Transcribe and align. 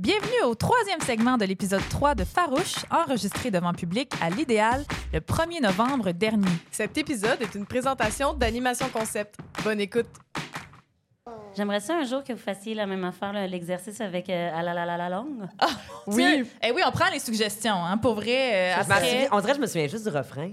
Bienvenue 0.00 0.44
au 0.46 0.54
troisième 0.54 1.00
segment 1.02 1.36
de 1.36 1.44
l'épisode 1.44 1.86
3 1.90 2.14
de 2.14 2.24
Farouche, 2.24 2.76
enregistré 2.90 3.50
devant 3.50 3.74
public 3.74 4.10
à 4.22 4.30
l'idéal 4.30 4.82
le 5.12 5.20
1er 5.20 5.60
novembre 5.60 6.12
dernier. 6.12 6.48
Cet 6.70 6.96
épisode 6.96 7.36
est 7.42 7.54
une 7.54 7.66
présentation 7.66 8.32
d'Animation 8.32 8.88
Concept. 8.88 9.36
Bonne 9.62 9.78
écoute. 9.80 10.06
J'aimerais 11.54 11.80
ça 11.80 11.96
un 11.96 12.04
jour 12.04 12.24
que 12.24 12.32
vous 12.32 12.38
fassiez 12.38 12.72
la 12.74 12.86
même 12.86 13.04
affaire, 13.04 13.34
l'exercice 13.46 14.00
avec 14.00 14.30
euh, 14.30 14.50
à 14.58 14.62
la 14.62 14.72
la 14.72 14.86
la 14.86 14.96
la 14.96 15.10
longue. 15.10 15.46
Oui. 16.06 16.44
Eh 16.62 16.72
oui, 16.72 16.80
on 16.86 16.90
prend 16.92 17.10
les 17.12 17.18
suggestions, 17.18 17.74
hein, 17.74 17.98
pour 17.98 18.14
vrai. 18.14 18.72
euh, 18.72 18.80
après- 18.80 19.28
on 19.32 19.40
dirait 19.40 19.52
que 19.52 19.56
je 19.58 19.62
me 19.62 19.66
souviens 19.66 19.86
juste 19.86 20.08
du 20.08 20.16
refrain. 20.16 20.52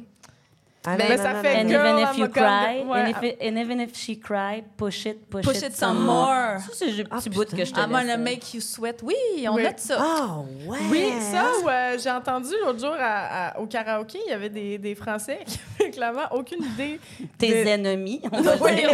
Ah, 0.89 0.95
Mais 0.97 1.17
non, 1.17 1.21
ça 1.23 1.33
non, 1.33 1.41
fait 1.41 1.55
And. 1.65 1.67
Girl, 1.67 1.85
even 1.85 1.99
if 1.99 2.09
I'm 2.13 2.19
you 2.19 2.27
cry, 2.29 2.83
ouais. 2.85 2.99
and, 3.01 3.07
if 3.09 3.23
it- 3.23 3.37
and 3.41 3.57
even 3.57 3.79
if 3.81 3.93
she 3.95 4.17
cry, 4.17 4.63
push 4.77 5.05
it, 5.05 5.29
push, 5.29 5.43
Push 5.43 5.61
it 5.63 5.75
some 5.75 5.99
more. 6.05 6.59
Ça, 6.59 6.71
c'est 6.73 6.91
le 6.91 7.03
Ah, 7.11 7.17
petit 7.17 7.29
bout 7.29 7.43
que 7.53 7.65
je 7.65 7.73
te 7.73 7.77
I'm 7.79 7.91
laisse. 7.91 8.01
gonna 8.03 8.17
make 8.17 8.53
you 8.53 8.61
sweat. 8.61 9.01
Oui, 9.03 9.15
on 9.49 9.55
Oui. 9.55 9.63
note 9.63 9.79
ça. 9.79 9.97
Ah, 9.99 10.37
ouais. 10.65 10.77
Oui, 10.89 11.11
ça, 11.19 11.43
ou, 11.61 11.67
euh, 11.67 11.97
j'ai 12.01 12.09
entendu 12.09 12.51
l'autre 12.63 12.79
jour 12.79 12.95
à- 12.97 13.47
à- 13.49 13.59
au 13.59 13.65
karaoké, 13.65 14.19
il 14.25 14.29
y 14.29 14.33
avait 14.33 14.49
des, 14.49 14.77
des 14.77 14.95
Français 14.95 15.39
qui 15.45 15.59
avaient 15.81 15.91
clairement 15.91 16.27
aucune 16.31 16.63
idée. 16.63 16.99
Tes 17.37 17.63
de- 17.65 17.67
ennemis, 17.69 18.21
on 18.31 18.39
va 18.41 18.55
Oui, 18.61 18.75
dire. 18.75 18.89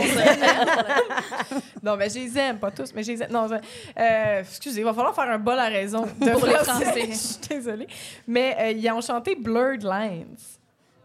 non, 1.83 1.95
mais 1.97 2.09
je 2.09 2.15
les 2.19 2.37
aime, 2.37 2.57
pas 2.57 2.71
tous, 2.71 2.93
mais 2.95 3.03
je 3.03 3.11
les 3.11 3.21
aime. 3.23 3.31
Non, 3.31 3.47
euh, 3.51 4.39
excusez, 4.39 4.79
il 4.79 4.83
va 4.85 4.93
falloir 4.93 5.13
faire 5.13 5.29
un 5.29 5.37
bol 5.39 5.59
à 5.59 5.67
raison 5.67 6.01
de 6.19 6.31
Pour 6.31 6.45
les 6.47 6.53
français. 6.55 6.85
Français. 6.85 7.07
je 7.09 7.13
suis 7.15 7.37
désolée. 7.49 7.87
Mais 8.27 8.55
euh, 8.59 8.71
ils 8.71 8.91
ont 8.91 9.01
chanté 9.01 9.35
Blurred 9.35 9.83
Lines. 9.83 10.35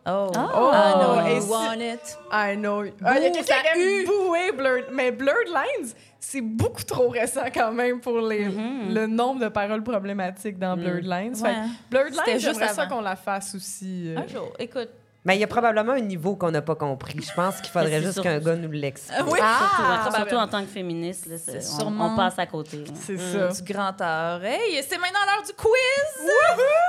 Oh. 0.06 0.30
Oh, 0.34 0.70
I 0.72 0.94
know 0.94 1.26
et 1.26 1.36
you 1.36 1.50
want 1.50 1.80
it. 1.80 2.18
I 2.32 2.56
know. 2.56 2.84
Ah, 3.04 3.18
il 3.18 3.24
y 3.24 3.26
a 3.26 3.30
quelqu'un 3.30 3.42
ça 3.42 3.60
qui 3.60 3.68
a 3.68 3.78
eu. 3.78 4.06
boué 4.06 4.52
Blurred. 4.56 4.86
Mais 4.92 5.10
Blurred 5.12 5.48
Lines, 5.48 5.92
c'est 6.18 6.40
beaucoup 6.40 6.82
trop 6.84 7.08
récent 7.08 7.44
quand 7.52 7.72
même 7.72 8.00
pour 8.00 8.18
les, 8.20 8.46
Mhm. 8.46 8.94
le 8.94 9.06
nombre 9.06 9.40
de 9.40 9.48
paroles 9.48 9.82
problématiques 9.82 10.58
dans 10.58 10.76
Blurred 10.76 11.04
Lines. 11.04 11.34
Fait 11.36 11.42
Ouais. 11.42 11.52
que 11.54 11.90
Blurred 11.90 12.14
Lines, 12.26 12.38
j'aimerais 12.38 12.68
ça 12.68 12.86
qu'on 12.86 13.02
la 13.02 13.16
fasse 13.16 13.54
aussi. 13.54 14.14
euh. 14.14 14.20
Un 14.20 14.26
jour, 14.26 14.52
écoute. 14.58 14.88
Mais 15.24 15.36
il 15.36 15.40
y 15.40 15.44
a 15.44 15.48
probablement 15.48 15.92
un 15.92 16.00
niveau 16.00 16.36
qu'on 16.36 16.50
n'a 16.50 16.62
pas 16.62 16.76
compris. 16.76 17.20
Je 17.20 17.32
pense 17.34 17.60
qu'il 17.60 17.70
faudrait 17.70 18.00
juste 18.00 18.22
qu'un 18.22 18.38
gars 18.38 18.54
nous 18.56 18.70
l'explique. 18.70 19.18
Ah 19.18 19.24
oui. 19.28 19.38
Ah, 19.42 20.10
surtout 20.14 20.36
ben, 20.36 20.42
en 20.42 20.48
tant 20.48 20.60
que 20.62 20.68
féministe, 20.68 21.26
là, 21.26 21.36
on, 21.48 21.60
sûrement- 21.60 22.12
on 22.12 22.16
passe 22.16 22.38
à 22.38 22.46
côté. 22.46 22.84
C'est 22.94 23.18
ça. 23.18 23.48
Du 23.48 23.62
grand. 23.72 23.94
Hey, 24.42 24.82
c'est 24.88 24.96
maintenant 24.96 25.20
l'heure 25.26 25.44
du 25.44 25.52
quiz. 25.52 26.30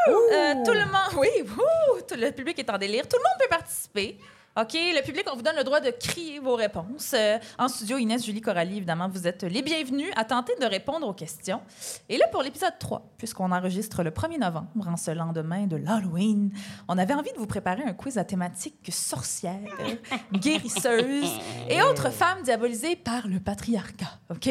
Euh, 0.07 0.53
tout 0.65 0.73
le 0.73 0.85
monde, 0.85 1.17
oui, 1.17 1.27
wouhou, 1.41 2.01
tout 2.07 2.15
le 2.17 2.31
public 2.31 2.59
est 2.59 2.69
en 2.69 2.77
délire. 2.77 3.07
Tout 3.07 3.17
le 3.17 3.23
monde 3.23 3.39
peut 3.39 3.49
participer. 3.49 4.17
OK, 4.57 4.73
le 4.73 5.03
public, 5.03 5.25
on 5.31 5.35
vous 5.35 5.43
donne 5.43 5.55
le 5.55 5.63
droit 5.63 5.79
de 5.79 5.91
crier 5.91 6.39
vos 6.39 6.55
réponses. 6.55 7.13
Euh, 7.13 7.37
en 7.59 7.67
studio, 7.67 7.97
Inès, 7.97 8.25
Julie, 8.25 8.41
Coralie, 8.41 8.77
évidemment, 8.77 9.07
vous 9.07 9.27
êtes 9.27 9.43
les 9.43 9.61
bienvenus 9.61 10.09
à 10.15 10.25
tenter 10.25 10.53
de 10.59 10.65
répondre 10.65 11.07
aux 11.07 11.13
questions. 11.13 11.61
Et 12.09 12.17
là, 12.17 12.27
pour 12.27 12.41
l'épisode 12.41 12.73
3, 12.79 13.13
puisqu'on 13.17 13.51
enregistre 13.51 14.01
le 14.01 14.09
1er 14.09 14.39
novembre, 14.39 14.87
en 14.87 14.97
ce 14.97 15.11
lendemain 15.11 15.67
de 15.67 15.75
l'Halloween, 15.75 16.51
on 16.87 16.97
avait 16.97 17.13
envie 17.13 17.31
de 17.31 17.37
vous 17.37 17.45
préparer 17.45 17.83
un 17.83 17.93
quiz 17.93 18.17
à 18.17 18.23
thématique 18.23 18.89
sorcière, 18.91 19.59
guérisseuse 20.33 21.31
et 21.69 21.81
autres 21.83 22.09
femmes 22.09 22.41
diabolisées 22.41 22.95
par 22.95 23.27
le 23.27 23.39
patriarcat. 23.39 24.17
OK? 24.31 24.49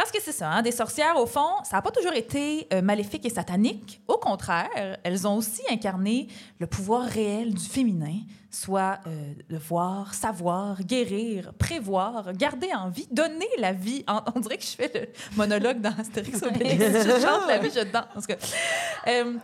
Parce 0.00 0.12
que 0.12 0.18
c'est 0.22 0.32
ça, 0.32 0.48
hein, 0.48 0.62
des 0.62 0.72
sorcières, 0.72 1.18
au 1.18 1.26
fond, 1.26 1.62
ça 1.62 1.76
n'a 1.76 1.82
pas 1.82 1.90
toujours 1.90 2.14
été 2.14 2.66
euh, 2.72 2.80
maléfique 2.80 3.26
et 3.26 3.28
satanique. 3.28 4.00
Au 4.08 4.16
contraire, 4.16 4.70
elles 5.04 5.26
ont 5.28 5.36
aussi 5.36 5.60
incarné 5.70 6.26
le 6.58 6.66
pouvoir 6.66 7.02
réel 7.04 7.52
du 7.52 7.62
féminin, 7.66 8.20
soit 8.50 8.98
euh, 9.06 9.34
de 9.50 9.58
voir, 9.58 10.14
savoir, 10.14 10.82
guérir, 10.84 11.52
prévoir, 11.58 12.32
garder 12.32 12.70
en 12.74 12.88
vie, 12.88 13.08
donner 13.12 13.46
la 13.58 13.74
vie. 13.74 14.02
En- 14.08 14.22
on 14.34 14.40
dirait 14.40 14.56
que 14.56 14.64
je 14.64 14.70
fais 14.70 14.90
le 14.94 15.36
monologue 15.36 15.82
dans 15.82 15.92
Astérix 15.98 16.42
Obélix. 16.44 16.82
je 16.82 17.20
chante 17.20 17.46
la 17.46 17.58
vie, 17.58 17.70
je 17.70 17.84
danse. 17.84 18.26
Euh, 19.06 19.34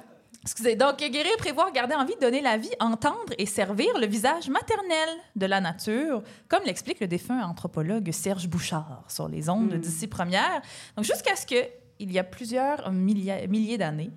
Excusez. 0.47 0.77
Donc, 0.77 0.99
guérir, 0.99 1.37
prévoir, 1.39 1.73
garder 1.73 1.97
en 1.97 2.05
vie, 2.05 2.15
donner 2.21 2.41
la 2.41 2.57
vie, 2.57 2.71
entendre 2.79 3.33
et 3.37 3.47
servir 3.47 3.99
le 3.99 4.07
visage 4.07 4.49
maternel 4.49 5.09
de 5.35 5.45
la 5.45 5.61
nature, 5.61 6.23
comme 6.47 6.63
l'explique 6.65 7.01
le 7.01 7.09
défunt 7.09 7.43
anthropologue 7.43 8.13
Serge 8.13 8.47
Bouchard 8.47 9.03
sur 9.09 9.27
les 9.27 9.49
ondes 9.49 9.75
d'ici 9.75 10.07
première. 10.07 10.63
Donc, 10.97 11.05
jusqu'à 11.05 11.35
ce 11.35 11.47
que, 11.47 11.69
il 11.99 12.13
y 12.13 12.19
a 12.21 12.23
plusieurs 12.23 12.93
milliers, 12.93 13.49
milliers 13.49 13.77
d'années, 13.77 14.13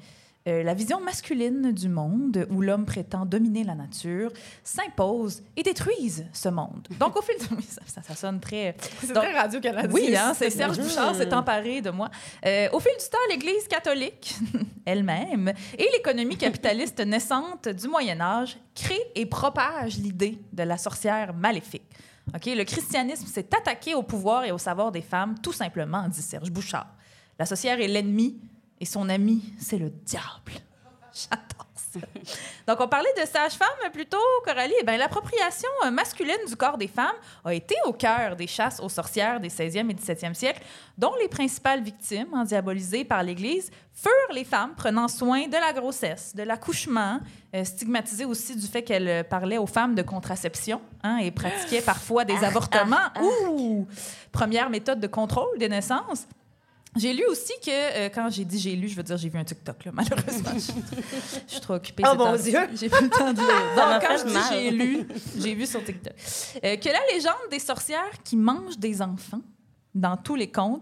euh, 0.50 0.64
la 0.64 0.74
vision 0.74 1.00
masculine 1.02 1.72
du 1.72 1.88
monde, 1.90 2.46
où 2.50 2.62
l'homme 2.62 2.86
prétend 2.86 3.26
dominer 3.26 3.64
la 3.64 3.76
nature, 3.76 4.32
s'impose 4.64 5.42
et 5.56 5.64
détruise 5.64 6.26
ce 6.34 6.50
monde. 6.50 6.88
Donc, 7.00 7.16
au 7.18 7.22
fil 7.22 7.36
du... 7.38 7.46
Ça, 7.68 7.82
ça- 7.86 8.02
ça 8.04 8.16
sonne 8.16 8.40
très... 8.40 8.76
C'est 9.02 9.14
Donc- 9.14 9.24
très 9.24 9.34
Radio-Canadien. 9.38 9.90
Oui, 9.92 10.16
hein, 10.16 10.34
c'est 10.36 10.50
Serge 10.50 10.80
Bouchard 10.80 11.16
s'est 11.16 11.34
emparé 11.34 11.82
de 11.82 11.90
moi. 11.90 12.10
Euh, 12.46 12.68
au 12.74 12.80
fil 12.80 12.92
du 12.98 13.10
temps, 13.10 13.18
l'Église 13.30 13.68
catholique 13.68 14.36
elle-même 14.86 15.54
et 15.78 15.88
l'économie 15.94 16.38
capitaliste 16.38 17.00
naissante 17.06 17.68
du 17.70 17.88
Moyen 17.88 18.20
Âge 18.22 18.58
créent 18.76 19.12
et 19.16 19.26
propagent 19.26 19.98
l'idée 19.98 20.40
de 20.54 20.64
la 20.64 20.78
sorcière 20.78 21.34
maléfique. 21.34 21.84
Ok, 22.36 22.46
Le 22.46 22.64
christianisme 22.64 23.26
s'est 23.28 23.48
attaqué 23.56 23.96
au 23.96 24.04
pouvoir 24.04 24.46
et 24.46 24.52
au 24.52 24.58
savoir 24.58 24.92
des 24.92 25.02
femmes, 25.02 25.36
tout 25.42 25.54
simplement, 25.54 26.08
dit 26.08 26.22
Serge 26.22 26.52
Bouchard. 26.52 26.88
La 27.40 27.46
sorcière 27.46 27.80
est 27.80 27.88
l'ennemi 27.88 28.38
et 28.80 28.86
son 28.86 29.10
ami, 29.10 29.44
c'est 29.60 29.78
le 29.78 29.90
diable. 29.90 30.54
J'adore 31.14 31.68
ça. 31.76 32.00
Donc, 32.68 32.80
on 32.82 32.88
parlait 32.88 33.14
de 33.20 33.26
sage-femme 33.26 33.92
plutôt, 33.92 34.18
Coralie. 34.46 34.74
Eh 34.80 34.86
bien, 34.86 34.98
l'appropriation 34.98 35.70
masculine 35.92 36.38
du 36.48 36.56
corps 36.56 36.78
des 36.78 36.88
femmes 36.88 37.16
a 37.44 37.54
été 37.54 37.76
au 37.86 37.94
cœur 37.94 38.36
des 38.36 38.48
chasses 38.48 38.80
aux 38.80 38.90
sorcières 38.90 39.40
des 39.40 39.50
16e 39.50 39.90
et 39.90 39.94
17e 39.94 40.34
siècles, 40.34 40.62
dont 40.98 41.14
les 41.20 41.28
principales 41.28 41.82
victimes, 41.82 42.28
en 42.34 42.44
diabolisées 42.44 43.06
par 43.06 43.24
l'Église, 43.24 43.72
furent 43.92 44.34
les 44.34 44.44
femmes 44.44 44.76
prenant 44.76 45.08
soin 45.08 45.48
de 45.48 45.58
la 45.58 45.74
grossesse, 45.74 46.36
de 46.36 46.44
l'accouchement, 46.44 47.20
euh, 47.56 47.64
stigmatisées 47.64 48.26
aussi 48.26 48.56
du 48.56 48.68
fait 48.68 48.84
qu'elles 48.84 49.28
parlaient 49.28 49.58
aux 49.58 49.68
femmes 49.68 49.96
de 49.96 50.04
contraception 50.04 50.82
hein, 51.04 51.18
et 51.18 51.32
pratiquaient 51.32 51.82
parfois 51.82 52.24
des 52.24 52.44
avortements. 52.44 53.10
Ouh! 53.22 53.88
Première 54.32 54.70
méthode 54.70 55.00
de 55.00 55.08
contrôle 55.08 55.58
des 55.58 55.70
naissances. 55.70 56.28
J'ai 56.96 57.14
lu 57.14 57.24
aussi 57.28 57.54
que, 57.64 57.70
euh, 57.70 58.10
quand 58.10 58.30
j'ai 58.30 58.46
dit 58.46 58.60
j'ai 58.60 58.76
lu, 58.76 58.88
je 58.88 58.96
veux 58.96 59.04
dire 59.04 59.16
j'ai 59.18 59.30
vu 59.30 59.38
un 59.38 59.44
TikTok, 59.44 59.86
là, 59.86 59.92
malheureusement. 59.94 60.52
je, 60.56 60.72
je 61.48 61.52
suis 61.52 61.62
trop 61.62 61.76
occupée. 61.76 62.04
Oh 62.06 62.16
mon. 62.18 62.36
Dieu! 62.36 62.60
J'ai 62.76 62.90
plus 62.90 63.06
le 63.06 63.10
temps 63.10 63.32
de 63.32 63.40
lire. 63.40 63.76
Donc, 63.76 64.02
quand 64.02 64.18
je 64.18 64.26
dis 64.26 64.40
j'ai 64.52 64.72
lu, 64.72 65.08
j'ai 65.38 65.54
vu 65.54 65.66
sur 65.68 65.84
TikTok. 65.84 66.14
Euh, 66.64 66.78
que 66.78 66.90
la 66.90 67.00
légende 67.14 67.50
des 67.52 67.60
sorcières 67.60 68.24
qui 68.24 68.36
mangent 68.36 68.78
des 68.78 69.02
enfants 69.02 69.42
dans 69.94 70.18
tous 70.18 70.36
les 70.36 70.50
contes, 70.50 70.82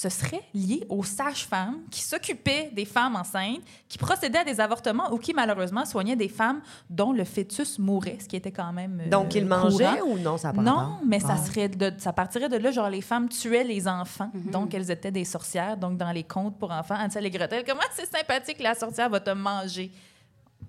ce 0.00 0.08
serait 0.08 0.42
lié 0.54 0.86
aux 0.88 1.02
sages-femmes 1.02 1.78
qui 1.90 2.02
s'occupaient 2.02 2.70
des 2.72 2.84
femmes 2.84 3.16
enceintes, 3.16 3.62
qui 3.88 3.98
procédaient 3.98 4.38
à 4.38 4.44
des 4.44 4.60
avortements 4.60 5.12
ou 5.12 5.18
qui, 5.18 5.34
malheureusement, 5.34 5.84
soignaient 5.84 6.14
des 6.14 6.28
femmes 6.28 6.60
dont 6.88 7.12
le 7.12 7.24
fœtus 7.24 7.80
mourait, 7.80 8.18
ce 8.20 8.28
qui 8.28 8.36
était 8.36 8.52
quand 8.52 8.72
même. 8.72 9.00
euh, 9.04 9.08
Donc, 9.10 9.34
il 9.34 9.48
courant. 9.48 9.62
mangeait 9.64 10.00
ou 10.02 10.16
non, 10.18 10.36
ça 10.38 10.52
Non, 10.52 10.98
mais 11.04 11.18
ça 11.18 11.34
Ah. 11.36 11.44
serait 11.44 11.68
de, 11.68 11.92
ça 11.98 12.12
partirait 12.12 12.48
de 12.48 12.56
là, 12.58 12.70
genre 12.70 12.88
les 12.90 13.00
femmes 13.00 13.28
tuaient 13.28 13.64
les 13.64 13.88
enfants, 13.88 14.30
donc 14.52 14.72
elles 14.72 14.90
étaient 14.90 15.10
des 15.10 15.24
sorcières, 15.24 15.76
donc 15.76 15.96
dans 15.96 16.12
les 16.12 16.22
contes 16.24 16.56
pour 16.58 16.70
enfants, 16.70 16.94
Hansel 16.96 17.26
et 17.26 17.30
Gretel, 17.30 17.64
comment 17.66 17.80
c'est 17.92 18.06
sympathique, 18.08 18.60
la 18.60 18.74
sorcière 18.76 19.10
va 19.10 19.18
te 19.18 19.30
manger? 19.30 19.90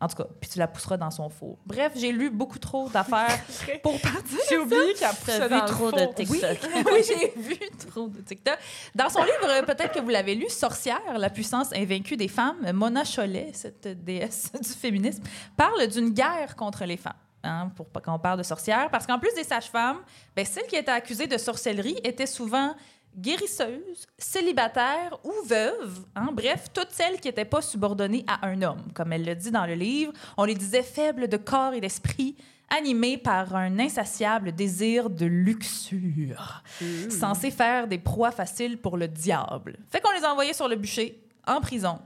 En 0.01 0.07
tout 0.07 0.15
cas, 0.15 0.25
puis 0.39 0.49
tu 0.49 0.59
la 0.59 0.67
pousseras 0.67 0.95
dans 0.97 1.11
son 1.11 1.29
four. 1.29 1.57
Bref, 1.65 1.91
j'ai 1.95 2.11
lu 2.11 2.29
beaucoup 2.29 2.59
trop 2.59 2.87
d'affaires 2.89 3.37
pour 3.83 3.99
partir. 3.99 4.37
J'ai 4.49 4.57
oublié 4.57 4.93
qu'elle 4.93 5.09
poussait 5.09 5.43
vu 5.43 5.49
dans 5.49 5.63
le 5.63 5.67
trop 5.69 5.91
de 5.91 5.99
four. 5.99 6.15
TikTok. 6.15 6.57
oui, 6.93 7.01
j'ai 7.05 7.33
vu 7.41 7.57
trop 7.91 8.07
de 8.07 8.21
TikTok. 8.21 8.57
Dans 8.95 9.09
son 9.09 9.23
livre, 9.23 9.65
peut-être 9.65 9.91
que 9.93 9.99
vous 9.99 10.09
l'avez 10.09 10.35
lu, 10.35 10.49
Sorcière, 10.49 11.01
la 11.17 11.29
puissance 11.29 11.73
invaincue 11.73 12.15
des 12.15 12.29
femmes, 12.29 12.57
Mona 12.73 13.03
Chollet, 13.03 13.51
cette 13.53 13.87
déesse 14.03 14.51
du 14.61 14.69
féminisme, 14.69 15.23
parle 15.57 15.85
d'une 15.87 16.11
guerre 16.11 16.55
contre 16.55 16.85
les 16.85 16.97
femmes. 16.97 17.13
hein, 17.43 17.69
pour 17.75 17.87
pas 17.87 17.99
qu'on 17.99 18.19
parle 18.19 18.37
de 18.37 18.43
sorcières, 18.43 18.89
parce 18.89 19.05
qu'en 19.05 19.19
plus 19.19 19.33
des 19.35 19.43
sages-femmes, 19.43 19.99
ben, 20.35 20.45
celles 20.45 20.67
qui 20.67 20.75
étaient 20.77 20.91
accusées 20.91 21.27
de 21.27 21.37
sorcellerie 21.37 21.99
étaient 22.03 22.25
souvent 22.25 22.73
guérisseuses, 23.17 24.07
célibataires 24.17 25.17
ou 25.23 25.31
veuves. 25.47 26.05
hein. 26.15 26.29
Bref, 26.33 26.67
toutes 26.73 26.91
celles 26.91 27.19
qui 27.19 27.27
n'étaient 27.27 27.45
pas 27.45 27.61
subordonnées 27.61 28.23
à 28.27 28.47
un 28.47 28.61
homme. 28.61 28.83
Comme 28.93 29.13
elle 29.13 29.25
le 29.25 29.35
dit 29.35 29.51
dans 29.51 29.65
le 29.65 29.73
livre, 29.73 30.13
on 30.37 30.45
les 30.45 30.55
disait 30.55 30.83
faibles 30.83 31.27
de 31.27 31.37
corps 31.37 31.73
et 31.73 31.81
d'esprit, 31.81 32.35
animées 32.69 33.17
par 33.17 33.55
un 33.55 33.79
insatiable 33.79 34.51
désir 34.51 35.09
de 35.09 35.25
luxure, 35.25 36.63
censé 37.09 37.51
faire 37.51 37.87
des 37.87 37.97
proies 37.97 38.31
faciles 38.31 38.77
pour 38.77 38.95
le 38.97 39.07
diable. 39.07 39.79
Fait 39.89 39.99
qu'on 40.01 40.11
les 40.11 40.25
envoyait 40.25 40.53
sur 40.53 40.67
le 40.67 40.75
bûcher, 40.75 41.19
en 41.47 41.61
prison. 41.61 41.99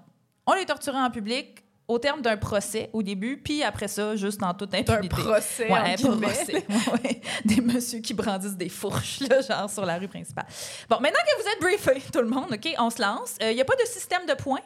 On 0.45 0.53
les 0.53 0.65
torturait 0.65 0.99
en 0.99 1.11
public, 1.11 1.62
au 1.87 1.99
terme 1.99 2.21
d'un 2.21 2.37
procès 2.37 2.89
au 2.93 3.03
début, 3.03 3.37
puis 3.37 3.61
après 3.63 3.87
ça, 3.89 4.15
juste 4.15 4.41
en 4.41 4.53
toute 4.53 4.73
Un 4.73 4.79
impunité. 4.79 5.09
procès, 5.09 5.65
Ouais, 5.65 5.79
en 5.79 5.83
un 5.85 5.95
procès. 6.17 6.53
Ouais, 6.55 6.65
ouais. 7.03 7.21
Des 7.43 7.59
messieurs 7.61 7.99
qui 7.99 8.13
brandissent 8.13 8.55
des 8.57 8.69
fourches, 8.69 9.19
là, 9.21 9.41
genre 9.41 9.69
sur 9.69 9.85
la 9.85 9.97
rue 9.97 10.07
principale. 10.07 10.45
Bon, 10.89 10.99
maintenant 11.01 11.19
que 11.25 11.41
vous 11.41 11.47
êtes 11.49 11.61
briefés, 11.61 12.01
tout 12.11 12.21
le 12.21 12.27
monde, 12.29 12.51
OK, 12.53 12.73
on 12.79 12.89
se 12.89 13.01
lance. 13.01 13.35
Il 13.41 13.53
n'y 13.55 13.61
a 13.61 13.65
pas 13.65 13.75
de 13.75 13.85
système 13.85 14.25
de 14.25 14.33
points, 14.33 14.61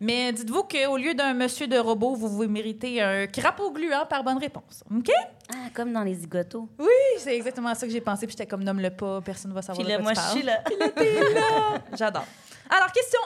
mais 0.00 0.32
dites-vous 0.32 0.64
qu'au 0.64 0.96
lieu 0.96 1.12
d'un 1.14 1.34
monsieur 1.34 1.66
de 1.66 1.76
robot, 1.78 2.14
vous 2.14 2.28
vous 2.28 2.48
méritez 2.48 3.02
un 3.02 3.26
crapaud 3.26 3.70
gluant 3.72 4.06
par 4.06 4.24
bonne 4.24 4.38
réponse. 4.38 4.82
OK? 4.94 5.10
Ah, 5.52 5.68
comme 5.74 5.92
dans 5.92 6.02
les 6.02 6.14
zigotos. 6.14 6.68
Oui, 6.78 6.86
c'est 7.18 7.36
exactement 7.36 7.74
ça 7.74 7.86
que 7.86 7.92
j'ai 7.92 8.00
pensé, 8.00 8.26
puis 8.26 8.32
j'étais 8.32 8.46
comme 8.48 8.64
nomme 8.64 8.80
le 8.80 8.90
pas, 8.90 9.20
personne 9.20 9.50
ne 9.50 9.54
va 9.54 9.60
savoir 9.62 9.84
Puis 9.86 9.92
de 9.92 9.98
là, 9.98 10.02
quoi 10.02 10.12
moi, 10.14 10.14
tu 10.14 10.20
je 10.40 10.46
parles. 10.46 11.04
suis 11.04 11.04
là. 11.04 11.80
J'adore. 11.96 12.24
Alors, 12.70 12.90
question 12.92 13.20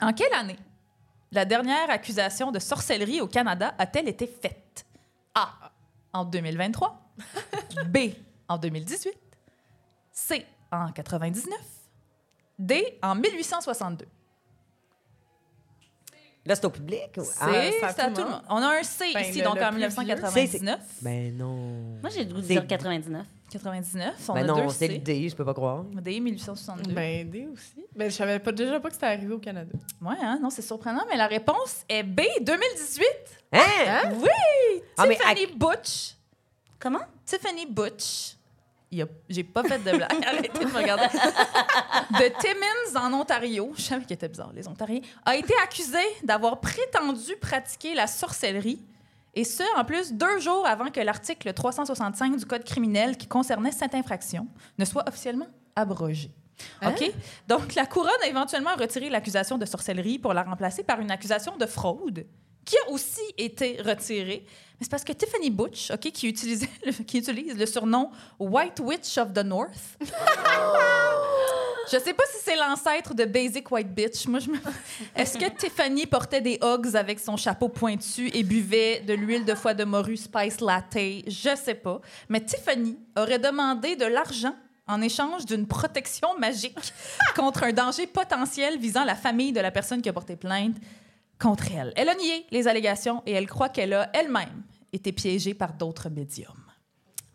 1. 0.00 0.08
En 0.08 0.12
quelle 0.14 0.32
année 0.34 0.56
la 1.32 1.44
dernière 1.44 1.90
accusation 1.90 2.50
de 2.52 2.58
sorcellerie 2.58 3.20
au 3.20 3.26
Canada 3.26 3.74
a-t-elle 3.78 4.08
été 4.08 4.26
faite? 4.26 4.86
A. 5.34 5.48
En 6.12 6.24
2023. 6.24 7.00
B. 7.86 7.98
En 8.48 8.58
2018. 8.58 9.12
C. 10.12 10.46
En 10.70 10.92
99. 10.92 11.54
D. 12.58 12.98
En 13.02 13.14
1862. 13.14 14.06
Là, 16.44 16.54
c'est 16.56 16.64
au 16.64 16.70
public? 16.70 17.10
ou- 17.18 17.22
C. 17.24 17.32
Ah, 17.40 17.46
c'est 17.52 17.84
à 17.84 17.88
c'est 17.92 18.08
tout 18.08 18.14
tout 18.14 18.22
le 18.24 18.30
monde. 18.30 18.42
On 18.48 18.56
a 18.56 18.78
un 18.78 18.82
C 18.82 19.10
Ben, 19.14 19.20
ici, 19.20 19.38
le- 19.38 19.44
donc 19.44 19.56
le 19.56 19.62
en 19.64 19.68
plus 19.68 19.76
1999. 19.76 20.80
Ben 21.02 21.36
non. 21.36 21.54
Moi, 22.00 22.10
j'ai 22.10 22.24
le 22.24 22.34
goût 22.34 22.40
de 22.40 22.46
C'est- 22.46 22.54
dire 22.54 22.66
99. 22.66 23.24
99. 23.52 24.14
On 24.28 24.34
Ben 24.34 24.40
a 24.40 24.44
non, 24.46 24.68
c'est 24.70 24.88
le 24.88 24.98
D, 24.98 25.28
je 25.28 25.36
peux 25.36 25.44
pas 25.44 25.52
croire. 25.54 25.84
D. 25.84 26.18
1862. 26.20 26.92
Ben, 26.92 27.28
D 27.30 27.46
aussi. 27.52 27.84
Ben, 27.94 28.10
je 28.10 28.16
savais 28.16 28.38
pas, 28.38 28.50
déjà 28.52 28.80
pas 28.80 28.88
que 28.88 28.94
c'était 28.94 29.06
arrivé 29.06 29.32
au 29.34 29.38
Canada. 29.38 29.72
Ouais, 30.00 30.14
hein? 30.22 30.38
non, 30.42 30.50
c'est 30.50 30.62
surprenant, 30.62 31.04
mais 31.10 31.16
la 31.16 31.26
réponse 31.26 31.84
est 31.88 32.02
B. 32.02 32.20
2018. 32.40 33.06
Hein? 33.52 33.60
Oui! 34.14 34.28
Ah, 34.96 35.06
mais 35.06 35.16
Tiffany 35.16 35.46
Butch. 35.56 36.14
Comment? 36.78 37.02
Tiffany 37.26 37.66
Butch. 37.66 38.36
A- 38.94 39.04
J'ai 39.28 39.44
pas 39.44 39.62
fait 39.62 39.78
de 39.78 39.90
blague. 39.96 40.10
Arrêtez 40.26 40.48
de 40.58 40.64
me 40.70 40.74
regarder. 40.76 41.04
De 42.12 42.28
Timmins, 42.40 43.00
en 43.06 43.12
Ontario, 43.14 43.72
je 43.76 43.82
savais 43.82 44.04
qu'il 44.04 44.14
était 44.14 44.28
bizarre, 44.28 44.52
les 44.54 44.66
Ontariens, 44.68 45.00
a 45.24 45.34
été 45.36 45.54
accusé 45.62 45.98
d'avoir 46.22 46.60
prétendu 46.60 47.34
pratiquer 47.40 47.94
la 47.94 48.06
sorcellerie. 48.06 48.82
Et 49.34 49.44
ce, 49.44 49.62
en 49.78 49.84
plus, 49.84 50.12
deux 50.12 50.40
jours 50.40 50.66
avant 50.66 50.90
que 50.90 51.00
l'article 51.00 51.52
365 51.52 52.36
du 52.36 52.44
Code 52.44 52.64
criminel 52.64 53.16
qui 53.16 53.26
concernait 53.26 53.72
cette 53.72 53.94
infraction 53.94 54.46
ne 54.78 54.84
soit 54.84 55.08
officiellement 55.08 55.46
abrogé. 55.74 56.30
OK? 56.86 57.12
Donc, 57.48 57.74
la 57.74 57.86
couronne 57.86 58.10
a 58.22 58.26
éventuellement 58.28 58.74
retiré 58.78 59.08
l'accusation 59.08 59.56
de 59.58 59.64
sorcellerie 59.64 60.18
pour 60.18 60.34
la 60.34 60.42
remplacer 60.42 60.84
par 60.84 61.00
une 61.00 61.10
accusation 61.10 61.56
de 61.56 61.66
fraude 61.66 62.26
qui 62.64 62.76
a 62.76 62.90
aussi 62.90 63.22
été 63.38 63.80
retirée. 63.82 64.44
Mais 64.46 64.82
c'est 64.82 64.90
parce 64.90 65.02
que 65.02 65.12
Tiffany 65.12 65.50
Butch, 65.50 65.90
OK, 65.90 66.12
qui, 66.12 66.28
utilisait 66.28 66.68
le- 66.86 66.92
qui 66.92 67.18
utilise 67.18 67.56
le 67.56 67.66
surnom 67.66 68.10
White 68.38 68.80
Witch 68.80 69.18
of 69.18 69.32
the 69.32 69.38
North. 69.44 69.98
Je 71.92 71.98
sais 71.98 72.14
pas 72.14 72.24
si 72.32 72.38
c'est 72.42 72.56
l'ancêtre 72.56 73.12
de 73.12 73.26
Basic 73.26 73.70
White 73.70 73.92
Bitch. 73.92 74.26
Moi, 74.26 74.38
je 74.38 74.48
me... 74.48 74.56
Est-ce 75.14 75.36
que 75.36 75.44
Tiffany 75.50 76.06
portait 76.06 76.40
des 76.40 76.58
Uggs 76.62 76.96
avec 76.96 77.20
son 77.20 77.36
chapeau 77.36 77.68
pointu 77.68 78.30
et 78.32 78.42
buvait 78.42 79.00
de 79.00 79.12
l'huile 79.12 79.44
de 79.44 79.54
foie 79.54 79.74
de 79.74 79.84
morue 79.84 80.16
Spice 80.16 80.62
Latte? 80.62 80.96
Je 81.26 81.54
sais 81.54 81.74
pas. 81.74 82.00
Mais 82.30 82.40
Tiffany 82.40 82.98
aurait 83.14 83.38
demandé 83.38 83.94
de 83.96 84.06
l'argent 84.06 84.54
en 84.88 85.02
échange 85.02 85.44
d'une 85.44 85.66
protection 85.66 86.28
magique 86.38 86.94
contre 87.36 87.64
un 87.64 87.72
danger 87.72 88.06
potentiel 88.06 88.78
visant 88.78 89.04
la 89.04 89.14
famille 89.14 89.52
de 89.52 89.60
la 89.60 89.70
personne 89.70 90.00
qui 90.00 90.08
a 90.08 90.14
porté 90.14 90.36
plainte 90.36 90.76
contre 91.38 91.64
elle. 91.76 91.92
Elle 91.96 92.08
a 92.08 92.14
nié 92.14 92.46
les 92.50 92.68
allégations 92.68 93.22
et 93.26 93.32
elle 93.32 93.46
croit 93.46 93.68
qu'elle 93.68 93.92
a 93.92 94.08
elle-même 94.14 94.62
été 94.94 95.12
piégée 95.12 95.52
par 95.52 95.74
d'autres 95.74 96.08
médiums. 96.08 96.72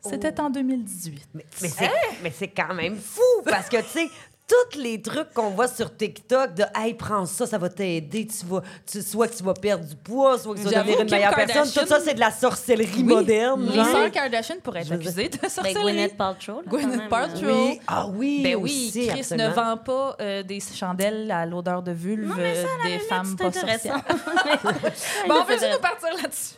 C'était 0.10 0.40
en 0.40 0.50
2018. 0.50 1.30
Mais, 1.34 1.46
mais 1.62 1.70
c'est, 1.70 1.92
mais 2.24 2.32
c'est 2.32 2.48
quand 2.48 2.74
même 2.74 2.98
fou 2.98 3.22
parce 3.46 3.70
que, 3.70 3.78
tu 3.78 3.88
sais, 3.90 4.10
tous 4.48 4.80
les 4.80 5.02
trucs 5.02 5.34
qu'on 5.34 5.50
voit 5.50 5.68
sur 5.68 5.96
TikTok 5.96 6.54
de 6.54 6.64
Hey, 6.74 6.94
prends 6.94 7.26
ça, 7.26 7.46
ça 7.46 7.58
va 7.58 7.68
t'aider, 7.68 8.26
tu 8.28 8.46
vas, 8.46 8.62
tu, 8.90 9.02
soit 9.02 9.28
que 9.28 9.36
tu 9.36 9.44
vas 9.44 9.54
perdre 9.54 9.84
du 9.86 9.96
poids, 9.96 10.38
soit 10.40 10.56
que 10.56 10.60
tu 10.60 10.66
vas 10.66 10.72
devenir 10.84 11.02
une 11.02 11.08
Kim 11.08 11.18
meilleure 11.18 11.36
personne. 11.36 11.66
Tout 11.70 11.86
ça, 11.86 12.00
c'est 12.00 12.14
de 12.14 12.20
la 12.22 12.32
sorcellerie 12.32 12.90
Oui, 12.98 13.04
moderne. 13.04 13.70
Les 13.70 13.84
sœurs 13.84 14.10
Kardashian 14.12 14.56
pourraient 14.64 14.82
être 14.82 14.94
accusées 14.94 15.28
de 15.30 15.38
Ben, 15.38 15.50
sorcellerie. 15.50 15.84
Gwyneth 15.84 16.18
Paltrow. 16.18 16.62
là, 16.62 16.68
Gwyneth 16.68 17.10
Paltrow. 17.10 17.48
Oui, 17.68 17.80
ah 17.88 18.08
oui, 18.08 18.40
Ben 18.44 18.56
oui, 18.56 18.88
aussi, 18.90 19.08
Chris 19.08 19.20
absolument. 19.20 19.50
ne 19.50 19.54
vend 19.54 19.78
pas 19.78 20.16
euh, 20.22 20.44
des 20.44 20.60
chandelles 20.62 21.30
à 21.30 21.46
l'odeur 21.46 21.84
de 21.84 21.92
vulve 21.92 22.30
Non, 22.30 22.36
mais 22.38 22.56
ça, 22.56 22.62
euh, 22.62 22.84
des 22.84 22.90
limite, 22.92 23.04
femmes 23.10 23.36
pas 23.36 23.52
sorcières. 23.52 24.02
Bon, 25.28 25.36
on 25.42 25.46
peut-tu 25.46 25.70
nous 25.72 25.80
partir 25.80 26.10
là-dessus? 26.22 26.56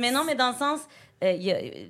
Mais 0.00 0.10
non, 0.10 0.24
mais 0.24 0.34
dans 0.34 0.50
le 0.50 0.56
sens, 0.56 0.80
euh, 1.22 1.30
il 1.32 1.42
y 1.44 1.52
a 1.52 1.56
euh, 1.56 1.86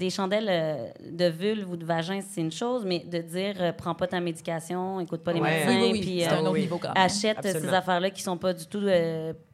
des 0.00 0.10
chandelles 0.10 0.48
euh, 0.50 0.88
de 1.08 1.26
vulve 1.26 1.70
ou 1.70 1.76
de 1.76 1.84
vagin, 1.84 2.20
c'est 2.28 2.40
une 2.40 2.50
chose, 2.50 2.84
mais 2.84 3.00
de 3.00 3.18
dire 3.18 3.54
euh, 3.60 3.72
prends 3.72 3.94
pas 3.94 4.06
ta 4.06 4.18
médication, 4.18 4.98
écoute 4.98 5.22
pas 5.22 5.32
les 5.32 5.40
Ouais. 5.40 5.64
médecins, 5.66 5.92
Oui, 5.92 6.00
puis 6.00 6.24
euh, 6.24 6.50
oui. 6.50 6.68
achète 6.96 7.38
ces 7.42 7.68
affaires-là 7.68 8.10
qui 8.10 8.22
sont 8.22 8.36
pas 8.38 8.52
du 8.52 8.66
tout 8.66 8.82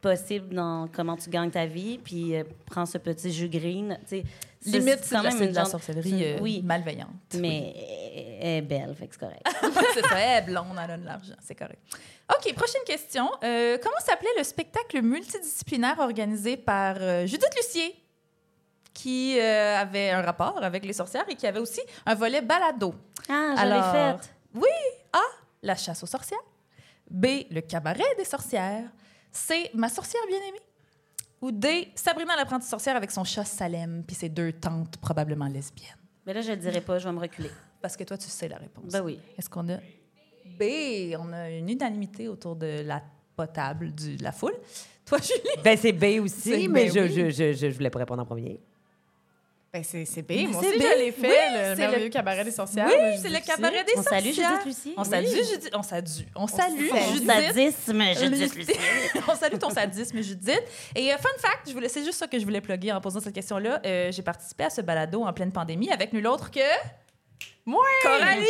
possibles 0.01 0.55
dans 0.55 0.87
comment 0.87 1.15
tu 1.17 1.29
gagnes 1.29 1.51
ta 1.51 1.65
vie, 1.65 1.97
puis 1.97 2.33
prends 2.65 2.85
ce 2.85 2.97
petit 2.97 3.31
jus 3.31 3.49
green. 3.49 3.97
tu 4.07 4.17
sais. 4.17 4.23
Ça, 4.59 4.79
Limite, 4.79 4.99
c'est 5.03 5.15
quand 5.15 5.21
même 5.23 5.31
c'est 5.33 5.43
de 5.45 5.49
une 5.49 5.53
la 5.55 5.65
sorcellerie 5.65 6.23
euh, 6.25 6.37
Oui, 6.41 6.61
malveillante. 6.63 7.09
mais 7.39 7.73
elle 8.41 8.47
est 8.57 8.61
belle, 8.61 8.93
fait 8.97 9.07
que 9.07 9.13
c'est 9.13 9.19
correct. 9.19 9.41
c'est 9.93 10.01
ça, 10.01 10.19
elle 10.19 10.43
est 10.43 10.45
blonde, 10.47 10.75
elle 10.83 10.91
a 10.91 10.97
de 10.97 11.05
l'argent, 11.05 11.35
c'est 11.41 11.55
correct. 11.55 11.79
OK, 12.35 12.53
prochaine 12.55 12.81
question. 12.85 13.29
Euh, 13.43 13.77
comment 13.81 13.99
s'appelait 13.99 14.31
le 14.37 14.43
spectacle 14.43 15.01
multidisciplinaire 15.01 15.99
organisé 15.99 16.57
par 16.57 16.95
euh, 16.99 17.25
Judith 17.27 17.49
Lucier, 17.55 17.95
qui 18.97 19.39
euh, 19.39 19.77
avait 19.77 20.09
un 20.09 20.23
rapport 20.23 20.63
avec 20.63 20.83
les 20.83 20.93
sorcières 20.93 21.25
et 21.29 21.35
qui 21.35 21.45
avait 21.45 21.59
aussi 21.59 21.81
un 22.03 22.15
volet 22.15 22.41
balado? 22.41 22.95
Ah, 23.29 23.53
je 23.55 23.61
Alors, 23.61 23.93
l'ai 23.93 24.17
faite. 24.17 24.33
A, 25.13 25.21
la 25.61 25.75
chasse 25.75 26.01
aux 26.01 26.07
sorcières. 26.07 26.39
B, 27.09 27.25
le 27.51 27.61
cabaret 27.61 28.15
des 28.17 28.25
sorcières. 28.25 28.89
C, 29.31 29.69
ma 29.75 29.87
sorcière 29.89 30.23
bien-aimée. 30.27 30.61
Ou 31.41 31.51
D, 31.51 31.91
Sabrina 31.93 32.35
l'apprentie 32.35 32.67
sorcière 32.67 32.95
avec 32.95 33.11
son 33.11 33.23
chat 33.23 33.45
Salem 33.45 34.03
puis 34.05 34.15
ses 34.15 34.29
deux 34.29 34.53
tantes 34.53 34.97
probablement 34.97 35.47
lesbiennes. 35.47 35.95
Mais 36.25 36.33
là, 36.33 36.41
je 36.41 36.49
le 36.49 36.57
dirai 36.57 36.81
pas, 36.81 36.97
je 36.97 37.07
vais 37.07 37.13
me 37.13 37.19
reculer. 37.19 37.51
Parce 37.79 37.95
que 37.95 38.03
toi, 38.03 38.17
tu 38.17 38.27
sais 38.27 38.47
la 38.47 38.57
réponse. 38.57 38.91
Ben 38.91 39.01
oui. 39.01 39.19
Est-ce 39.37 39.47
qu'on 39.47 39.69
a 39.69 39.77
B? 39.77 41.15
On 41.19 41.31
a 41.31 41.51
une 41.51 41.69
unanimité 41.69 42.27
autour 42.27 42.55
de 42.55 42.81
la 42.83 43.03
potable 43.35 43.91
du, 43.91 44.17
de 44.17 44.23
la 44.23 44.31
foule. 44.31 44.55
Toi, 45.05 45.19
Julie? 45.19 45.63
Ben, 45.63 45.77
c'est 45.77 45.93
B 45.93 46.19
aussi, 46.19 46.67
mais 46.67 46.85
B, 46.85 46.93
je, 46.93 46.99
oui. 46.99 47.09
je, 47.09 47.29
je, 47.29 47.53
je, 47.53 47.69
je 47.69 47.75
voulais 47.75 47.91
pas 47.91 47.99
répondre 47.99 48.23
en 48.23 48.25
premier. 48.25 48.59
Ben, 49.77 49.83
c'est 49.83 50.05
c'est 50.05 50.21
B. 50.23 50.27
Mais 50.29 50.43
Moi 50.47 50.61
c'est 50.63 50.69
aussi, 50.69 50.77
B. 50.79 50.81
je 50.81 50.97
l'ai 50.97 51.11
fait, 51.11 51.27
Oui, 51.27 51.33
le 51.53 51.59
c'est 51.63 51.75
merveilleux 51.77 52.03
le- 52.05 52.09
cabaret 52.09 52.43
des 52.43 52.51
sorcières. 52.51 52.87
oui, 52.87 52.93
c'est 53.21 53.27
Judith 53.29 53.41
le 53.41 53.45
cabaret 53.47 53.83
des 53.83 53.93
On 53.97 54.01
salue 54.03 54.25
sorcières. 54.25 54.49
Judith 54.63 54.65
Lucie. 54.65 54.93
On 54.97 55.03
salue 55.03 55.25
Judith. 55.27 55.69
On 55.73 55.83
salue. 55.83 56.05
On 56.35 56.47
salue 56.47 56.89
Ton 56.89 57.13
Judith. 57.13 57.27
sadisme, 57.31 58.03
Judith 58.19 58.55
Lucie. 58.55 58.71
on 59.27 59.35
salue 59.35 59.57
ton 59.57 59.69
sadisme, 59.69 60.21
Judith. 60.21 60.63
Et 60.95 61.13
euh, 61.13 61.17
fun 61.17 61.29
fact, 61.39 61.67
je 61.67 61.73
voulais, 61.73 61.89
c'est 61.89 62.03
juste 62.03 62.17
ça 62.17 62.27
que 62.27 62.39
je 62.39 62.43
voulais 62.43 62.61
plugger 62.61 62.91
en 62.91 63.01
posant 63.01 63.19
cette 63.19 63.33
question-là. 63.35 63.79
Euh, 63.85 64.11
j'ai 64.11 64.23
participé 64.23 64.63
à 64.65 64.69
ce 64.69 64.81
balado 64.81 65.23
en 65.23 65.33
pleine 65.33 65.51
pandémie 65.51 65.91
avec 65.91 66.13
nul 66.13 66.25
autre 66.27 66.49
que 66.51 66.59
Moi! 67.65 67.83
Coralie 68.01 68.45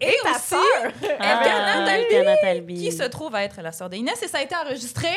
et, 0.00 0.16
ta 0.22 0.30
aussi 0.32 0.40
sœur! 0.48 0.92
Elkana 1.02 1.84
Ah, 2.32 2.36
Talbi. 2.42 2.74
qui 2.74 2.92
se 2.92 3.02
trouve 3.04 3.34
à 3.34 3.42
être 3.44 3.60
la 3.62 3.72
sœur 3.72 3.88
d'Inès 3.90 4.22
et 4.22 4.28
ça 4.28 4.38
a 4.38 4.42
été 4.42 4.54
enregistré 4.54 5.08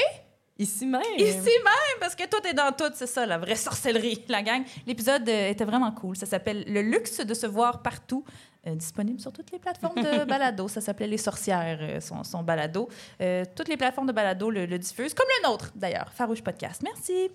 Ici 0.59 0.85
même. 0.85 1.01
ici 1.17 1.35
même 1.35 1.99
parce 1.99 2.15
que 2.15 2.23
tout 2.27 2.45
est 2.47 2.53
dans 2.53 2.71
tout, 2.71 2.91
c'est 2.95 3.05
ça 3.07 3.25
la 3.25 3.37
vraie 3.37 3.55
sorcellerie, 3.55 4.23
la 4.29 4.41
gang. 4.41 4.63
L'épisode 4.85 5.27
euh, 5.29 5.49
était 5.49 5.65
vraiment 5.65 5.91
cool. 5.91 6.15
Ça 6.15 6.25
s'appelle 6.25 6.63
Le 6.67 6.81
luxe 6.81 7.19
de 7.19 7.33
se 7.33 7.45
voir 7.45 7.81
partout. 7.81 8.23
euh, 8.65 8.75
disponible 8.75 9.19
sur 9.19 9.31
toutes 9.31 9.51
les 9.51 9.59
plateformes 9.59 10.01
de 10.01 10.25
balado. 10.29 10.67
Ça 10.67 10.81
s'appelait 10.81 11.07
Les 11.07 11.17
Sorcières, 11.19 11.77
euh, 11.81 11.99
son, 12.01 12.23
son 12.23 12.41
balado. 12.43 12.89
Euh, 13.21 13.45
toutes 13.55 13.67
les 13.69 13.77
plateformes 13.77 14.07
de 14.07 14.11
balado 14.13 14.49
le, 14.49 14.65
le 14.65 14.79
diffusent, 14.79 15.13
comme 15.13 15.27
le 15.43 15.47
nôtre 15.49 15.71
d'ailleurs, 15.75 16.11
Farouche 16.13 16.41
Podcast. 16.41 16.81
Merci. 16.83 17.29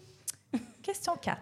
Question 0.83 1.15
4. 1.21 1.39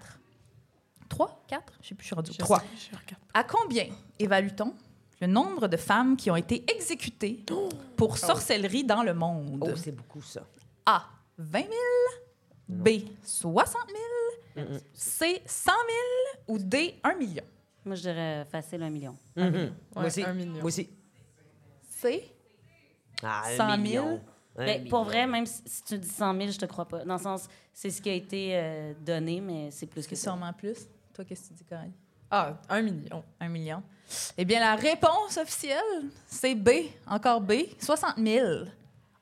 3, 1.09 1.45
4, 1.49 1.73
je 1.83 1.89
sais 1.89 1.95
plus, 1.97 2.03
je 2.03 2.07
suis 2.07 2.15
rendue. 2.15 2.31
Je 2.33 2.39
3. 2.39 2.61
sais. 2.61 3.17
À 3.35 3.43
combien 3.43 3.87
évalue-t-on 4.19 4.73
le 5.21 5.27
nombre 5.27 5.67
de 5.67 5.77
femmes 5.77 6.17
qui 6.17 6.31
ont 6.31 6.37
été 6.37 6.65
exécutées 6.73 7.45
pour 7.97 8.17
sorcellerie 8.17 8.85
dans 8.85 9.03
le 9.03 9.13
monde? 9.13 9.59
Oh, 9.61 9.75
c'est 9.75 9.91
beaucoup, 9.91 10.23
ça. 10.23 10.43
A. 10.87 11.03
20 11.43 11.59
000. 11.61 11.71
B. 12.69 12.89
60 13.25 13.77
000. 14.57 14.79
C. 14.95 15.43
100 15.47 15.73
000. 15.73 15.77
Ou 16.49 16.59
D. 16.59 16.95
1 17.03 17.15
million? 17.15 17.43
Moi, 17.85 17.95
je 17.97 18.03
dirais 18.03 18.47
facile 18.51 18.83
un 18.83 18.91
million. 18.91 19.17
Mhm. 19.37 19.73
Moi 19.95 20.03
Ouais, 20.03 20.07
aussi. 20.07 20.25
million. 20.27 20.53
Moi 20.55 20.65
aussi. 20.65 20.91
C. 21.89 22.25
Ah, 23.23 23.43
un 23.47 23.57
100 23.57 23.67
000. 23.69 23.79
million. 23.79 24.21
Un 24.57 24.67
Ben, 24.67 24.89
pour 24.89 25.05
vrai, 25.05 25.27
même 25.27 25.47
si, 25.47 25.63
si 25.67 25.83
tu 25.85 25.99
dis 25.99 26.09
100 26.09 26.35
000, 26.37 26.51
je 26.53 26.59
te 26.59 26.67
crois 26.67 26.87
pas. 26.87 27.05
Dans 27.05 27.15
le 27.17 27.21
sens, 27.23 27.49
c'est 27.73 27.91
ce 27.91 28.03
qui 28.03 28.11
a 28.11 28.15
été 28.15 28.51
euh, 28.55 28.93
donné, 29.01 29.41
mais 29.41 29.71
c'est 29.71 29.87
plus 29.87 30.03
que 30.07 30.11
C'est 30.11 30.17
ça. 30.25 30.31
sûrement 30.33 30.53
plus. 30.53 30.87
Toi, 31.15 31.25
qu'est-ce 31.25 31.43
que 31.45 31.49
tu 31.49 31.55
dis, 31.55 31.65
Coralie? 31.65 31.93
Ah, 32.31 32.61
un 32.69 32.83
million. 32.83 33.25
1 33.41 33.49
million. 33.49 33.83
Eh 34.37 34.45
bien, 34.45 34.61
la 34.61 34.75
réponse 34.77 35.37
officielle, 35.39 36.05
c'est 36.27 36.55
B. 36.55 36.71
Encore 37.07 37.41
B. 37.41 37.53
60 37.81 38.19
000. 38.19 38.65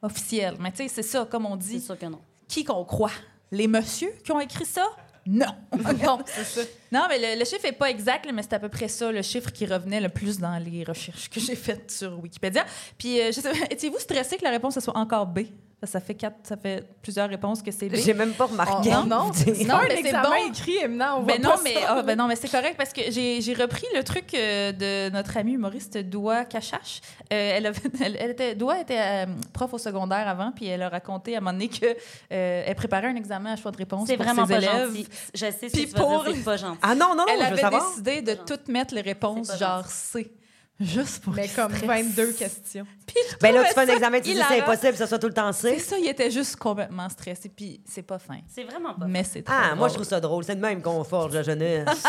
Officiel. 0.02 0.54
Mais 0.60 0.70
tu 0.70 0.78
sais, 0.78 0.88
c'est 0.88 1.02
ça, 1.02 1.26
comme 1.30 1.46
on 1.46 1.58
C'est 1.60 1.68
dit. 1.68 1.80
sûr 1.80 1.98
que 1.98 2.06
non. 2.06 2.20
Qui 2.46 2.64
qu'on 2.64 2.84
croit? 2.84 3.10
Les 3.50 3.66
messieurs 3.66 4.12
qui 4.24 4.30
ont 4.32 4.40
écrit 4.40 4.64
ça? 4.66 4.84
Non. 5.26 5.46
non, 6.04 6.18
c'est 6.24 6.44
ça. 6.44 6.60
Non, 6.92 7.04
mais 7.08 7.18
le, 7.18 7.38
le 7.38 7.44
chiffre 7.44 7.64
n'est 7.64 7.72
pas 7.72 7.90
exact, 7.90 8.26
mais 8.32 8.42
c'est 8.42 8.54
à 8.54 8.58
peu 8.58 8.68
près 8.70 8.88
ça, 8.88 9.12
le 9.12 9.20
chiffre 9.22 9.50
qui 9.52 9.66
revenait 9.66 10.00
le 10.00 10.08
plus 10.08 10.38
dans 10.38 10.56
les 10.58 10.84
recherches 10.84 11.28
que 11.28 11.38
j'ai 11.40 11.54
faites 11.56 11.90
sur 11.90 12.18
Wikipédia. 12.22 12.64
Puis, 12.96 13.20
euh, 13.20 13.26
je 13.32 13.40
sais 13.40 13.50
pas, 13.50 13.56
étiez-vous 13.70 13.98
stressé 13.98 14.36
que 14.38 14.44
la 14.44 14.50
réponse 14.50 14.74
ce 14.74 14.80
soit 14.80 14.96
encore 14.96 15.26
B? 15.26 15.40
Ça 15.84 16.00
fait, 16.00 16.14
quatre, 16.16 16.38
ça 16.42 16.56
fait 16.56 16.84
plusieurs 17.02 17.28
réponses 17.28 17.62
que 17.62 17.70
c'est 17.70 17.88
B. 17.88 17.94
J'ai 17.94 18.12
même 18.12 18.32
pas 18.32 18.46
remarqué. 18.46 18.90
Oh, 18.92 19.06
non, 19.06 19.06
Non, 19.26 19.30
pas 19.30 19.76
un 19.76 19.82
mais 19.88 20.02
c'est 20.02 20.10
bon. 20.12 20.48
écrit, 20.48 20.76
Emna, 20.78 21.16
on 21.16 21.20
voit 21.22 21.34
Ben 21.34 21.40
pas 21.42 21.48
non, 21.50 21.56
ça. 21.56 21.62
mais, 21.62 21.74
ah, 21.86 22.02
ben 22.02 22.18
non, 22.18 22.26
mais 22.26 22.34
c'est 22.34 22.48
correct 22.50 22.74
parce 22.76 22.92
que 22.92 23.02
j'ai 23.10 23.54
repris 23.54 23.86
le 23.94 24.02
truc 24.02 24.34
euh, 24.34 24.72
de 24.72 25.08
notre 25.12 25.36
amie 25.36 25.52
humoriste 25.52 25.96
Doua 25.98 26.44
Kachache. 26.46 27.00
Euh, 27.32 27.56
elle, 27.56 27.66
avait- 27.66 27.80
elle, 28.04 28.16
elle 28.18 28.30
était, 28.32 28.56
Doua 28.56 28.80
était 28.80 28.98
euh, 28.98 29.26
prof 29.52 29.72
au 29.72 29.78
secondaire 29.78 30.26
avant, 30.26 30.50
puis 30.50 30.66
elle 30.66 30.82
a 30.82 30.88
raconté 30.88 31.34
à 31.34 31.38
un 31.38 31.40
moment 31.42 31.52
donné 31.52 31.68
qu'elle 31.68 32.74
préparait 32.74 33.06
un 33.06 33.16
examen 33.16 33.52
à 33.52 33.56
choix 33.56 33.70
de 33.70 33.76
réponse 33.76 34.08
C'est 34.08 34.16
vraiment 34.16 34.46
ses 34.46 34.54
pas 34.54 34.58
élèves. 34.58 34.88
gentil. 34.88 35.06
Je 35.32 35.38
sais 35.38 35.52
ce 35.52 35.66
que 35.74 35.78
tu 35.86 35.86
pour- 35.94 36.24
c'est 36.26 36.42
pas 36.44 36.56
gentil. 36.56 36.78
Ah 36.82 36.96
non, 36.96 37.10
non, 37.10 37.18
non, 37.18 37.24
Elle 37.32 37.56
je 37.56 37.64
avait 37.64 37.76
décidé 37.76 38.22
de 38.22 38.34
toutes 38.34 38.66
mettre 38.66 38.94
les 38.96 39.00
réponses 39.02 39.56
genre 39.56 39.86
C. 39.86 40.32
Juste 40.80 41.24
pour 41.24 41.34
Mais 41.34 41.48
comme 41.48 41.74
stresse. 41.74 41.88
22 42.06 42.32
questions. 42.34 42.86
Puis 43.06 43.16
Ben 43.40 43.52
là, 43.52 43.64
tu 43.64 43.74
fais 43.74 43.80
un 43.80 43.94
examen, 43.94 44.20
tu 44.20 44.32
dis 44.32 44.40
c'est 44.48 44.60
impossible 44.60 44.92
que 44.92 44.98
ça 44.98 45.06
soit 45.08 45.18
tout 45.18 45.26
le 45.26 45.34
temps 45.34 45.52
C'est 45.52 45.78
C. 45.78 45.80
ça, 45.80 45.98
il 45.98 46.06
était 46.06 46.30
juste 46.30 46.54
complètement 46.56 47.08
stressé, 47.08 47.48
puis 47.48 47.80
c'est 47.84 48.02
pas 48.02 48.18
fin. 48.20 48.38
C'est 48.46 48.62
vraiment 48.62 48.94
pas. 48.94 49.06
Mais 49.06 49.24
c'est 49.24 49.42
Ah, 49.48 49.74
moi, 49.74 49.88
je 49.88 49.94
trouve 49.94 50.06
ça 50.06 50.20
drôle. 50.20 50.44
C'est 50.44 50.54
de 50.54 50.60
même 50.60 50.80
qu'on 50.80 51.02
forge 51.02 51.34
la 51.34 51.42
jeunesse. 51.42 51.88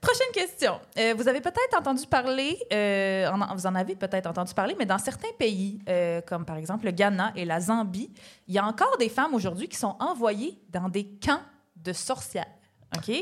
Prochaine 0.00 0.30
question. 0.32 0.80
Euh, 0.96 1.14
vous 1.16 1.26
avez 1.26 1.40
peut-être 1.40 1.76
entendu 1.76 2.06
parler, 2.06 2.56
euh, 2.72 3.26
en- 3.30 3.54
vous 3.56 3.66
en 3.66 3.74
avez 3.74 3.96
peut-être 3.96 4.26
entendu 4.28 4.54
parler, 4.54 4.76
mais 4.78 4.86
dans 4.86 4.98
certains 4.98 5.32
pays, 5.38 5.80
euh, 5.88 6.20
comme 6.20 6.44
par 6.44 6.56
exemple 6.56 6.84
le 6.86 6.92
Ghana 6.92 7.32
et 7.34 7.44
la 7.44 7.60
Zambie, 7.60 8.10
il 8.46 8.54
y 8.54 8.58
a 8.58 8.64
encore 8.64 8.96
des 8.98 9.08
femmes 9.08 9.34
aujourd'hui 9.34 9.68
qui 9.68 9.76
sont 9.76 9.96
envoyées 9.98 10.56
dans 10.70 10.88
des 10.88 11.04
camps 11.04 11.42
de 11.76 11.92
sorcières. 11.92 12.46
OK? 12.96 13.12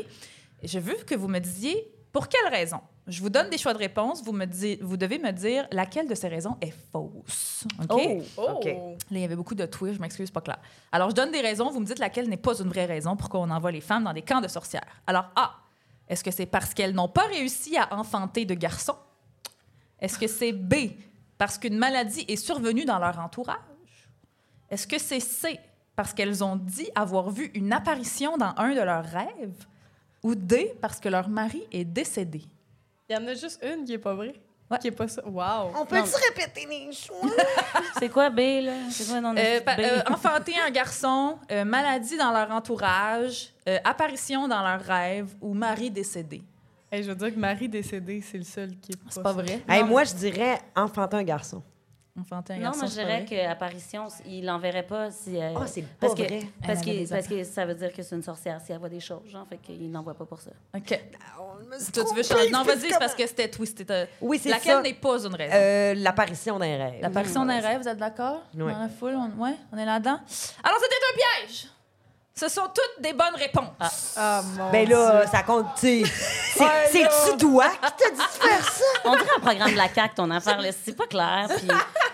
Je 0.62 0.78
veux 0.78 0.96
que 1.06 1.14
vous 1.14 1.28
me 1.28 1.38
disiez 1.38 1.90
pour 2.16 2.28
quelle 2.28 2.48
raison? 2.50 2.80
Je 3.06 3.20
vous 3.20 3.28
donne 3.28 3.50
des 3.50 3.58
choix 3.58 3.74
de 3.74 3.78
réponse. 3.78 4.24
Vous, 4.24 4.32
me 4.32 4.46
di- 4.46 4.78
vous 4.80 4.96
devez 4.96 5.18
me 5.18 5.32
dire 5.32 5.68
laquelle 5.70 6.08
de 6.08 6.14
ces 6.14 6.28
raisons 6.28 6.56
est 6.62 6.72
fausse. 6.90 7.66
OK? 7.90 8.00
Oh! 8.38 8.42
OK. 8.54 8.64
Là, 8.64 8.96
il 9.10 9.18
y 9.20 9.24
avait 9.24 9.36
beaucoup 9.36 9.54
de 9.54 9.66
twists, 9.66 9.96
je 9.96 10.00
m'excuse, 10.00 10.30
pas 10.30 10.40
clair. 10.40 10.56
Alors, 10.92 11.10
je 11.10 11.14
donne 11.14 11.30
des 11.30 11.42
raisons, 11.42 11.68
vous 11.70 11.78
me 11.78 11.84
dites 11.84 11.98
laquelle 11.98 12.26
n'est 12.30 12.38
pas 12.38 12.58
une 12.58 12.70
vraie 12.70 12.86
raison 12.86 13.16
pour 13.16 13.28
qu'on 13.28 13.50
envoie 13.50 13.70
les 13.70 13.82
femmes 13.82 14.04
dans 14.04 14.14
des 14.14 14.22
camps 14.22 14.40
de 14.40 14.48
sorcières. 14.48 14.86
Alors, 15.06 15.26
A, 15.36 15.56
est-ce 16.08 16.24
que 16.24 16.30
c'est 16.30 16.46
parce 16.46 16.72
qu'elles 16.72 16.94
n'ont 16.94 17.06
pas 17.10 17.26
réussi 17.26 17.76
à 17.76 17.94
enfanter 17.94 18.46
de 18.46 18.54
garçons? 18.54 18.96
Est-ce 20.00 20.18
que 20.18 20.26
c'est 20.26 20.52
B, 20.52 20.92
parce 21.36 21.58
qu'une 21.58 21.76
maladie 21.76 22.24
est 22.28 22.36
survenue 22.36 22.86
dans 22.86 22.98
leur 22.98 23.18
entourage? 23.18 23.58
Est-ce 24.70 24.86
que 24.86 24.98
c'est 24.98 25.20
C, 25.20 25.60
parce 25.94 26.14
qu'elles 26.14 26.42
ont 26.42 26.56
dit 26.56 26.88
avoir 26.94 27.28
vu 27.28 27.50
une 27.52 27.74
apparition 27.74 28.38
dans 28.38 28.54
un 28.56 28.74
de 28.74 28.80
leurs 28.80 29.04
rêves? 29.04 29.66
Ou 30.26 30.34
D, 30.34 30.74
parce 30.80 30.98
que 30.98 31.08
leur 31.08 31.28
mari 31.28 31.62
est 31.70 31.84
décédé? 31.84 32.42
Il 33.08 33.14
y 33.14 33.16
en 33.16 33.24
a 33.28 33.34
juste 33.34 33.62
une 33.62 33.84
qui 33.84 33.92
est 33.92 33.98
pas 33.98 34.12
vraie. 34.14 34.34
Ouais. 34.68 34.78
Qui 34.80 34.88
est 34.88 34.90
pas 34.90 35.06
ça. 35.06 35.22
Wow! 35.24 35.70
On 35.80 35.86
peut-tu 35.86 36.10
répéter 36.28 36.66
les 36.68 36.90
choix? 36.92 37.16
C'est 38.00 38.08
quoi 38.08 38.28
B, 38.28 38.40
là? 38.62 38.72
C'est 38.90 39.06
quoi 39.06 39.20
non 39.20 39.32
Euh, 39.38 39.60
B? 39.60 39.68
euh, 39.78 40.02
enfanter 40.10 40.54
un 40.58 40.70
garçon, 40.72 41.38
euh, 41.52 41.64
maladie 41.64 42.16
dans 42.16 42.32
leur 42.32 42.50
entourage, 42.50 43.52
euh, 43.68 43.78
apparition 43.84 44.48
dans 44.48 44.60
leurs 44.62 44.80
rêves 44.80 45.32
ou 45.40 45.54
mari 45.54 45.88
décédé. 45.92 46.42
Hey, 46.90 47.04
je 47.04 47.10
veux 47.10 47.14
dire 47.14 47.32
que 47.32 47.38
Marie 47.38 47.68
décédée, 47.68 48.20
c'est 48.20 48.38
le 48.38 48.44
seul 48.44 48.70
qui 48.80 48.92
est 48.92 48.96
pas 48.96 49.10
C'est 49.10 49.22
pas 49.22 49.32
ça. 49.34 49.40
vrai? 49.42 49.62
Hey, 49.68 49.84
moi, 49.84 50.02
je 50.02 50.14
dirais 50.14 50.58
enfanter 50.74 51.16
un 51.18 51.22
garçon. 51.22 51.62
Non, 52.16 52.70
moi, 52.76 52.86
je 52.86 52.92
dirais 52.92 53.24
qu'apparition, 53.28 54.06
il 54.26 54.46
l'enverrait 54.46 54.82
pas 54.86 55.10
si. 55.10 55.36
euh, 55.40 55.52
Ah, 55.56 55.66
c'est 55.66 55.82
pas 55.82 55.88
parce 56.08 56.14
que. 56.14 56.22
Parce, 56.66 56.80
que, 56.80 57.08
parce 57.10 57.26
que 57.26 57.44
ça 57.44 57.66
veut 57.66 57.74
dire 57.74 57.92
que 57.92 58.02
c'est 58.02 58.14
une 58.16 58.22
sorcière 58.22 58.58
si 58.64 58.72
elle 58.72 58.78
voit 58.78 58.88
des 58.88 59.00
choses, 59.00 59.28
genre, 59.30 59.46
fait 59.48 59.58
qu'il 59.58 59.90
n'envoie 59.90 60.14
pas 60.14 60.24
pour 60.24 60.40
ça. 60.40 60.50
OK. 60.74 61.00
Toi, 61.92 62.04
tu 62.08 62.14
veux 62.14 62.22
changer? 62.22 62.50
Non, 62.50 62.62
vas-y, 62.62 62.90
c'est 62.90 62.98
parce 62.98 63.14
que 63.14 63.26
c'était 63.26 63.48
twisté. 63.50 63.84
Oui, 64.20 64.40
c'est 64.42 64.48
Laquelle 64.48 64.80
n'est 64.82 64.94
pas 64.94 65.18
une 65.24 65.34
raison? 65.34 65.54
Euh, 65.54 65.94
L'apparition 65.96 66.58
d'un 66.58 66.76
rêve. 66.78 67.02
L'apparition 67.02 67.44
d'un 67.44 67.60
rêve, 67.60 67.82
vous 67.82 67.88
êtes 67.88 67.98
d'accord? 67.98 68.42
Oui. 68.54 68.72
Dans 68.72 68.78
la 68.78 68.88
foule, 68.88 69.14
on... 69.16 69.42
Ouais, 69.42 69.54
on 69.72 69.76
est 69.78 69.84
là-dedans. 69.84 70.18
Alors, 70.64 70.78
c'était 70.80 70.96
un 71.12 71.46
piège! 71.46 71.68
Ce 72.38 72.48
sont 72.50 72.66
toutes 72.66 73.02
des 73.02 73.14
bonnes 73.14 73.34
réponses. 73.34 74.12
Ah, 74.14 74.42
mon 74.58 74.70
Ben 74.70 74.84
Dieu. 74.84 74.94
là, 74.94 75.26
ça 75.26 75.42
compte, 75.42 75.68
tu 75.80 76.04
sais. 76.04 76.12
C'est- 76.56 76.62
Ouais, 76.62 76.86
C'est-tu 76.90 77.36
toi 77.38 77.66
qui 77.70 77.78
t'as 77.80 78.10
dit 78.10 78.16
de 78.16 78.22
faire 78.22 78.62
ça? 78.70 78.84
On 79.06 79.12
dirait 79.12 79.26
un 79.36 79.40
programme 79.40 79.70
de 79.72 79.76
la 79.76 79.88
CAQ, 79.88 80.14
ton 80.16 80.30
affaire, 80.30 80.60
là. 80.60 80.68
C'est 80.72 80.94
pas 80.94 81.06
clair. 81.06 81.48
Puis 81.56 81.66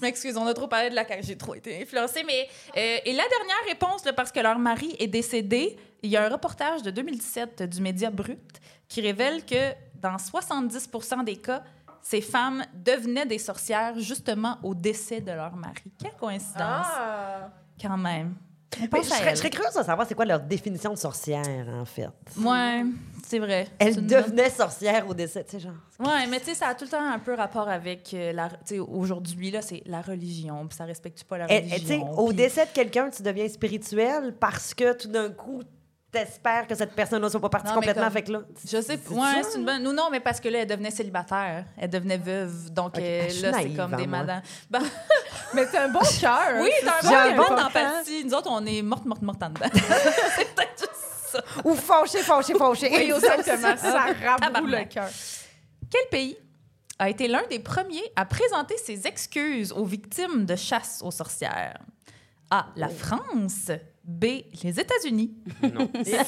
Je 0.00 0.06
m'excuse, 0.06 0.36
on 0.38 0.46
a 0.46 0.54
trop 0.54 0.66
parlé 0.66 0.88
de 0.88 0.94
la 0.94 1.06
CAQ, 1.06 1.22
j'ai 1.26 1.36
trop 1.36 1.54
été 1.54 1.82
influencée. 1.82 2.24
Mais, 2.26 2.48
euh, 2.76 2.98
et 3.04 3.12
la 3.12 3.24
dernière 3.28 3.64
réponse, 3.68 4.04
là, 4.06 4.14
parce 4.14 4.32
que 4.32 4.40
leur 4.40 4.58
mari 4.58 4.96
est 4.98 5.08
décédé, 5.08 5.76
il 6.02 6.10
y 6.10 6.16
a 6.16 6.24
un 6.24 6.30
reportage 6.30 6.82
de 6.82 6.90
2017 6.90 7.64
du 7.64 7.82
média 7.82 8.10
Brut 8.10 8.60
qui 8.88 9.02
révèle 9.02 9.44
que 9.44 9.72
dans 9.96 10.16
70% 10.16 11.24
des 11.24 11.36
cas, 11.36 11.62
ces 12.00 12.22
femmes 12.22 12.64
devenaient 12.72 13.26
des 13.26 13.38
sorcières 13.38 13.98
justement 13.98 14.56
au 14.62 14.74
décès 14.74 15.20
de 15.20 15.32
leur 15.32 15.54
mari. 15.54 15.92
Quelle 16.02 16.16
coïncidence, 16.16 16.86
Ah! 16.88 17.50
quand 17.80 17.98
même. 17.98 18.34
Je, 18.78 19.02
serais, 19.02 19.30
je 19.30 19.34
serais 19.36 19.50
curieuse 19.50 19.74
de 19.74 19.82
savoir 19.82 20.06
c'est 20.06 20.14
quoi 20.14 20.24
leur 20.24 20.40
définition 20.40 20.92
de 20.92 20.98
sorcière, 20.98 21.66
en 21.74 21.84
fait. 21.84 22.08
Ouais, 22.38 22.84
c'est 23.26 23.38
vrai. 23.38 23.68
Elle 23.78 24.06
devenait 24.06 24.50
sorcière 24.50 25.08
au 25.08 25.14
décès, 25.14 25.44
tu 25.44 25.52
sais, 25.52 25.60
genre. 25.60 25.74
Ouais, 25.98 26.26
mais 26.28 26.38
tu 26.38 26.46
sais, 26.46 26.54
ça 26.54 26.68
a 26.68 26.74
tout 26.74 26.84
le 26.84 26.90
temps 26.90 27.04
un 27.04 27.18
peu 27.18 27.34
rapport 27.34 27.68
avec 27.68 28.14
euh, 28.14 28.32
la. 28.32 28.48
Tu 28.48 28.56
sais, 28.64 28.78
aujourd'hui, 28.78 29.50
là, 29.50 29.60
c'est 29.60 29.82
la 29.86 30.00
religion, 30.00 30.66
puis 30.66 30.76
ça 30.76 30.84
respecte 30.84 31.24
pas 31.24 31.38
la 31.38 31.46
religion. 31.46 31.78
tu 31.78 31.86
sais, 31.86 32.00
au 32.16 32.32
décès 32.32 32.66
de 32.66 32.70
quelqu'un, 32.70 33.10
tu 33.10 33.22
deviens 33.22 33.48
spirituel 33.48 34.34
parce 34.38 34.72
que 34.72 34.92
tout 34.96 35.08
d'un 35.08 35.30
coup, 35.30 35.62
t'espères 36.10 36.66
que 36.66 36.74
cette 36.74 36.92
personne-là 36.94 37.28
soit 37.30 37.40
pas 37.40 37.48
partie 37.48 37.68
Non, 37.68 37.74
complètement. 37.74 38.04
comme- 38.04 38.12
Fait 38.12 38.22
que 38.22 38.32
là, 38.32 38.40
Je 38.64 38.80
sais, 38.80 38.82
c'est 38.82 39.08
ouais, 39.10 39.42
c'est 39.48 39.58
une 39.58 39.64
bonne. 39.64 39.82
Non, 39.82 39.92
non, 39.92 40.08
mais 40.10 40.20
parce 40.20 40.40
que 40.40 40.48
là, 40.48 40.60
elle 40.60 40.66
devenait 40.66 40.90
célibataire. 40.90 41.64
Elle 41.78 41.90
devenait 41.90 42.18
veuve. 42.18 42.70
Donc 42.72 42.98
euh, 42.98 43.22
là, 43.42 43.52
c'est 43.60 43.70
comme 43.70 43.94
hein, 43.94 43.96
des 43.96 44.06
moi. 44.06 44.18
madames. 44.18 44.42
Ben, 44.70 44.82
Mais 45.54 45.66
t'as 45.66 45.84
un 45.84 45.88
bon 45.88 46.00
cœur. 46.20 46.40
oui, 46.60 46.70
c'est 46.80 46.86
t'as 46.86 47.26
un 47.30 47.36
bon 47.36 47.42
important. 47.42 47.62
d'empathie. 47.64 48.24
Nous 48.24 48.34
autres, 48.34 48.48
on 48.50 48.64
est 48.66 48.82
mortes, 48.82 49.04
mortes, 49.04 49.22
mortes 49.22 49.42
en 49.42 49.50
dedans. 49.50 49.66
c'est 49.72 50.54
peut-être 50.54 50.78
juste 50.78 50.92
ça. 51.32 51.42
Ou 51.64 51.74
fâché, 51.74 52.18
fâché, 52.18 52.54
fâché. 52.54 52.88
Oui, 52.90 53.10
exactement. 53.14 53.76
Ça 53.76 53.98
raboue 54.00 54.40
Tabarnak. 54.40 54.88
le 54.88 54.94
cœur. 54.94 55.08
Quel 55.90 56.08
pays 56.10 56.36
a 56.98 57.08
été 57.08 57.28
l'un 57.28 57.42
des 57.48 57.58
premiers 57.60 58.02
à 58.16 58.24
présenter 58.26 58.76
ses 58.76 59.06
excuses 59.06 59.72
aux 59.72 59.84
victimes 59.84 60.44
de 60.44 60.54
chasse 60.56 61.00
aux 61.04 61.10
sorcières? 61.10 61.78
A. 62.50 62.66
La 62.76 62.88
France. 62.88 63.70
B. 64.04 64.24
Les 64.62 64.80
États-Unis. 64.80 65.32
Sais. 66.04 66.18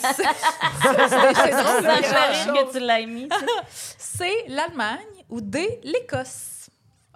C. 3.99 4.25
L'Allemagne. 4.49 5.25
Ou 5.29 5.41
D. 5.41 5.81
L'Écosse? 5.83 6.71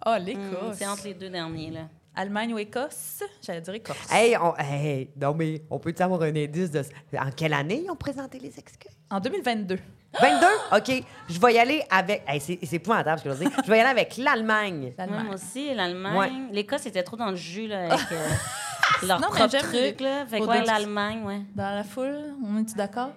Ah, 0.04 0.18
l'Écosse. 0.18 0.76
C'est 0.78 0.86
entre 0.86 1.04
les 1.04 1.14
deux 1.14 1.30
derniers, 1.30 1.70
là. 1.70 1.88
Allemagne 2.14 2.54
ou 2.54 2.58
Écosse? 2.58 3.22
J'allais 3.42 3.60
dire 3.60 3.74
Écosse. 3.74 3.96
Hey, 4.10 4.36
on, 4.38 4.54
hey, 4.56 5.10
non, 5.20 5.34
mais 5.34 5.62
on 5.68 5.78
peut 5.78 5.94
avoir 5.98 6.22
un 6.22 6.34
indice 6.34 6.70
de. 6.70 6.82
En 7.18 7.30
quelle 7.30 7.52
année 7.52 7.82
ils 7.84 7.90
ont 7.90 7.96
présenté 7.96 8.38
les 8.38 8.58
excuses? 8.58 8.96
En 9.10 9.20
2022. 9.20 9.78
22? 10.18 10.46
OK. 10.76 11.04
Je 11.28 11.38
vais 11.38 11.54
y 11.54 11.58
aller 11.58 11.82
avec. 11.90 12.22
Hey, 12.26 12.40
c'est 12.40 12.58
c'est 12.62 12.76
épouvantable 12.76 13.18
ce 13.18 13.24
que 13.24 13.30
je 13.30 13.34
veux 13.34 13.44
dire. 13.44 13.58
Je 13.62 13.70
vais 13.70 13.76
y 13.76 13.80
aller 13.80 13.90
avec 13.90 14.16
l'Allemagne. 14.16 14.94
L'Allemagne. 14.96 15.26
moi 15.26 15.34
aussi, 15.34 15.74
l'Allemagne. 15.74 16.48
L'Écosse 16.52 16.86
était 16.86 17.02
trop 17.02 17.16
dans 17.16 17.30
le 17.30 17.36
jus, 17.36 17.66
là, 17.66 17.92
avec 17.92 18.12
euh, 18.12 18.28
leur 19.02 19.20
Non, 19.20 19.28
propre 19.28 19.56
truc, 19.58 20.00
là. 20.00 20.26
Fait 20.26 20.40
début. 20.40 20.64
l'Allemagne, 20.66 21.22
ouais. 21.24 21.42
Dans 21.54 21.70
la 21.74 21.84
foule, 21.84 22.34
on 22.44 22.58
est-tu 22.58 22.74
d'accord? 22.74 23.10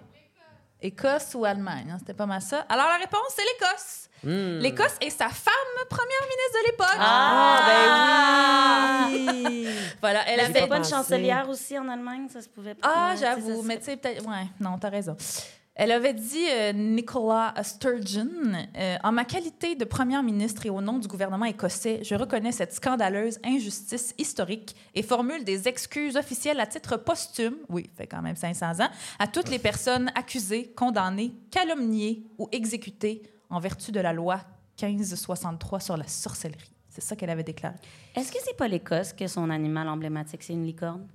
Écosse 0.82 1.34
ou 1.36 1.44
Allemagne? 1.46 1.92
hein? 1.92 1.98
C'était 2.00 2.14
pas 2.14 2.26
mal 2.26 2.42
ça. 2.42 2.66
Alors, 2.70 2.88
la 2.88 2.96
réponse, 2.98 3.34
c'est 3.36 3.44
l'Écosse. 3.44 4.10
Hmm. 4.24 4.60
L'Écosse 4.60 4.96
est 5.02 5.10
sa 5.10 5.28
femme 5.30 5.54
première 5.90 6.24
ministre 6.24 6.60
de 6.62 6.66
l'époque. 6.72 6.98
Ah, 7.00 9.08
ben 9.10 9.50
oui! 9.50 9.68
Voilà, 10.02 10.22
elle 10.28 10.40
J'y 10.40 10.46
avait... 10.46 10.60
avait 10.60 10.68
pas 10.70 10.78
une 10.78 10.86
chancelière 10.86 11.50
aussi 11.50 11.78
en 11.78 11.88
Allemagne, 11.90 12.28
ça 12.32 12.42
se 12.42 12.48
pouvait 12.50 12.76
pas. 12.76 12.90
Ah, 12.94 13.16
j'avoue, 13.20 13.62
mais 13.64 13.78
tu 13.80 13.86
sais, 13.86 13.98
peut-être... 13.98 14.26
Ouais, 14.26 14.46
non, 14.62 14.78
t'as 14.78 14.90
raison. 14.90 15.16
Elle 15.82 15.94
avait 15.94 16.14
dit, 16.14 16.46
euh, 16.52 16.74
Nicola 16.74 17.54
Sturgeon, 17.64 18.28
euh, 18.78 18.98
En 19.02 19.14
ma 19.14 19.24
qualité 19.24 19.76
de 19.76 19.86
première 19.86 20.24
ministre 20.24 20.66
et 20.66 20.70
au 20.70 20.82
nom 20.82 21.00
du 21.00 21.08
gouvernement 21.08 21.46
écossais, 21.46 22.02
je 22.04 22.16
reconnais 22.16 22.52
cette 22.52 22.74
scandaleuse 22.74 23.40
injustice 23.46 24.14
historique 24.18 24.76
et 24.94 25.02
formule 25.02 25.46
des 25.46 25.70
excuses 25.70 26.18
officielles 26.18 26.60
à 26.60 26.68
titre 26.68 26.98
posthume, 26.98 27.56
oui, 27.70 27.90
fait 27.96 28.08
quand 28.08 28.22
même 28.22 28.36
500 28.36 28.82
ans, 28.82 28.90
à 29.20 29.28
toutes 29.28 29.50
les 29.50 29.58
personnes 29.58 30.12
accusées, 30.16 30.74
condamnées, 30.76 31.32
calomniées 31.50 32.26
ou 32.38 32.50
exécutées 32.52 33.22
en 33.50 33.62
vertu 33.62 33.94
de 33.94 34.02
la 34.02 34.12
loi 34.12 34.42
1563 34.82 35.80
sur 35.80 35.96
la 35.96 36.08
sorcellerie. 36.08 36.74
C'est 36.90 37.02
ça 37.02 37.16
qu'elle 37.16 37.30
avait 37.30 37.44
déclaré. 37.44 37.76
Est-ce 38.18 38.34
que 38.34 38.40
c'est 38.44 38.58
pas 38.58 38.68
l'Écosse 38.68 39.14
que 39.14 39.28
son 39.28 39.50
animal 39.50 39.88
emblématique, 39.88 40.44
c'est 40.44 40.52
une 40.52 40.66
licorne? 40.66 41.08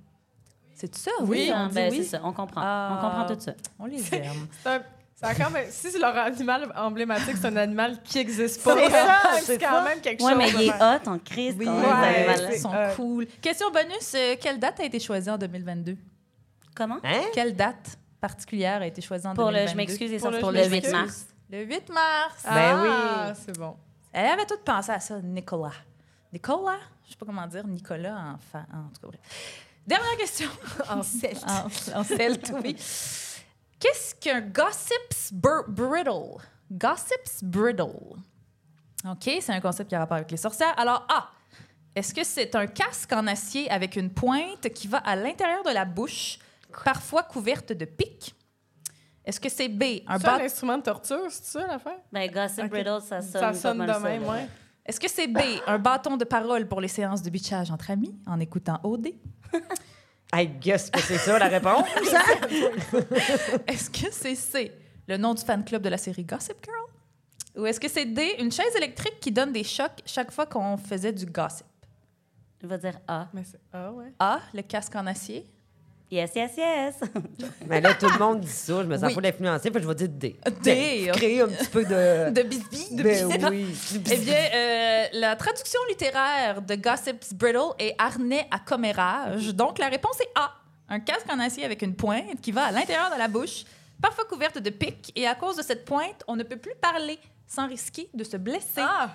C'est 0.75 0.93
ça? 0.95 1.11
Oui, 1.21 1.49
Ah, 1.53 1.63
on 1.63 1.67
dit 1.69 1.75
ben, 1.75 1.91
oui. 1.91 1.97
c'est 2.03 2.17
ça, 2.17 2.21
on 2.23 2.33
comprend. 2.33 2.61
Ah. 2.63 2.97
On 2.99 3.01
comprend 3.09 3.33
tout 3.33 3.39
ça. 3.41 3.53
On 3.79 3.85
les 3.85 4.13
aime. 4.13 4.47
Un- 4.65 4.81
ça 5.17 5.33
quand 5.33 5.49
même, 5.49 5.67
si 5.69 5.89
c'est 5.89 5.97
leur 5.97 6.15
animal 6.17 6.73
emblématique, 6.75 7.37
c'est 7.39 7.47
un 7.47 7.55
animal 7.55 8.01
qui 8.03 8.17
n'existe 8.17 8.61
pas. 8.61 8.75
C'est 8.75 8.89
ça, 8.91 9.21
c'est 9.35 9.41
c'est 9.45 9.57
quand 9.57 9.81
même 9.85 10.01
quelque 10.01 10.21
Ouais, 10.21 10.31
chose. 10.33 10.37
mais 10.37 10.51
de 10.51 10.57
il 10.57 10.67
est 10.67 10.73
hot 10.75 11.09
en 11.09 11.17
crise, 11.19 11.55
Oui. 11.57 11.65
Ouais, 11.67 11.73
animal-là. 11.85 12.53
Ils 12.53 12.59
sont 12.59 12.73
Euh, 12.73 12.93
cool. 12.95 13.25
Question 13.41 13.71
bonus, 13.71 14.13
euh, 14.13 14.35
quelle 14.41 14.59
date 14.59 14.81
a 14.81 14.83
été 14.83 14.99
choisie 14.99 15.29
en 15.29 15.37
2022? 15.37 15.95
Comment? 16.75 16.97
Hein? 17.05 17.21
Quelle 17.33 17.55
date 17.55 17.97
particulière 18.19 18.81
a 18.81 18.87
été 18.87 19.01
choisie 19.01 19.25
en 19.25 19.33
Pour 19.35 19.45
le, 19.51 19.59
2022? 19.65 19.71
je 19.71 19.77
m'excuse, 19.77 20.11
les 20.11 20.17
Pour 20.19 20.31
le 20.31 20.39
sorties 20.41 20.57
je 20.57 20.61
le 20.63 20.65
8 20.65 20.71
m'excuse. 20.71 20.93
mars. 20.93 21.25
Le 21.49 21.63
8 21.63 21.89
mars. 21.93 22.43
Ben 22.43 22.51
ah, 22.53 23.27
oui. 23.29 23.35
c'est 23.45 23.57
bon. 23.57 23.77
Elle 24.11 24.25
avait 24.25 24.45
tout 24.45 24.57
pensé 24.65 24.91
à 24.91 24.99
ça, 24.99 25.19
Nicolas. 25.21 25.71
Nicolas, 26.33 26.75
je 27.05 27.11
sais 27.11 27.17
pas 27.17 27.25
comment 27.25 27.47
dire, 27.47 27.65
Nicolas 27.65 28.15
en, 28.17 28.57
en 28.57 28.89
tout 28.93 29.01
cas. 29.01 29.07
bref. 29.07 29.19
Dernière 29.87 30.17
question. 30.17 30.49
En 30.89 31.03
celte. 31.03 31.43
en, 31.47 31.99
en 31.99 32.03
celte, 32.17 32.51
oui. 32.63 32.75
Qu'est-ce 33.79 34.15
qu'un 34.15 34.41
gossip's 34.41 35.31
br- 35.33 35.67
brittle? 35.67 36.41
Gossip's 36.71 37.43
brittle. 37.43 38.15
OK, 39.07 39.23
c'est 39.41 39.49
un 39.51 39.59
concept 39.61 39.89
qui 39.89 39.95
a 39.95 39.99
rapport 39.99 40.17
avec 40.17 40.31
les 40.31 40.37
sorcières. 40.37 40.73
Alors, 40.79 41.05
A. 41.09 41.29
Est-ce 41.95 42.13
que 42.13 42.23
c'est 42.25 42.55
un 42.55 42.67
casque 42.67 43.13
en 43.13 43.25
acier 43.27 43.69
avec 43.71 43.95
une 43.95 44.09
pointe 44.09 44.67
qui 44.73 44.87
va 44.87 44.97
à 44.97 45.15
l'intérieur 45.15 45.63
de 45.63 45.69
la 45.71 45.85
bouche, 45.85 46.39
parfois 46.83 47.23
couverte 47.23 47.71
de 47.71 47.85
pics? 47.85 48.35
Est-ce 49.23 49.39
que 49.39 49.47
c'est 49.49 49.69
B. 49.69 49.83
Un 50.07 50.19
C'est 50.19 50.27
un 50.27 50.31
bâton 50.31 50.43
instrument 50.43 50.77
de 50.77 50.83
torture, 50.83 51.25
c'est 51.29 51.45
ça 51.45 51.67
l'affaire? 51.67 51.97
Ben, 52.11 52.29
Gossip 52.29 52.65
Ok. 52.65 52.73
Riddle, 52.73 52.99
ça 53.01 53.21
sonne, 53.21 53.41
Ça 53.41 53.53
sonne 53.53 53.79
de 53.85 53.93
même, 54.03 54.23
ouais. 54.27 54.47
Est-ce 54.85 54.99
que 54.99 55.09
c'est 55.09 55.27
B, 55.27 55.39
un 55.65 55.79
bâton 55.79 56.17
de 56.17 56.25
parole 56.25 56.67
pour 56.67 56.81
les 56.81 56.87
séances 56.89 57.21
de 57.23 57.29
bitchage 57.29 57.71
entre 57.71 57.89
amis 57.91 58.15
en 58.27 58.39
écoutant 58.39 58.79
OD? 58.83 59.07
I 60.33 60.47
guess 60.47 60.89
que 60.89 60.99
c'est 60.99 61.17
ça 61.17 61.39
la 61.39 61.47
réponse. 61.47 61.87
Est-ce 63.67 63.89
que 63.89 64.11
c'est 64.11 64.35
C, 64.35 64.71
le 65.07 65.17
nom 65.17 65.33
du 65.33 65.43
fan 65.43 65.63
club 65.63 65.81
de 65.81 65.89
la 65.89 65.97
série 65.97 66.23
Gossip 66.23 66.57
Girl? 66.63 66.85
Ou 67.57 67.65
est-ce 67.65 67.79
que 67.79 67.87
c'est 67.87 68.05
D, 68.05 68.35
une 68.39 68.51
chaise 68.51 68.75
électrique 68.75 69.19
qui 69.21 69.31
donne 69.31 69.53
des 69.53 69.63
chocs 69.63 70.01
chaque 70.05 70.31
fois 70.31 70.45
qu'on 70.45 70.75
faisait 70.75 71.13
du 71.13 71.25
gossip? 71.25 71.65
Je 72.61 72.67
vais 72.67 72.77
dire 72.77 72.99
A. 73.07 73.29
Mais 73.33 73.43
c'est... 73.45 73.59
Ah 73.71 73.93
ouais. 73.93 74.11
A, 74.19 74.39
le 74.53 74.61
casque 74.61 74.95
en 74.95 75.07
acier. 75.07 75.47
Yes, 76.11 76.31
yes, 76.35 76.51
yes. 76.55 76.95
Mais 77.67 77.81
là, 77.81 77.93
tout 77.95 78.07
le 78.07 78.19
monde 78.19 78.41
dit 78.41 78.47
ça. 78.47 78.81
Je 78.83 78.87
me 78.87 78.95
sens 78.95 79.07
Oui. 79.07 79.15
pas 79.15 79.21
l'influencer, 79.21 79.63
fait 79.71 79.71
que 79.71 79.81
je 79.81 79.87
vais 79.87 79.95
dire 79.95 80.09
D. 80.09 80.35
D, 80.61 81.05
Pour 81.07 81.15
Créer 81.17 81.41
un 81.41 81.47
petit 81.47 81.67
peu 81.67 81.83
de. 81.83 82.29
De 82.31 82.43
bisbis. 82.43 82.87
Ben 82.91 83.27
oui. 83.49 83.75
Eh 84.11 84.17
bien, 84.17 84.35
euh, 84.53 85.05
la 85.13 85.35
traduction 85.35 85.79
littéraire 85.89 86.61
de 86.61 86.75
Gossip's 86.75 87.33
Brittle 87.33 87.73
est 87.79 87.95
harnais 87.97 88.47
à 88.51 88.59
commérage. 88.59 89.47
Donc, 89.55 89.79
la 89.79 89.87
réponse 89.89 90.19
est 90.21 90.29
A. 90.35 90.51
Un 90.89 90.99
casque 90.99 91.25
en 91.31 91.39
acier 91.39 91.65
avec 91.65 91.81
une 91.81 91.95
pointe 91.95 92.39
qui 92.41 92.51
va 92.51 92.65
à 92.65 92.71
l'intérieur 92.71 93.09
de 93.11 93.17
la 93.17 93.27
bouche, 93.27 93.63
parfois 93.99 94.25
couverte 94.25 94.59
de 94.59 94.69
pics. 94.69 95.11
Et 95.15 95.25
à 95.25 95.33
cause 95.33 95.57
de 95.57 95.63
cette 95.63 95.85
pointe, 95.85 96.23
on 96.27 96.35
ne 96.35 96.43
peut 96.43 96.57
plus 96.57 96.75
parler 96.79 97.17
sans 97.47 97.67
risquer 97.67 98.07
de 98.13 98.23
se 98.23 98.37
blesser. 98.37 98.77
Ah! 98.81 99.09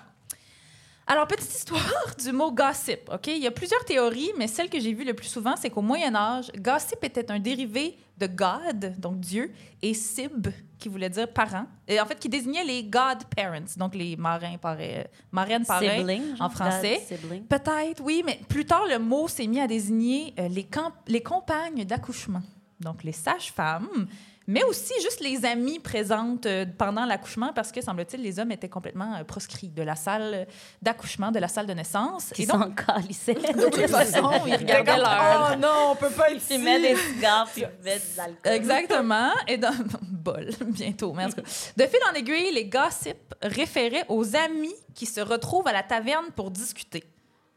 Alors, 1.11 1.27
petite 1.27 1.53
histoire 1.53 2.15
du 2.23 2.31
mot 2.31 2.53
gossip. 2.53 3.09
OK? 3.13 3.27
Il 3.27 3.39
y 3.39 3.47
a 3.47 3.51
plusieurs 3.51 3.83
théories, 3.83 4.31
mais 4.37 4.47
celle 4.47 4.69
que 4.69 4.79
j'ai 4.79 4.93
vue 4.93 5.03
le 5.03 5.13
plus 5.13 5.27
souvent, 5.27 5.55
c'est 5.57 5.69
qu'au 5.69 5.81
Moyen 5.81 6.15
Âge, 6.15 6.49
gossip 6.57 7.03
était 7.03 7.29
un 7.29 7.37
dérivé 7.37 7.97
de 8.17 8.27
God, 8.27 8.95
donc 8.97 9.19
Dieu, 9.19 9.51
et 9.81 9.93
sib, 9.93 10.47
qui 10.79 10.87
voulait 10.87 11.09
dire 11.09 11.27
parent, 11.27 11.65
et 11.85 11.99
en 11.99 12.05
fait, 12.05 12.17
qui 12.17 12.29
désignait 12.29 12.63
les 12.63 12.85
godparents, 12.85 13.65
donc 13.75 13.93
les 13.93 14.15
marrains, 14.15 14.57
pareils, 14.57 15.03
marraines, 15.33 15.65
parrains. 15.65 15.97
Sibling, 15.97 16.23
en 16.39 16.49
français. 16.49 17.01
Peut-être, 17.49 18.01
oui, 18.01 18.23
mais 18.25 18.39
plus 18.47 18.65
tard, 18.65 18.85
le 18.89 18.97
mot 18.97 19.27
s'est 19.27 19.47
mis 19.47 19.59
à 19.59 19.67
désigner 19.67 20.33
euh, 20.39 20.47
les, 20.47 20.63
camp- 20.63 20.93
les 21.07 21.21
compagnes 21.21 21.83
d'accouchement, 21.83 22.41
donc 22.79 23.03
les 23.03 23.11
sages-femmes, 23.11 24.07
mais 24.51 24.63
aussi 24.63 24.93
juste 25.01 25.21
les 25.21 25.45
amies 25.45 25.79
présentes 25.79 26.45
euh, 26.45 26.65
pendant 26.77 27.05
l'accouchement, 27.05 27.53
parce 27.53 27.71
que, 27.71 27.81
semble-t-il, 27.81 28.21
les 28.21 28.37
hommes 28.37 28.51
étaient 28.51 28.69
complètement 28.69 29.15
euh, 29.15 29.23
proscrits 29.23 29.69
de 29.69 29.81
la 29.81 29.95
salle 29.95 30.45
d'accouchement, 30.81 31.31
de 31.31 31.39
la 31.39 31.47
salle 31.47 31.67
de 31.67 31.73
naissance. 31.73 32.33
Donc, 32.37 32.47
s'en 32.47 32.71
calissaient. 32.71 33.33
de 33.35 33.69
toute 33.69 33.87
façon, 33.87 34.31
ils 34.47 34.55
regardaient 34.55 34.97
l'heure. 34.97 35.51
Oh 35.53 35.55
non, 35.55 35.91
on 35.91 35.95
peut 35.95 36.09
pas 36.09 36.31
être 36.31 36.41
Ils 36.49 36.59
mettent 36.59 36.81
des 36.81 36.95
cigares 36.95 37.49
puis 37.51 37.63
ils 37.63 37.83
mettent 37.83 38.11
de 38.13 38.17
l'alcool. 38.17 38.53
Exactement. 38.53 39.31
Et 39.47 39.57
dans 39.57 39.71
bol, 40.03 40.49
bientôt. 40.67 41.13
Mais 41.13 41.25
en 41.25 41.29
tout 41.29 41.35
cas, 41.35 41.41
de 41.77 41.83
fil 41.83 41.99
en 42.11 42.13
aiguille, 42.13 42.51
les 42.53 42.65
gossips 42.65 43.33
référaient 43.41 44.05
aux 44.09 44.35
amis 44.35 44.75
qui 44.93 45.05
se 45.05 45.21
retrouvent 45.21 45.67
à 45.67 45.73
la 45.73 45.83
taverne 45.83 46.25
pour 46.35 46.51
discuter. 46.51 47.03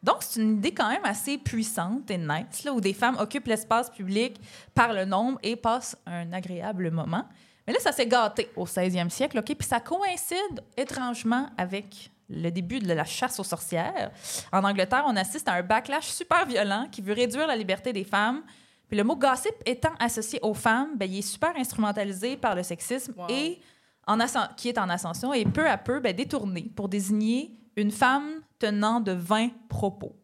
Donc, 0.04 0.18
c'est 0.20 0.40
une 0.40 0.58
idée 0.58 0.74
quand 0.74 0.90
même 0.90 1.04
assez 1.04 1.38
puissante 1.38 2.10
et 2.10 2.18
nice, 2.18 2.62
là, 2.64 2.74
où 2.74 2.80
des 2.80 2.92
femmes 2.92 3.16
occupent 3.18 3.46
l'espace 3.46 3.88
public 3.88 4.38
par 4.74 4.92
le 4.92 5.06
nombre 5.06 5.38
et 5.42 5.56
passent 5.56 5.96
un 6.04 6.30
agréable 6.34 6.90
moment. 6.90 7.24
Mais 7.66 7.72
là, 7.72 7.80
ça 7.80 7.90
s'est 7.90 8.06
gâté 8.06 8.50
au 8.54 8.66
16e 8.66 9.08
siècle, 9.08 9.38
OK? 9.38 9.54
Puis 9.56 9.66
ça 9.66 9.80
coïncide 9.80 10.62
étrangement 10.76 11.48
avec 11.56 12.10
le 12.28 12.50
début 12.50 12.80
de 12.80 12.92
la 12.92 13.04
chasse 13.06 13.40
aux 13.40 13.44
sorcières. 13.44 14.10
En 14.52 14.62
Angleterre, 14.62 15.04
on 15.06 15.16
assiste 15.16 15.48
à 15.48 15.54
un 15.54 15.62
backlash 15.62 16.08
super 16.08 16.44
violent 16.44 16.86
qui 16.92 17.00
veut 17.00 17.14
réduire 17.14 17.46
la 17.46 17.56
liberté 17.56 17.94
des 17.94 18.04
femmes. 18.04 18.42
Puis 18.88 18.98
le 18.98 19.04
mot 19.04 19.16
gossip 19.16 19.54
étant 19.64 19.94
associé 19.98 20.38
aux 20.42 20.52
femmes, 20.52 20.96
ben, 20.96 21.10
il 21.10 21.20
est 21.20 21.22
super 21.22 21.56
instrumentalisé 21.56 22.36
par 22.36 22.54
le 22.54 22.62
sexisme 22.62 23.14
Wow. 23.16 23.26
et 23.30 23.58
en 24.06 24.18
qui 24.56 24.68
est 24.68 24.76
en 24.76 24.90
ascension 24.90 25.32
et 25.32 25.46
peu 25.46 25.66
à 25.66 25.78
peu 25.78 26.00
ben, 26.00 26.14
détourné 26.14 26.70
pour 26.76 26.90
désigner 26.90 27.56
une 27.76 27.90
femme 27.90 28.42
tenant 28.64 29.00
de 29.00 29.12
vains 29.12 29.50
propos. 29.68 30.16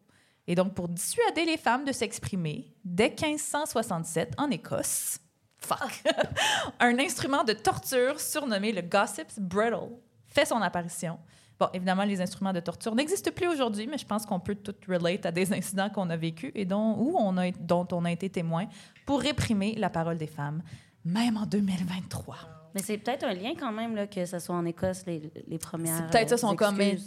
Et 0.47 0.55
donc, 0.55 0.73
pour 0.73 0.89
dissuader 0.89 1.45
les 1.45 1.57
femmes 1.57 1.85
de 1.85 1.91
s'exprimer, 1.91 2.73
dès 2.83 3.09
1567, 3.09 4.33
en 4.39 4.49
Écosse, 4.49 5.19
fuck, 5.59 6.03
un 6.79 6.97
instrument 6.97 7.43
de 7.43 7.53
torture 7.53 8.19
surnommé 8.19 8.71
le 8.71 8.81
Gossip's 8.81 9.37
Brittle 9.37 9.91
fait 10.27 10.45
son 10.45 10.55
apparition. 10.55 11.19
Bon, 11.59 11.67
évidemment, 11.73 12.03
les 12.03 12.19
instruments 12.19 12.53
de 12.53 12.59
torture 12.59 12.95
n'existent 12.95 13.29
plus 13.31 13.47
aujourd'hui, 13.47 13.85
mais 13.85 13.99
je 13.99 14.05
pense 14.07 14.25
qu'on 14.25 14.39
peut 14.39 14.55
tout 14.55 14.73
relate 14.87 15.27
à 15.27 15.31
des 15.31 15.53
incidents 15.53 15.91
qu'on 15.91 16.09
a 16.09 16.17
vécus 16.17 16.51
et 16.55 16.65
dont, 16.65 16.95
où 16.97 17.15
on 17.19 17.37
a, 17.37 17.51
dont 17.51 17.87
on 17.91 18.05
a 18.05 18.11
été 18.11 18.27
témoin 18.31 18.65
pour 19.05 19.21
réprimer 19.21 19.75
la 19.75 19.91
parole 19.91 20.17
des 20.17 20.25
femmes, 20.25 20.63
même 21.05 21.37
en 21.37 21.45
2023. 21.45 22.60
Mais 22.73 22.81
c'est 22.81 22.97
peut-être 22.97 23.23
un 23.25 23.33
lien 23.33 23.51
quand 23.59 23.71
même 23.71 23.95
là, 23.95 24.07
que 24.07 24.25
ce 24.25 24.39
soit 24.39 24.55
en 24.55 24.65
Écosse 24.65 25.03
les, 25.05 25.21
les 25.47 25.57
premières. 25.57 25.95
C'est 25.97 26.07
peut-être 26.09 26.29
ça, 26.29 26.35
euh, 26.35 26.37
sont 26.37 26.55
comme 26.55 26.77
mes 26.77 26.89
excuses. 26.91 27.05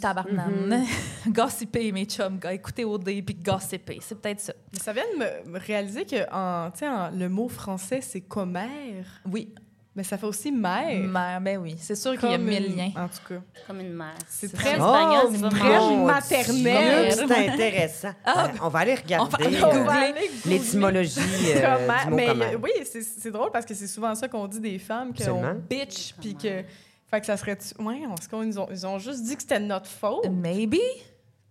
gossiper, 1.27 1.91
mes 1.91 2.05
chums, 2.05 2.39
écouter 2.51 2.85
OD 2.85 3.03
puis 3.25 3.35
gossiper. 3.35 3.97
C'est 4.01 4.19
peut-être 4.21 4.39
ça. 4.41 4.53
Mais 4.73 4.79
ça 4.79 4.93
vient 4.93 5.03
de 5.13 5.49
me- 5.51 5.59
réaliser 5.59 6.05
que 6.05 6.29
en, 6.31 6.69
en- 6.81 7.09
le 7.11 7.29
mot 7.29 7.47
français, 7.47 8.01
c'est 8.01 8.21
commère. 8.21 9.21
Oui, 9.31 9.53
Mais 9.95 10.03
ça 10.03 10.17
fait 10.17 10.25
aussi 10.25 10.51
mère. 10.51 11.07
mère, 11.07 11.39
ben 11.39 11.57
oui, 11.57 11.75
c'est 11.79 11.95
sûr 11.95 12.17
qu'il 12.19 12.29
y 12.29 12.33
a 12.33 12.37
mille 12.37 12.65
une- 12.65 12.75
liens. 12.75 12.91
En 12.97 13.07
tout 13.07 13.33
cas. 13.33 13.39
Comme 13.65 13.79
une 13.79 13.93
mère. 13.93 14.13
C'est 14.27 14.47
C'est 14.49 14.57
très- 14.57 14.71
espagnol, 14.73 15.23
Oh, 15.25 15.29
c'est 15.33 15.41
pas 15.41 15.49
très 15.49 15.59
maternelle. 15.95 17.13
Dieu, 17.13 17.25
C'est 17.27 17.47
intéressant. 17.49 18.11
Ah, 18.25 18.45
Euh, 18.53 18.57
on 18.61 18.67
va 18.67 18.79
aller 18.79 18.95
on 19.17 19.23
va 19.23 19.37
regarder 19.37 19.77
aller 19.89 20.27
euh, 20.27 20.49
l'étymologie 20.49 21.19
euh, 21.55 21.61
Comment- 21.77 22.03
du 22.03 22.09
mot 22.09 22.15
mais 22.15 22.27
comment. 22.27 22.45
oui, 22.63 22.71
c'est 22.83 23.01
c'est 23.03 23.31
drôle 23.31 23.51
parce 23.51 23.65
que 23.65 23.73
c'est 23.73 23.87
souvent 23.87 24.13
ça 24.15 24.27
qu'on 24.27 24.47
dit 24.47 24.59
des 24.59 24.79
femmes, 24.79 25.13
qu'on 25.13 25.55
bitch, 25.69 26.13
puis 26.19 26.35
que. 26.35 26.63
Fait 27.09 27.19
que 27.21 27.25
ça 27.27 27.37
serait. 27.37 27.57
Ouais, 27.79 28.01
est-ce 28.19 28.27
qu'ils 28.27 28.59
ont, 28.59 28.67
ils 28.71 28.85
ont 28.87 28.99
juste 28.99 29.23
dit 29.23 29.35
que 29.35 29.43
c'était 29.43 29.59
notre 29.59 29.89
faute? 29.89 30.27
Maybe. 30.29 30.75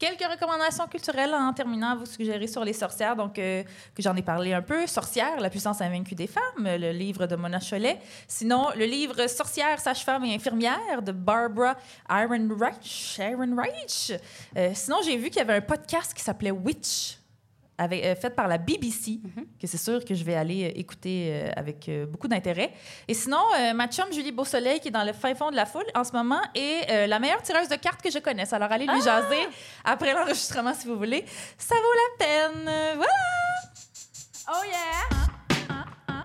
Quelques 0.05 0.31
recommandations 0.31 0.87
culturelles 0.87 1.33
en 1.33 1.51
terminant 1.55 1.93
à 1.93 1.95
vous 1.95 2.05
suggérer 2.05 2.47
sur 2.47 2.63
les 2.63 2.75
sorcières, 2.75 3.17
donc 3.17 3.39
euh, 3.39 3.63
que 3.95 4.03
j'en 4.03 4.15
ai 4.15 4.21
parlé 4.21 4.53
un 4.53 4.61
peu. 4.61 4.87
Sorcières, 4.87 5.41
la 5.41 5.49
puissance 5.49 5.81
invaincue 5.81 6.15
des 6.15 6.27
femmes, 6.27 6.43
le 6.59 6.91
livre 6.93 7.27
de 7.27 7.37
Mona 7.37 7.59
Cholet. 7.59 7.99
Sinon, 8.29 8.67
le 8.77 8.85
livre 8.85 9.27
Sorcières, 9.29 9.81
sages-femmes 9.81 10.27
et 10.27 10.35
infirmières 10.35 11.01
de 11.01 11.11
Barbara 11.11 11.77
Ehrenreich. 12.11 13.19
Ehrenreich. 13.19 14.13
Euh, 14.59 14.73
sinon, 14.75 14.99
j'ai 15.03 15.17
vu 15.17 15.31
qu'il 15.31 15.39
y 15.39 15.41
avait 15.41 15.55
un 15.55 15.63
podcast 15.63 16.13
qui 16.13 16.23
s'appelait 16.23 16.51
Witch, 16.51 17.17
avec, 17.79 18.05
euh, 18.05 18.15
fait 18.15 18.31
par 18.31 18.47
la 18.49 18.59
BBC, 18.59 19.21
que 19.61 19.67
c'est 19.67 19.79
sûr 19.79 20.05
que 20.05 20.15
je 20.15 20.23
vais 20.25 20.35
aller 20.35 20.65
euh, 20.65 20.73
écouter 20.79 21.31
euh, 21.33 21.51
avec 21.57 21.89
euh, 21.89 22.07
beaucoup 22.07 22.29
d'intérêt. 22.29 22.73
Et 23.09 23.15
sinon, 23.15 23.43
euh, 23.59 23.73
ma 23.75 23.89
chum 23.89 24.07
Julie 24.13 24.33
Beausoleil, 24.33 24.81
qui 24.81 24.89
est 24.89 24.91
dans 24.93 25.05
le 25.05 25.13
fin 25.13 25.35
fond 25.35 25.51
de 25.51 25.57
la 25.57 25.67
foule 25.67 25.85
en 25.95 26.05
ce 26.05 26.13
moment, 26.13 26.41
est 26.55 26.91
euh, 26.91 27.07
la 27.07 27.19
meilleure 27.19 27.43
tireuse 27.43 27.69
de 27.69 27.77
cartes 27.77 28.01
que 28.03 28.11
je 28.11 28.19
connaisse. 28.21 28.53
Alors, 28.53 28.71
allez 28.71 28.87
lui 28.87 29.03
jaser 29.03 29.49
après 29.85 30.13
l'enregistrement 30.15 30.73
si 30.75 30.87
vous 30.87 30.97
voulez. 30.97 31.25
Ça 31.59 31.75
vaut 31.75 31.81
la 32.21 32.27
peine. 32.27 32.71
Voilà! 32.97 33.13
Oh 34.51 34.65
yeah! 34.67 36.25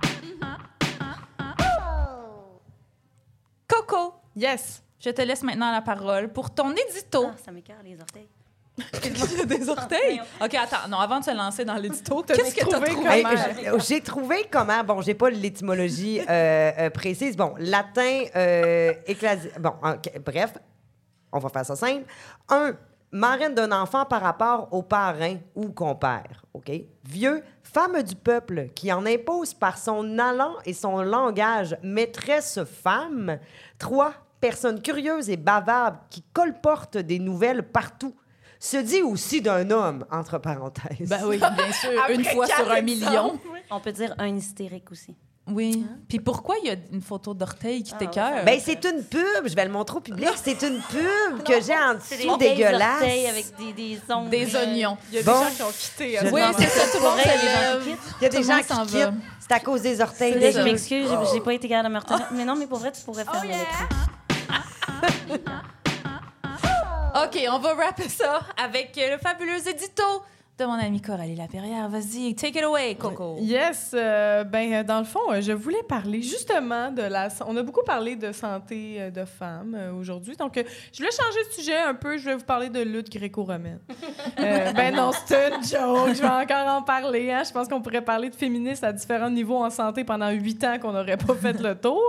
Coco, 3.67 4.13
Yes! 4.35 4.83
je 4.99 5.09
te 5.12 5.21
laisse 5.21 5.43
maintenant 5.43 5.71
la 5.71 5.81
parole 5.81 6.31
pour 6.33 6.53
ton 6.53 6.71
édito. 6.71 7.27
Ah, 7.31 7.35
ça 7.43 7.51
m'écœure 7.51 7.81
les 7.83 7.99
orteils. 8.01 8.27
des 9.47 9.69
orteils? 9.69 10.21
OK, 10.41 10.53
attends. 10.55 10.88
Non, 10.89 10.97
avant 10.99 11.19
de 11.19 11.25
se 11.25 11.32
lancer 11.36 11.65
dans 11.65 11.75
l'édito, 11.75 12.23
qu'est-ce 12.23 12.55
que 12.55 12.62
tu 12.62 12.75
as 12.75 12.79
trouvé 12.79 12.91
trouvé? 12.93 13.10
Hey, 13.10 13.23
Comment? 13.23 13.79
j'ai- 13.79 13.95
J'ai 13.95 14.01
trouvé 14.01 14.47
comment. 14.49 14.84
Bon, 14.84 15.01
j'ai 15.01 15.13
pas 15.13 15.29
l'étymologie 15.29 16.21
euh, 16.21 16.71
euh, 16.77 16.89
précise. 16.89 17.36
Bon, 17.36 17.53
latin, 17.58 18.23
euh, 18.36 18.93
éclasi- 19.08 19.51
Bon, 19.60 19.73
ok, 19.84 20.21
bref, 20.25 20.53
on 21.32 21.39
va 21.39 21.49
faire 21.49 21.65
ça 21.65 21.75
simple. 21.75 22.05
Un, 22.47 22.73
marraine 23.12 23.55
d'un 23.55 23.71
enfant 23.71 24.05
par 24.05 24.21
rapport 24.21 24.67
au 24.71 24.84
parrain 24.84 25.38
ou 25.55 25.69
compère. 25.71 26.45
OK? 26.53 26.71
Vieux, 27.05 27.43
femme 27.63 28.01
du 28.03 28.15
peuple 28.15 28.67
qui 28.75 28.93
en 28.93 29.03
impose 29.05 29.53
par 29.55 29.77
son 29.79 30.19
allant 30.19 30.53
et 30.65 30.73
son 30.73 31.01
langage 31.01 31.75
maîtresse 31.82 32.60
femme. 32.84 33.39
Trois, 33.79 34.13
personne 34.39 34.79
curieuse 34.82 35.27
et 35.29 35.38
bavarde 35.38 35.95
qui 36.12 36.21
colporte 36.34 36.97
des 36.97 37.17
nouvelles 37.19 37.63
partout. 37.63 38.13
Se 38.60 38.78
dit 38.78 39.02
aussi 39.02 39.41
d'un 39.41 39.69
homme, 39.72 40.06
entre 40.12 40.38
parenthèses. 40.38 41.08
Ben 41.08 41.22
oui, 41.26 41.38
bien 41.38 41.72
sûr. 41.72 41.91
Une 42.10 42.26
fois 42.26 42.45
sur 42.48 42.69
un 42.69 42.82
million. 42.82 43.39
On 43.72 43.80
peut 43.80 43.91
dire 43.93 44.13
un 44.17 44.28
hystérique 44.36 44.91
aussi. 44.91 45.15
Oui. 45.48 45.84
Puis 46.08 46.19
pourquoi 46.19 46.58
il 46.62 46.67
y 46.67 46.72
a 46.72 46.76
une 46.91 47.02
photo 47.02 47.34
d'orteil 47.34 47.82
qui 47.82 47.93
Ah, 47.95 47.98
t'écœure? 47.98 48.45
Ben, 48.45 48.60
c'est 48.63 48.84
une 48.86 49.02
pub. 49.04 49.48
Je 49.48 49.56
vais 49.56 49.65
le 49.65 49.72
montrer 49.72 49.98
au 49.98 50.00
public. 50.02 50.28
C'est 50.36 50.62
une 50.62 50.80
pub 50.91 51.43
que 51.43 51.60
j'ai 51.62 51.74
en 51.74 51.93
des 51.93 52.00
dessous 52.00 52.38
vieilles 52.38 52.56
dégueulasse. 52.58 52.93
orteils 53.02 53.28
avec 53.28 53.45
des, 53.58 53.74
des 53.74 54.00
ongles. 54.13 54.30
des 54.30 54.56
oignons. 54.56 54.98
Il 55.12 55.15
y 55.15 55.19
a 55.19 55.24
Bon. 55.24 55.39
des 55.39 55.45
gens 55.45 55.52
qui 55.56 55.62
ont 55.63 55.72
quitté. 55.72 56.17
Je- 56.22 56.26
euh, 56.28 56.32
Oui, 56.32 56.41
c'est 56.60 56.67
ça, 56.67 56.91
tout 56.91 57.04
le 57.04 57.10
monde 57.10 57.19
quittent. 57.19 57.98
Il 58.19 58.24
y 58.24 58.26
a 58.26 58.30
des 58.30 58.43
gens 58.43 58.60
qui 58.60 58.74
va. 58.74 58.86
quittent. 59.08 59.19
C'est 59.39 59.54
à 59.56 59.60
cause 59.62 59.82
des 59.82 60.02
orteils 60.02 60.38
Là, 60.39 60.52
je 60.52 60.60
m'excuse, 60.60 61.08
j'ai- 61.10 61.34
j'ai 61.34 61.41
pas 61.41 61.54
été 61.54 61.67
capable 61.67 61.88
de 61.89 61.93
me 61.95 62.00
retenir. 62.00 62.28
Mais 62.34 62.45
non, 62.45 62.56
mais 62.56 62.67
pour 62.67 62.78
vrai, 62.78 62.91
tu 62.91 63.02
pourrais 63.02 63.24
faire 63.26 63.43
le 63.43 63.50
OK, 67.15 67.39
on 67.50 67.58
va 67.58 67.74
rapper 67.74 68.08
ça 68.08 68.41
avec 68.56 68.95
le 68.95 69.17
fabuleux 69.17 69.67
édito 69.67 70.04
de 70.60 70.65
mon 70.65 70.74
amie 70.74 71.02
Coralie 71.02 71.36
Laperrière. 71.36 71.88
Vas-y, 71.88 72.36
take 72.36 72.60
it 72.60 72.65
away, 72.65 72.95
Coco. 72.95 73.38
Yes, 73.39 73.91
euh, 73.93 74.43
ben 74.43 74.74
euh, 74.74 74.84
dans 74.84 75.00
le 75.00 75.06
fond, 75.06 75.22
euh, 75.32 75.39
je 75.39 75.54
voulais 75.54 75.84
parler 75.88 76.22
justement 76.22 76.91
de 76.91 77.02
la. 77.02 77.30
On 77.48 77.56
a 77.56 77.63
beaucoup 77.63 77.84
parlé 77.86 78.17
de 78.17 78.34
santé 78.34 78.95
euh, 79.00 79.10
de 79.10 79.24
femmes 79.24 79.78
aujourd'hui, 79.98 80.36
donc 80.36 80.54
je 80.56 80.98
voulais 80.98 81.12
changer 81.12 81.48
de 81.48 81.54
sujet 81.54 81.78
un 81.78 81.93
peu. 81.93 82.17
Je 82.17 82.26
vais 82.26 82.36
vous 82.36 82.43
parler 82.43 82.67
de 82.69 82.82
lutte 82.82 83.10
gréco-romaine. 83.10 83.80
Euh, 84.39 84.72
ben 84.74 84.95
non, 84.95 85.12
c'est 85.26 85.50
une 85.50 85.63
joke. 85.63 86.13
Je 86.15 86.22
vais 86.22 86.28
encore 86.28 86.67
en 86.67 86.82
parler. 86.82 87.32
hein. 87.32 87.41
Je 87.45 87.52
pense 87.52 87.67
qu'on 87.67 87.82
pourrait 87.82 88.02
parler 88.04 88.30
de 88.30 88.36
féministes 88.36 88.84
à 88.84 88.93
différents 88.93 89.30
niveaux 89.30 89.58
en 89.58 89.69
santé 89.69 90.04
pendant 90.04 90.30
huit 90.30 90.63
ans 90.63 90.78
qu'on 90.80 90.91
n'aurait 90.93 91.17
pas 91.17 91.34
fait 91.36 91.60
le 91.60 91.76
tour. 91.76 92.02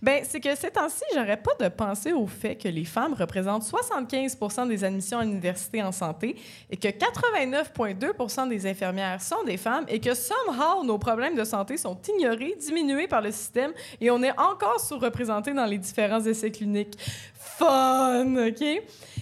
Ben 0.00 0.22
c'est 0.26 0.40
que 0.40 0.54
ces 0.54 0.70
temps-ci, 0.70 1.02
j'aurais 1.14 1.36
pas 1.36 1.52
de 1.60 1.68
penser 1.68 2.12
au 2.12 2.26
fait 2.26 2.56
que 2.56 2.68
les 2.68 2.84
femmes 2.84 3.14
représentent 3.14 3.64
75 3.64 4.38
des 4.68 4.84
admissions 4.84 5.18
à 5.18 5.24
l'université 5.24 5.82
en 5.82 5.92
santé 5.92 6.36
et 6.70 6.76
que 6.76 6.88
89,2 7.76 8.48
des 8.48 8.66
infirmières 8.66 9.22
sont 9.22 9.42
des 9.44 9.56
femmes 9.56 9.84
et 9.88 10.00
que 10.00 10.14
somehow 10.14 10.84
nos 10.84 10.98
problèmes 10.98 11.34
de 11.34 11.44
santé 11.44 11.76
sont 11.76 11.98
ignorés, 12.14 12.56
diminués 12.58 13.08
par 13.08 13.22
le 13.22 13.30
système 13.30 13.72
et 14.00 14.10
on 14.10 14.22
est 14.22 14.38
encore 14.38 14.80
sous-représenté 14.80 15.52
dans 15.52 15.66
les 15.66 15.78
différents 15.78 16.24
essais 16.24 16.50
cliniques. 16.50 16.98
Fun, 17.34 18.48
OK? 18.48 18.64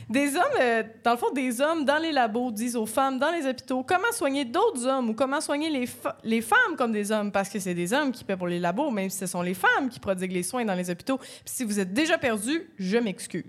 Des 0.09 0.37
hommes, 0.37 0.42
euh, 0.61 0.83
dans 1.05 1.11
le 1.12 1.16
fond, 1.18 1.31
des 1.35 1.61
hommes 1.61 1.85
dans 1.85 1.99
les 1.99 2.12
labos 2.12 2.51
disent 2.51 2.77
aux 2.77 2.87
femmes 2.87 3.18
dans 3.18 3.31
les 3.31 3.47
hôpitaux 3.47 3.83
comment 3.83 4.11
soigner 4.12 4.47
d'autres 4.47 4.87
hommes 4.87 5.11
ou 5.11 5.14
comment 5.14 5.40
soigner 5.40 5.68
les, 5.68 5.87
les 6.25 6.40
femmes 6.40 6.77
comme 6.79 6.92
des 6.92 7.12
hommes? 7.12 7.31
Parce 7.31 7.51
que 7.51 7.59
c'est 7.59 7.75
des 7.75 7.92
hommes 7.92 8.11
qui 8.11 8.25
paient 8.25 8.37
pour 8.37 8.47
les 8.47 8.59
labos, 8.59 8.90
même 8.90 9.11
si 9.11 9.18
ce 9.18 9.27
sont 9.27 9.42
les 9.42 9.53
femmes 9.55 9.90
qui 9.90 10.01
prodiguent 10.01 10.33
les 10.33 10.42
soins 10.42 10.64
dans 10.64 10.75
les 10.75 10.88
hôpitaux. 10.88 11.18
Puis 11.18 11.29
si 11.44 11.64
vous 11.64 11.79
êtes 11.79 11.92
déjà 11.92 12.16
perdu, 12.16 12.71
je 12.79 12.97
m'excuse. 12.97 13.44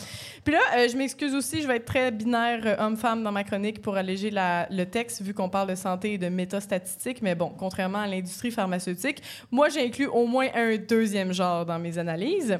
Puis 0.44 0.52
là, 0.54 0.60
euh, 0.76 0.88
je 0.88 0.96
m'excuse 0.96 1.34
aussi, 1.34 1.62
je 1.62 1.68
vais 1.68 1.76
être 1.76 1.84
très 1.84 2.10
binaire 2.10 2.60
euh, 2.64 2.76
homme-femme 2.86 3.22
dans 3.22 3.30
ma 3.32 3.44
chronique 3.44 3.80
pour 3.80 3.96
alléger 3.96 4.30
la- 4.30 4.66
le 4.70 4.86
texte 4.86 5.22
vu 5.22 5.32
qu'on 5.32 5.48
parle 5.48 5.68
de 5.68 5.74
santé 5.76 6.14
et 6.14 6.18
de 6.18 6.28
métastatistiques. 6.28 7.22
Mais 7.22 7.34
bon, 7.36 7.52
contrairement 7.56 7.98
à 8.00 8.06
l'industrie 8.08 8.50
pharmaceutique, 8.50 9.22
moi, 9.52 9.68
j'ai 9.68 9.84
inclus 9.86 10.06
au 10.08 10.26
moins 10.26 10.48
un 10.54 10.76
deuxième 10.76 11.32
genre 11.32 11.64
dans 11.66 11.78
mes 11.78 11.98
analyses. 11.98 12.58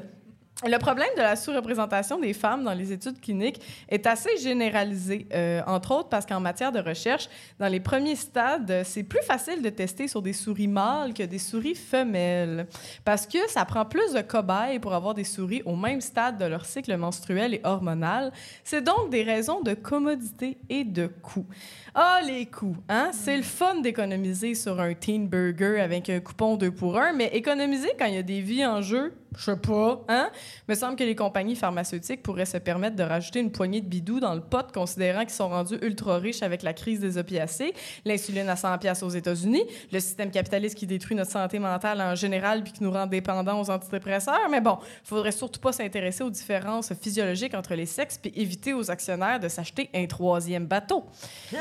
Le 0.63 0.77
problème 0.77 1.09
de 1.17 1.21
la 1.21 1.35
sous-représentation 1.35 2.19
des 2.19 2.33
femmes 2.33 2.63
dans 2.63 2.73
les 2.73 2.91
études 2.91 3.19
cliniques 3.19 3.59
est 3.89 4.05
assez 4.05 4.37
généralisé, 4.37 5.27
euh, 5.33 5.61
entre 5.65 5.91
autres 5.91 6.09
parce 6.09 6.23
qu'en 6.27 6.39
matière 6.39 6.71
de 6.71 6.79
recherche, 6.79 7.29
dans 7.59 7.67
les 7.67 7.79
premiers 7.79 8.15
stades, 8.15 8.83
c'est 8.85 9.01
plus 9.01 9.23
facile 9.23 9.63
de 9.63 9.69
tester 9.69 10.07
sur 10.07 10.21
des 10.21 10.33
souris 10.33 10.67
mâles 10.67 11.15
que 11.15 11.23
des 11.23 11.39
souris 11.39 11.73
femelles, 11.73 12.67
parce 13.03 13.25
que 13.25 13.39
ça 13.49 13.65
prend 13.65 13.85
plus 13.85 14.13
de 14.13 14.21
cobayes 14.21 14.77
pour 14.77 14.93
avoir 14.93 15.15
des 15.15 15.23
souris 15.23 15.63
au 15.65 15.75
même 15.75 15.99
stade 15.99 16.37
de 16.37 16.45
leur 16.45 16.63
cycle 16.65 16.95
menstruel 16.95 17.55
et 17.55 17.61
hormonal. 17.63 18.31
C'est 18.63 18.83
donc 18.83 19.09
des 19.09 19.23
raisons 19.23 19.61
de 19.61 19.73
commodité 19.73 20.59
et 20.69 20.83
de 20.83 21.07
coût. 21.07 21.47
Ah, 21.95 22.19
les 22.23 22.45
coûts, 22.45 22.77
hein? 22.87 23.09
C'est 23.13 23.35
le 23.35 23.43
fun 23.43 23.81
d'économiser 23.81 24.53
sur 24.53 24.79
un 24.79 24.93
teen 24.93 25.27
burger 25.27 25.81
avec 25.81 26.07
un 26.11 26.19
coupon 26.19 26.55
2 26.55 26.69
pour 26.69 26.99
1, 26.99 27.13
mais 27.13 27.31
économiser 27.33 27.89
quand 27.97 28.05
il 28.05 28.13
y 28.13 28.17
a 28.17 28.23
des 28.23 28.41
vies 28.41 28.65
en 28.65 28.81
jeu, 28.81 29.13
je 29.37 29.45
sais 29.45 29.55
pas, 29.55 30.03
hein? 30.09 30.29
Me 30.67 30.75
semble 30.75 30.97
que 30.97 31.05
les 31.05 31.15
compagnies 31.15 31.55
pharmaceutiques 31.55 32.21
pourraient 32.21 32.45
se 32.45 32.57
permettre 32.57 32.97
de 32.97 33.03
rajouter 33.03 33.39
une 33.39 33.51
poignée 33.51 33.79
de 33.79 33.87
bidous 33.87 34.19
dans 34.19 34.33
le 34.33 34.41
pot, 34.41 34.71
considérant 34.73 35.21
qu'ils 35.21 35.29
sont 35.29 35.47
rendus 35.47 35.77
ultra 35.81 36.17
riches 36.17 36.43
avec 36.43 36.63
la 36.63 36.73
crise 36.73 36.99
des 36.99 37.17
opiacés, 37.17 37.73
l'insuline 38.03 38.49
à 38.49 38.57
100 38.57 38.77
pièces 38.79 39.03
aux 39.03 39.09
États-Unis, 39.09 39.63
le 39.91 39.99
système 40.01 40.31
capitaliste 40.31 40.75
qui 40.75 40.85
détruit 40.85 41.15
notre 41.15 41.31
santé 41.31 41.59
mentale 41.59 42.01
en 42.01 42.13
général 42.13 42.63
puis 42.63 42.73
qui 42.73 42.83
nous 42.83 42.91
rend 42.91 43.07
dépendants 43.07 43.61
aux 43.61 43.69
antidépresseurs. 43.69 44.49
Mais 44.49 44.59
bon, 44.61 44.79
il 44.81 45.07
faudrait 45.07 45.31
surtout 45.31 45.61
pas 45.61 45.71
s'intéresser 45.71 46.23
aux 46.23 46.29
différences 46.29 46.93
physiologiques 46.93 47.53
entre 47.53 47.73
les 47.75 47.85
sexes 47.85 48.17
puis 48.17 48.33
éviter 48.35 48.73
aux 48.73 48.91
actionnaires 48.91 49.39
de 49.39 49.47
s'acheter 49.47 49.89
un 49.93 50.05
troisième 50.07 50.65
bateau. 50.65 51.05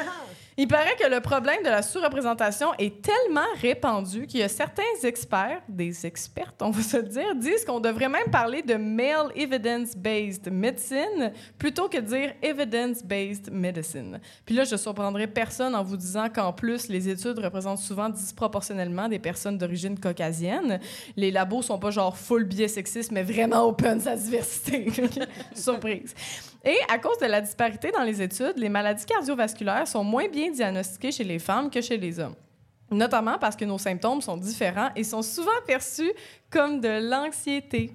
Il 0.62 0.68
paraît 0.68 0.94
que 1.02 1.08
le 1.08 1.20
problème 1.20 1.62
de 1.62 1.70
la 1.70 1.80
sous-représentation 1.80 2.74
est 2.78 3.00
tellement 3.00 3.48
répandu 3.62 4.26
qu'il 4.26 4.40
y 4.40 4.42
a 4.42 4.48
certains 4.50 4.82
experts, 5.04 5.62
des 5.70 6.04
expertes, 6.04 6.60
on 6.60 6.68
va 6.68 6.82
se 6.82 6.98
dire, 6.98 7.34
disent 7.34 7.64
qu'on 7.64 7.80
devrait 7.80 8.10
même 8.10 8.30
parler 8.30 8.60
de 8.60 8.74
male 8.74 9.32
evidence-based 9.34 10.52
medicine 10.52 11.32
plutôt 11.56 11.88
que 11.88 11.96
de 11.96 12.02
dire 12.02 12.34
evidence-based 12.42 13.50
medicine. 13.50 14.20
Puis 14.44 14.54
là, 14.54 14.64
je 14.64 14.76
surprendrai 14.76 15.28
personne 15.28 15.74
en 15.74 15.82
vous 15.82 15.96
disant 15.96 16.28
qu'en 16.28 16.52
plus, 16.52 16.88
les 16.88 17.08
études 17.08 17.38
représentent 17.38 17.78
souvent 17.78 18.10
disproportionnellement 18.10 19.08
des 19.08 19.18
personnes 19.18 19.56
d'origine 19.56 19.98
caucasienne. 19.98 20.78
Les 21.16 21.30
labos 21.30 21.62
sont 21.62 21.78
pas 21.78 21.90
genre 21.90 22.18
full 22.18 22.44
biais 22.44 22.68
sexistes, 22.68 23.12
mais 23.12 23.22
vraiment 23.22 23.66
open 23.66 23.98
sa 23.98 24.14
diversité. 24.14 24.92
Surprise. 25.54 26.14
Et 26.64 26.78
à 26.88 26.98
cause 26.98 27.18
de 27.18 27.26
la 27.26 27.40
disparité 27.40 27.90
dans 27.90 28.02
les 28.02 28.20
études, 28.20 28.54
les 28.56 28.68
maladies 28.68 29.06
cardiovasculaires 29.06 29.88
sont 29.88 30.04
moins 30.04 30.28
bien 30.28 30.50
diagnostiquées 30.50 31.12
chez 31.12 31.24
les 31.24 31.38
femmes 31.38 31.70
que 31.70 31.80
chez 31.80 31.96
les 31.96 32.18
hommes. 32.18 32.34
Notamment 32.90 33.38
parce 33.38 33.54
que 33.54 33.64
nos 33.64 33.78
symptômes 33.78 34.20
sont 34.20 34.36
différents 34.36 34.90
et 34.96 35.04
sont 35.04 35.22
souvent 35.22 35.50
perçus 35.64 36.12
comme 36.50 36.80
de 36.80 37.08
l'anxiété. 37.08 37.92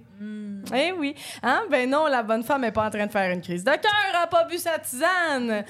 Eh 0.74 0.94
oui. 0.94 1.14
Hein? 1.44 1.64
Ben 1.70 1.90
non, 1.90 2.08
la 2.08 2.24
bonne 2.24 2.44
femme 2.44 2.62
n'est 2.62 2.72
pas 2.72 2.88
en 2.88 2.90
train 2.90 3.06
de 3.06 3.12
faire 3.12 3.30
une 3.32 3.42
crise 3.42 3.64
de 3.64 3.72
cœur, 3.72 3.92
elle 4.08 4.14
n'a 4.14 4.28
pas 4.28 4.46
bu 4.46 4.58
sa 4.58 4.80
tisane. 4.80 5.66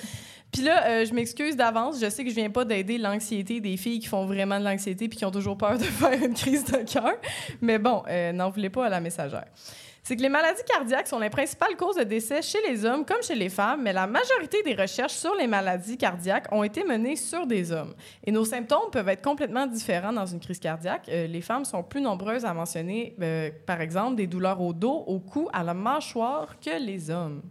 Puis 0.51 0.63
là, 0.63 0.85
euh, 0.87 1.05
je 1.05 1.13
m'excuse 1.13 1.57
d'avance. 1.57 1.99
Je 1.99 2.09
sais 2.09 2.23
que 2.23 2.29
je 2.29 2.35
viens 2.35 2.49
pas 2.49 2.63
d'aider 2.63 2.97
l'anxiété 2.97 3.59
des 3.59 3.75
filles 3.75 3.99
qui 3.99 4.07
font 4.07 4.25
vraiment 4.25 4.57
de 4.57 4.63
l'anxiété 4.63 5.09
puis 5.09 5.17
qui 5.17 5.25
ont 5.25 5.31
toujours 5.31 5.57
peur 5.57 5.77
de 5.77 5.83
faire 5.83 6.13
une 6.23 6.33
crise 6.33 6.63
de 6.63 6.77
cœur. 6.89 7.11
Mais 7.61 7.77
bon, 7.77 8.03
euh, 8.07 8.31
n'en 8.31 8.51
voulez 8.51 8.69
pas 8.69 8.85
à 8.85 8.89
la 8.89 9.01
messagère. 9.01 9.47
C'est 10.07 10.15
que 10.15 10.21
les 10.21 10.29
maladies 10.29 10.61
cardiaques 10.67 11.07
sont 11.07 11.17
les 11.17 11.31
principales 11.31 11.75
causes 11.75 11.95
de 11.95 12.03
décès 12.03 12.43
chez 12.43 12.59
les 12.69 12.85
hommes 12.85 13.03
comme 13.03 13.23
chez 13.23 13.33
les 13.33 13.49
femmes, 13.49 13.81
mais 13.81 13.91
la 13.91 14.05
majorité 14.05 14.61
des 14.61 14.75
recherches 14.75 15.15
sur 15.15 15.33
les 15.33 15.47
maladies 15.47 15.97
cardiaques 15.97 16.45
ont 16.51 16.61
été 16.61 16.83
menées 16.83 17.15
sur 17.15 17.47
des 17.47 17.71
hommes. 17.71 17.95
Et 18.23 18.31
nos 18.31 18.45
symptômes 18.45 18.91
peuvent 18.91 19.09
être 19.09 19.23
complètement 19.23 19.65
différents 19.65 20.13
dans 20.13 20.27
une 20.27 20.39
crise 20.39 20.59
cardiaque. 20.59 21.09
Euh, 21.09 21.25
les 21.25 21.41
femmes 21.41 21.65
sont 21.65 21.81
plus 21.81 22.01
nombreuses 22.01 22.45
à 22.45 22.53
mentionner, 22.53 23.15
euh, 23.19 23.49
par 23.65 23.81
exemple, 23.81 24.17
des 24.17 24.27
douleurs 24.27 24.61
au 24.61 24.73
dos, 24.73 25.03
au 25.07 25.19
cou, 25.19 25.49
à 25.51 25.63
la 25.63 25.73
mâchoire 25.73 26.59
que 26.59 26.79
les 26.79 27.09
hommes. 27.09 27.41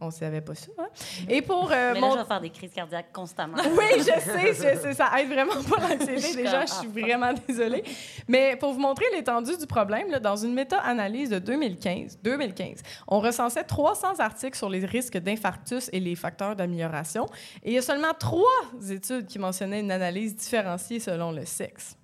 On 0.00 0.10
savait 0.10 0.40
pas 0.40 0.54
ça, 0.54 0.70
hein? 0.78 0.86
Et 1.28 1.42
pour 1.42 1.70
euh, 1.70 1.92
Mais 1.92 2.00
là, 2.00 2.06
mon- 2.06 2.12
je 2.14 2.18
vais 2.20 2.24
faire 2.24 2.40
des 2.40 2.50
crises 2.50 2.72
cardiaques 2.72 3.12
constamment. 3.12 3.58
oui, 3.76 3.84
je 3.98 4.04
sais, 4.04 4.48
je 4.54 4.80
sais, 4.80 4.94
ça 4.94 5.10
aide 5.20 5.28
vraiment 5.28 5.62
pas 5.62 5.80
l'anxiété. 5.88 6.36
Déjà, 6.36 6.64
je 6.64 6.72
suis 6.72 6.86
vraiment 6.88 7.34
désolée. 7.46 7.84
Mais 8.28 8.56
pour 8.56 8.72
vous 8.72 8.80
montrer 8.80 9.04
l'étendue 9.12 9.56
du 9.58 9.66
problème, 9.66 10.10
là, 10.10 10.20
dans 10.20 10.36
une 10.36 10.54
méta-analyse 10.54 11.28
de 11.30 11.38
2015, 11.38 12.18
2015, 12.22 12.82
on 13.08 13.20
recensait 13.20 13.64
300 13.64 14.20
articles 14.20 14.56
sur 14.56 14.70
les 14.70 14.84
risques 14.86 15.18
d'infarctus 15.18 15.90
et 15.92 16.00
les 16.00 16.14
facteurs 16.14 16.56
d'amélioration. 16.56 17.26
Et 17.62 17.70
il 17.70 17.74
y 17.74 17.78
a 17.78 17.82
seulement 17.82 18.14
trois 18.18 18.42
études 18.90 19.26
qui 19.26 19.38
mentionnaient 19.38 19.80
une 19.80 19.92
analyse 19.92 20.34
différenciée 20.34 21.00
selon 21.00 21.30
le 21.32 21.44
sexe 21.44 21.97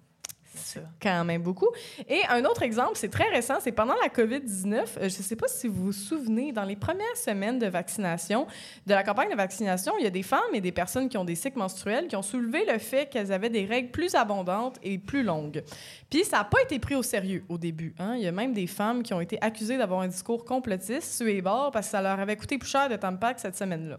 quand 1.01 1.25
même 1.25 1.43
beaucoup. 1.43 1.69
Et 2.09 2.21
un 2.29 2.45
autre 2.45 2.62
exemple, 2.62 2.93
c'est 2.95 3.11
très 3.11 3.29
récent, 3.29 3.55
c'est 3.61 3.73
pendant 3.73 3.95
la 4.03 4.09
COVID-19. 4.09 4.75
euh, 4.75 4.87
Je 5.01 5.05
ne 5.05 5.09
sais 5.09 5.37
pas 5.37 5.49
si 5.49 5.69
vous 5.69 5.85
vous 5.85 5.93
souvenez, 5.93 6.53
dans 6.53 6.64
les 6.64 6.77
premières 6.77 7.17
semaines 7.17 7.59
de 7.59 7.67
vaccination, 7.67 8.47
de 8.87 8.95
la 8.95 9.03
campagne 9.03 9.31
de 9.31 9.37
vaccination, 9.37 9.93
il 9.99 10.05
y 10.05 10.07
a 10.07 10.11
des 10.11 10.23
femmes 10.23 10.40
et 10.55 10.61
des 10.61 10.73
personnes 10.73 11.09
qui 11.09 11.19
ont 11.19 11.25
des 11.25 11.35
cycles 11.35 11.59
menstruels 11.59 12.09
qui 12.09 12.17
ont 12.17 12.23
soulevé 12.23 12.64
le 12.71 12.79
fait 12.79 13.09
qu'elles 13.11 13.33
avaient 13.33 13.51
des 13.51 13.64
règles 13.64 13.90
plus 13.90 14.14
abondantes 14.14 14.79
et 14.83 14.99
plus 14.99 15.23
longues. 15.23 15.62
Puis 16.11 16.25
ça 16.25 16.38
n'a 16.38 16.45
pas 16.45 16.62
été 16.62 16.79
pris 16.79 16.95
au 16.95 17.03
sérieux 17.03 17.45
au 17.49 17.59
début. 17.59 17.95
hein. 17.99 18.14
Il 18.17 18.23
y 18.23 18.27
a 18.27 18.33
même 18.33 18.53
des 18.53 18.67
femmes 18.67 19.03
qui 19.03 19.12
ont 19.14 19.21
été 19.21 19.38
accusées 19.40 19.77
d'avoir 19.77 20.01
un 20.01 20.09
discours 20.09 20.45
complotiste, 20.45 21.23
bord, 21.43 21.71
parce 21.71 21.87
que 21.87 21.90
ça 21.93 22.03
leur 22.03 22.19
avait 22.19 22.37
coûté 22.37 22.59
plus 22.59 22.69
cher 22.69 22.88
de 22.88 22.97
Tampac 22.97 23.38
cette 23.38 23.57
semaine-là. 23.57 23.99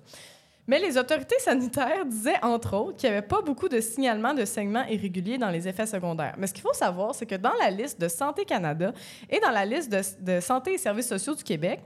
Mais 0.67 0.80
les 0.80 0.97
autorités 0.97 1.38
sanitaires 1.39 2.06
disaient, 2.06 2.43
entre 2.43 2.75
autres, 2.75 2.97
qu'il 2.97 3.10
n'y 3.10 3.15
avait 3.15 3.28
pas 3.28 3.41
beaucoup 3.41 3.69
de 3.69 3.80
signalements 3.80 4.34
de 4.34 4.45
saignements 4.45 4.86
irréguliers 4.86 5.38
dans 5.38 5.49
les 5.49 5.67
effets 5.67 5.86
secondaires. 5.86 6.36
Mais 6.38 6.47
ce 6.47 6.54
qu'il 6.54 6.63
faut 6.63 6.73
savoir, 6.73 7.13
c'est 7.13 7.28
que 7.28 7.36
dans 7.36 7.54
la 7.60 7.69
liste 7.69 8.01
de 8.01 8.08
Santé 8.08 8.45
Canada 8.45 8.91
et 9.30 9.39
dans 9.39 9.51
la 9.51 9.65
liste 9.65 9.91
de, 9.91 10.39
Santé 10.39 10.73
et 10.73 10.78
services 10.78 11.08
sociaux 11.08 11.36
du 11.36 11.43
Québec, 11.43 11.82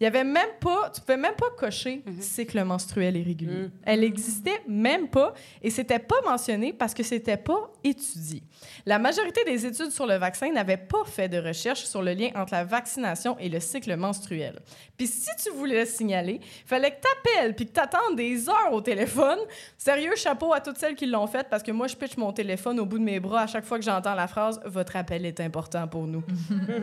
il 0.00 0.04
y 0.04 0.06
avait 0.06 0.24
même 0.24 0.50
pas, 0.60 0.90
tu 0.94 1.00
pouvais 1.00 1.16
même 1.16 1.34
pas 1.34 1.50
cocher 1.56 2.04
cycle 2.20 2.62
menstruel 2.62 3.16
irrégulier. 3.16 3.70
Elle 3.84 4.04
existait 4.04 4.62
même 4.68 5.08
pas 5.08 5.34
et 5.60 5.70
c'était 5.70 5.98
pas 5.98 6.20
mentionné 6.24 6.72
parce 6.72 6.94
que 6.94 7.02
c'était 7.02 7.36
pas 7.36 7.72
étudiés. 7.82 8.42
La 8.86 9.00
majorité 9.00 9.42
des 9.44 9.66
études 9.66 9.90
sur 9.90 10.06
le 10.06 10.14
vaccin 10.14 10.52
n'avaient 10.52 10.76
pas 10.76 11.04
fait 11.04 11.28
de 11.28 11.38
recherche 11.38 11.84
sur 11.84 12.02
le 12.02 12.12
lien 12.12 12.28
entre 12.36 12.52
la 12.52 12.64
vaccination 12.64 13.36
et 13.40 13.48
le 13.48 13.58
cycle 13.58 13.96
menstruel. 13.96 14.60
Puis 14.96 15.08
si 15.08 15.30
tu 15.42 15.50
voulais 15.50 15.80
le 15.80 15.86
signaler, 15.86 16.40
il 16.42 16.68
fallait 16.68 16.92
que 16.92 17.00
tu 17.00 17.08
appelles 17.18 17.56
puis 17.56 17.66
que 17.66 17.72
tu 17.72 17.80
attendes 17.80 18.16
des 18.16 18.48
heures 18.48 18.72
au 18.72 18.80
téléphone. 18.80 19.38
Sérieux, 19.76 20.14
chapeau 20.14 20.52
à 20.52 20.60
toutes 20.60 20.78
celles 20.78 20.94
qui 20.94 21.06
l'ont 21.06 21.26
fait 21.26 21.48
parce 21.48 21.62
que 21.62 21.72
moi, 21.72 21.88
je 21.88 21.96
pitch 21.96 22.16
mon 22.16 22.32
téléphone 22.32 22.78
au 22.78 22.86
bout 22.86 22.98
de 22.98 23.04
mes 23.04 23.18
bras 23.18 23.42
à 23.42 23.46
chaque 23.48 23.64
fois 23.64 23.78
que 23.78 23.84
j'entends 23.84 24.14
la 24.14 24.28
phrase 24.28 24.60
«Votre 24.64 24.96
appel 24.96 25.26
est 25.26 25.40
important 25.40 25.88
pour 25.88 26.06
nous». 26.06 26.22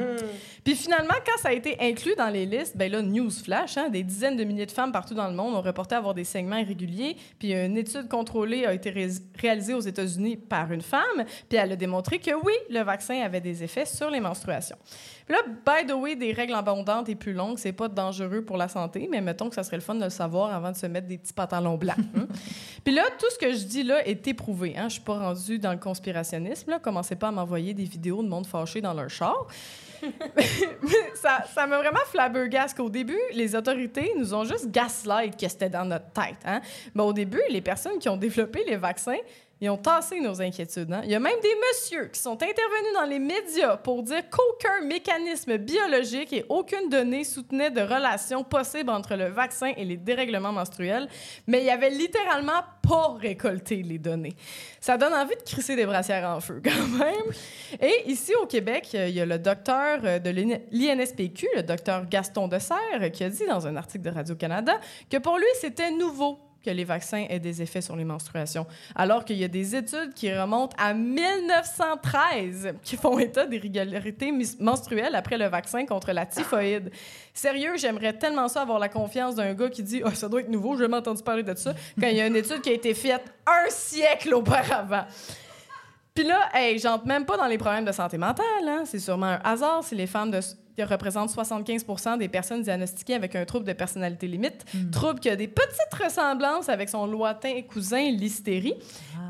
Puis 0.64 0.76
finalement, 0.76 1.16
quand 1.26 1.42
ça 1.42 1.50
a 1.50 1.54
été 1.54 1.78
inclus 1.80 2.16
dans 2.16 2.30
les 2.30 2.46
listes, 2.46 2.76
ben 2.76 2.92
là, 2.92 3.02
news 3.06 3.32
flash, 3.32 3.78
hein, 3.78 3.90
des 3.90 4.04
dizaines 4.04 4.36
de 4.36 4.44
milliers 4.44 4.66
de 4.66 4.72
femmes 4.72 4.92
partout 4.92 5.14
dans 5.14 5.28
le 5.28 5.36
monde 5.36 5.56
ont 5.56 5.62
reporté 5.62 5.96
avoir 5.96 6.14
des 6.14 6.24
segments 6.24 6.58
irréguliers. 6.58 7.16
Puis 7.40 7.54
une 7.54 7.78
étude 7.78 8.08
contrôlée 8.10 8.66
a 8.66 8.74
été 8.74 8.90
ré 8.90 9.10
réalisée 9.40 9.74
aux 9.74 9.82
États-Unis 9.82 10.38
par 10.38 10.72
une 10.72 10.82
femme, 10.82 11.26
puis 11.50 11.58
elle 11.58 11.72
a 11.72 11.76
démontré 11.76 12.20
que 12.20 12.32
oui, 12.32 12.54
le 12.70 12.82
vaccin 12.82 13.22
avait 13.22 13.42
des 13.42 13.64
effets 13.64 13.86
sur 13.86 14.10
les 14.10 14.20
menstruations. 14.20 14.78
Puis 15.26 15.36
là, 15.36 15.42
by 15.66 15.88
the 15.88 15.94
way, 15.94 16.16
des 16.16 16.34
règles 16.34 16.54
abondantes 16.54 17.10
et 17.10 17.16
plus 17.16 17.34
longues, 17.34 17.58
c'est 17.58 17.74
pas 17.74 17.88
dangereux 17.88 18.44
pour 18.44 18.58
la 18.58 18.68
santé, 18.68 19.08
mais 19.10 19.22
mettons 19.22 19.50
que 19.50 19.56
ça 19.56 19.64
serait 19.64 19.78
le 19.78 19.82
fun 19.82 19.96
de 19.96 20.04
le 20.04 20.10
savoir 20.10 20.54
avant 20.54 20.72
de 20.72 20.78
se 20.78 20.86
mettre 20.86 21.08
des 21.08 21.18
petits 21.18 21.34
pantalons 21.34 21.78
blancs. 21.78 21.98
hein. 22.16 22.28
Puis 22.84 22.94
là, 22.94 23.04
tout 23.18 23.26
ce 23.32 23.38
que 23.38 23.52
je 23.52 23.64
dis 23.64 23.84
là 23.84 24.06
est 24.08 24.28
éprouvé. 24.28 24.76
Hein. 24.78 24.88
Je 24.90 24.94
suis 24.94 25.02
pas 25.02 25.18
rendue 25.18 25.58
dans 25.58 25.72
le 25.72 25.80
conspirationnisme. 25.80 26.70
Là. 26.70 26.80
Commencez 26.80 27.16
pas 27.16 27.30
à 27.30 27.32
m'envoyer 27.32 27.74
des 27.74 27.86
vidéos 27.86 28.22
de 28.22 28.28
monde 28.28 28.46
fâché 28.46 28.82
dans 28.82 28.94
leur 28.94 29.10
char. 29.10 29.48
ça, 31.16 31.44
ça 31.54 31.68
m'a 31.68 31.78
vraiment 31.78 32.00
flabbergasté 32.06 32.82
qu'au 32.82 32.90
début, 32.90 33.20
les 33.34 33.56
autorités 33.56 34.14
nous 34.18 34.34
ont 34.34 34.44
juste 34.44 34.70
gaslight 34.72 35.40
que 35.40 35.48
c'était 35.48 35.70
dans 35.70 35.86
notre 35.86 36.10
tête. 36.12 36.38
Hein? 36.46 36.62
Mais 36.94 37.04
au 37.04 37.14
début, 37.14 37.42
les 37.50 37.62
personnes 37.62 38.00
qui 38.00 38.10
ont 38.10 38.18
développé 38.18 38.64
les 38.66 38.76
vaccins, 38.76 39.18
ils 39.62 39.70
ont 39.70 39.78
tassé 39.78 40.20
nos 40.20 40.42
inquiétudes. 40.42 40.92
hein. 40.92 41.02
Il 41.06 41.12
y 41.12 41.16
a 41.16 41.20
même 41.20 41.40
des 41.42 41.56
messieurs 41.72 42.10
qui 42.12 42.20
sont 42.20 42.34
intervenus 42.34 42.94
dans 42.94 43.06
les 43.06 43.20
médias 43.20 43.78
pour 43.78 44.04
dire 44.04 44.30
qu'aucun 44.30 44.86
mécanisme 44.86 45.58
biologique 45.58 46.34
et 46.34 46.46
aucune 46.50 46.90
donnée 46.90 47.24
soutenait 47.24 47.72
de 47.72 47.82
relation 47.82 48.44
possible 48.44 48.90
entre 48.90 49.16
le 49.16 49.26
vaccin 49.30 49.72
et 49.78 49.86
les 49.86 49.98
dérèglements 49.98 50.52
menstruels, 50.52 51.08
mais 51.48 51.62
il 51.62 51.66
y 51.66 51.70
avait 51.70 51.90
littéralement 51.90 52.64
pas 52.86 53.14
récolté 53.20 53.82
les 53.82 53.98
données. 53.98 54.36
Ça 54.82 54.98
donne 54.98 55.14
envie 55.14 55.36
de 55.36 55.42
crisser 55.42 55.76
des 55.76 55.86
brassières 55.86 56.30
en 56.30 56.40
feu, 56.42 56.62
quand 56.64 56.88
même. 57.00 57.34
Et 57.82 58.12
ici, 58.12 58.34
au 58.36 58.46
Québec, 58.46 58.90
il 58.94 59.10
y 59.10 59.22
a 59.22 59.26
le 59.26 59.40
docteur 59.40 60.00
euh, 60.04 60.20
de 60.20 60.30
l'INSPQ, 60.30 61.48
le 61.56 61.64
docteur 61.64 62.06
Gaston 62.08 62.48
Dessert, 62.48 63.12
qui 63.14 63.24
a 63.24 63.30
dit 63.30 63.46
dans 63.48 63.66
un 63.66 63.76
article 63.76 64.04
de 64.04 64.12
Radio-Canada 64.12 64.80
que 65.10 65.18
pour 65.18 65.38
lui, 65.38 65.48
c'était 65.60 65.92
nouveau 65.92 66.40
que 66.66 66.72
les 66.72 66.84
vaccins 66.84 67.26
aient 67.30 67.40
des 67.40 67.62
effets 67.62 67.82
sur 67.82 67.96
les 67.96 68.04
menstruations, 68.04 68.66
alors 68.96 69.24
qu'il 69.24 69.38
y 69.38 69.44
a 69.44 69.48
des 69.48 69.76
études 69.76 70.14
qui 70.14 70.34
remontent 70.34 70.76
à 70.80 70.94
1913 70.94 72.74
qui 72.84 72.98
font 72.98 73.20
état 73.20 73.46
d'irrégularités 73.46 74.34
menstruelles 74.60 75.16
après 75.16 75.38
le 75.38 75.46
vaccin 75.46 75.86
contre 75.86 76.12
la 76.12 76.26
typhoïde. 76.26 76.92
Sérieux, 77.34 77.74
j'aimerais 77.78 78.14
tellement 78.14 78.48
ça 78.48 78.64
avoir 78.64 78.80
la 78.80 78.90
confiance 78.90 79.36
d'un 79.36 79.54
gars 79.54 79.70
qui 79.70 79.84
dit 79.84 80.02
oh, 80.04 80.12
ça 80.14 80.28
doit 80.28 80.42
être 80.42 80.50
nouveau, 80.50 80.76
j'ai 80.76 80.84
jamais 80.84 80.98
entendu 80.98 81.22
parler 81.22 81.44
de 81.44 81.54
ça, 81.56 81.74
quand 82.00 82.08
il 82.08 82.18
y 82.18 82.22
a 82.22 82.28
une 82.28 82.36
étude 82.36 82.62
qui 82.62 82.70
a 82.70 82.74
été 82.74 82.94
faite 82.94 83.24
un 83.46 83.70
siècle 83.70 84.34
auparavant. 84.34 85.06
Puis 86.16 86.24
là, 86.24 86.50
hey, 86.54 86.80
j'entre 86.80 87.06
même 87.06 87.26
pas 87.26 87.36
dans 87.36 87.46
les 87.46 87.58
problèmes 87.58 87.84
de 87.84 87.92
santé 87.92 88.18
mentale. 88.18 88.46
Hein. 88.66 88.84
C'est 88.86 89.00
sûrement 89.00 89.26
un 89.26 89.42
hasard 89.44 89.84
si 89.84 89.96
les 89.96 90.08
femmes 90.08 90.32
de, 90.32 90.40
qui 90.76 90.84
représentent 90.84 91.32
75% 91.32 92.18
des 92.18 92.28
personnes 92.28 92.62
diagnostiquées 92.62 93.16
avec 93.16 93.36
un 93.36 93.46
trouble 93.46 93.66
de 93.66 93.74
personnalité 93.74 94.28
limite, 94.28 94.66
trouble 94.92 95.20
qui 95.20 95.30
a 95.30 95.36
des 95.36 95.48
petites 95.48 95.94
ressemblances 95.94 96.70
avec 96.70 96.90
son 96.90 97.06
lointain 97.08 97.62
cousin 97.62 98.12
l'hystérie. 98.12 98.76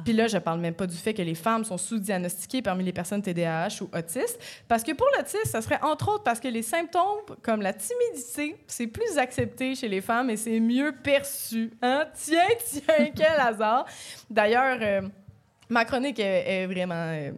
Puis 0.03 0.13
là, 0.13 0.27
je 0.27 0.37
parle 0.37 0.59
même 0.59 0.73
pas 0.73 0.87
du 0.87 0.95
fait 0.95 1.13
que 1.13 1.21
les 1.21 1.35
femmes 1.35 1.63
sont 1.63 1.77
sous-diagnostiquées 1.77 2.61
parmi 2.61 2.83
les 2.83 2.93
personnes 2.93 3.21
TDAH 3.21 3.81
ou 3.81 3.89
autistes, 3.97 4.39
parce 4.67 4.83
que 4.83 4.91
pour 4.93 5.07
l'autisme, 5.15 5.45
ça 5.45 5.61
serait 5.61 5.79
entre 5.81 6.09
autres 6.09 6.23
parce 6.23 6.39
que 6.39 6.47
les 6.47 6.61
symptômes 6.61 7.21
comme 7.41 7.61
la 7.61 7.73
timidité, 7.73 8.55
c'est 8.67 8.87
plus 8.87 9.17
accepté 9.17 9.75
chez 9.75 9.87
les 9.87 10.01
femmes 10.01 10.29
et 10.29 10.37
c'est 10.37 10.59
mieux 10.59 10.93
perçu. 11.03 11.71
Hein? 11.81 12.05
Tiens, 12.13 12.41
tiens, 12.65 13.09
quel 13.15 13.39
hasard! 13.39 13.85
D'ailleurs, 14.29 14.77
euh, 14.81 15.01
Ma 15.69 15.83
chronique 15.85 16.19
est, 16.19 16.43
est 16.47 16.67
vraiment 16.67 16.93
euh, 16.95 17.31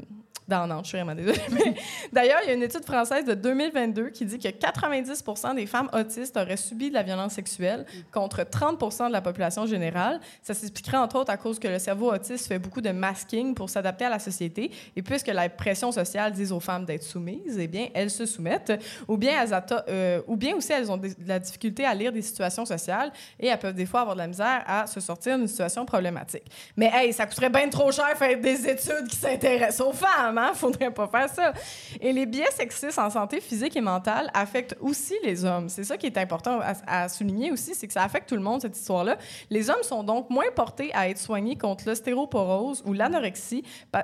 downante, 0.48 0.86
je 0.86 0.90
suis 0.90 0.98
vraiment 0.98 1.16
désolée. 1.16 1.40
D'ailleurs, 2.14 2.40
il 2.44 2.48
y 2.48 2.52
a 2.52 2.54
une 2.54 2.64
étude 2.64 2.86
française 2.86 3.26
de 3.26 3.34
2022 3.34 4.10
qui 4.10 4.26
dit 4.26 4.40
que 4.40 4.48
90% 4.48 5.56
des 5.56 5.66
femmes 5.66 5.90
autistes 5.94 6.38
auraient 6.38 6.58
subi 6.58 6.90
de 6.90 6.94
la 6.94 7.04
violence 7.04 7.34
sexuelle 7.34 7.86
contre 8.12 8.42
30% 8.42 9.08
de 9.08 9.12
la 9.12 9.22
population 9.22 9.66
générale. 9.66 10.20
Ça 10.42 10.54
s'expliquerait 10.54 10.98
entre 10.98 11.18
autres 11.18 11.32
à 11.32 11.38
cause 11.38 11.60
que 11.60 11.68
le 11.68 11.80
cerveau 11.80 12.14
autiste 12.14 12.48
fait 12.48 12.60
beaucoup 12.60 12.82
de 12.82 12.92
masking 12.92 13.54
pour 13.54 13.70
s'adapter 13.70 14.06
à 14.06 14.10
la 14.10 14.20
société. 14.20 14.72
Et 14.96 15.02
puisque 15.02 15.28
la 15.28 15.50
pression 15.50 15.92
sociale 15.92 16.32
dit 16.32 16.52
aux 16.52 16.60
femmes 16.60 16.86
d'être 16.86 17.04
soumises, 17.04 17.58
eh 17.60 17.68
bien, 17.68 17.88
elles 17.94 18.10
se 18.10 18.26
soumettent. 18.26 18.74
Ou 19.08 19.18
bien, 19.18 19.42
elles 19.42 19.54
euh, 19.90 20.22
ou 20.28 20.36
bien 20.36 20.56
aussi, 20.56 20.72
elles 20.72 20.92
ont 20.92 20.98
de 20.98 21.10
la 21.26 21.40
difficulté 21.40 21.86
à 21.86 21.94
lire 21.94 22.12
des 22.12 22.22
situations 22.22 22.66
sociales 22.66 23.12
et 23.40 23.48
elles 23.48 23.60
peuvent 23.60 23.74
des 23.74 23.86
fois 23.86 24.02
avoir 24.02 24.16
de 24.16 24.22
la 24.22 24.28
misère 24.28 24.64
à 24.66 24.88
se 24.88 25.00
sortir 25.00 25.38
d'une 25.38 25.48
situation 25.48 25.86
problématique. 25.86 26.44
Mais 26.76 26.92
hey, 26.94 27.14
ça 27.14 27.26
coûterait 27.26 27.50
bien 27.50 27.70
trop 27.70 27.92
cher 27.92 28.18
faire 28.18 28.40
des 28.40 28.68
études 28.68 29.08
qui 29.10 29.16
s'intéressent 29.16 29.88
aux 29.88 29.94
femmes, 29.94 30.37
hein? 30.38 30.52
Faudrait 30.56 30.92
pas 30.92 31.08
faire 31.08 31.30
ça. 31.30 31.54
Et 32.02 32.14
les 32.14 32.26
biais 32.26 32.52
sexistes 32.52 33.00
en 33.00 33.10
santé 33.10 33.42
physique 33.42 33.76
et 33.76 33.82
mentale 33.82 34.30
affectent 34.34 34.76
aussi 34.80 35.16
les 35.24 35.46
hommes. 35.46 35.70
C'est 35.70 35.84
ça 35.84 35.98
qui 35.98 36.06
est 36.06 36.18
important 36.18 36.60
à, 36.62 37.04
à 37.04 37.10
souligner 37.10 37.52
aussi, 37.52 37.76
c'est 37.76 37.88
que 37.88 37.94
ça 37.94 38.04
affecte 38.04 38.30
tout 38.30 38.36
le 38.36 38.42
monde, 38.42 38.62
cette 38.62 38.78
histoire-là. 38.78 39.18
Les 39.50 39.70
hommes 39.70 39.84
sont 39.84 40.04
donc 40.04 40.30
moins 40.30 40.52
portés 40.56 40.94
à 40.94 41.10
être 41.10 41.18
soignés 41.18 41.56
contre 41.56 41.86
l'ostéoporose 41.88 42.84
ou 42.86 42.94
l'anorexie, 42.94 43.64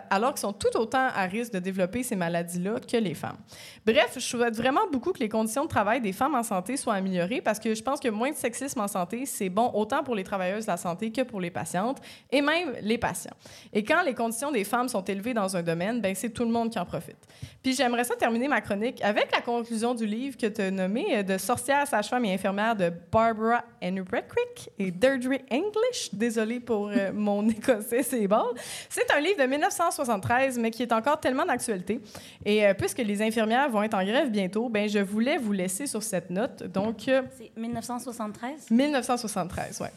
alors 0.09 0.31
qu'ils 0.31 0.41
sont 0.41 0.53
tout 0.53 0.75
autant 0.75 1.07
à 1.13 1.23
risque 1.25 1.53
de 1.53 1.59
développer 1.59 2.03
ces 2.03 2.15
maladies-là 2.15 2.79
que 2.79 2.97
les 2.97 3.13
femmes. 3.13 3.37
Bref, 3.85 4.13
je 4.15 4.19
souhaite 4.19 4.55
vraiment 4.55 4.87
beaucoup 4.91 5.11
que 5.11 5.19
les 5.19 5.29
conditions 5.29 5.63
de 5.63 5.69
travail 5.69 6.01
des 6.01 6.13
femmes 6.13 6.35
en 6.35 6.43
santé 6.43 6.77
soient 6.77 6.93
améliorées 6.93 7.41
parce 7.41 7.59
que 7.59 7.73
je 7.75 7.81
pense 7.81 7.99
que 7.99 8.09
moins 8.09 8.31
de 8.31 8.35
sexisme 8.35 8.79
en 8.79 8.87
santé, 8.87 9.25
c'est 9.25 9.49
bon 9.49 9.71
autant 9.73 10.03
pour 10.03 10.15
les 10.15 10.23
travailleuses 10.23 10.65
de 10.65 10.71
la 10.71 10.77
santé 10.77 11.11
que 11.11 11.21
pour 11.21 11.41
les 11.41 11.51
patientes 11.51 12.01
et 12.31 12.41
même 12.41 12.73
les 12.81 12.97
patients. 12.97 13.35
Et 13.71 13.83
quand 13.83 14.03
les 14.03 14.13
conditions 14.13 14.51
des 14.51 14.63
femmes 14.63 14.89
sont 14.89 15.03
élevées 15.03 15.33
dans 15.33 15.55
un 15.55 15.63
domaine, 15.63 16.01
ben 16.01 16.15
c'est 16.23 16.29
tout 16.29 16.45
le 16.45 16.51
monde 16.51 16.69
qui 16.69 16.79
en 16.79 16.85
profite. 16.85 17.17
Puis 17.61 17.73
j'aimerais 17.75 18.05
ça 18.05 18.15
terminer 18.15 18.47
ma 18.47 18.61
chronique 18.61 19.03
avec 19.03 19.29
la 19.33 19.41
conclusion 19.41 19.93
du 19.93 20.05
livre 20.05 20.37
que 20.37 20.47
tu 20.47 20.61
as 20.61 20.71
nommé 20.71 21.17
euh, 21.17 21.23
de 21.23 21.37
sorcière, 21.37 21.85
sage-femme 21.85 22.23
et 22.23 22.33
infirmière 22.33 22.77
de 22.77 22.93
Barbara 23.11 23.61
Enriquick 23.83 24.69
et 24.79 24.89
Deirdre 24.89 25.33
English. 25.51 26.13
Désolée 26.13 26.61
pour 26.61 26.87
euh, 26.87 27.11
mon 27.13 27.45
écossais, 27.49 28.03
c'est 28.03 28.25
bon. 28.25 28.45
C'est 28.89 29.11
un 29.13 29.19
livre 29.19 29.43
de 29.43 29.47
1973, 29.47 30.57
mais 30.59 30.71
qui 30.71 30.83
est 30.83 30.93
encore 30.93 31.19
tellement 31.19 31.45
d'actualité. 31.45 31.99
Et 32.45 32.65
euh, 32.65 32.73
puisque 32.73 32.99
les 32.99 33.21
infirmières 33.21 33.69
vont 33.69 33.83
être 33.83 33.95
en 33.95 34.05
grève 34.05 34.29
bientôt, 34.31 34.69
ben 34.69 34.87
je 34.87 34.99
voulais 34.99 35.37
vous 35.37 35.51
laisser 35.51 35.87
sur 35.87 36.03
cette 36.03 36.29
note. 36.29 36.63
Donc, 36.63 37.09
euh, 37.09 37.21
C'est 37.37 37.51
1973? 37.57 38.71
1973, 38.71 39.81
oui. 39.81 39.87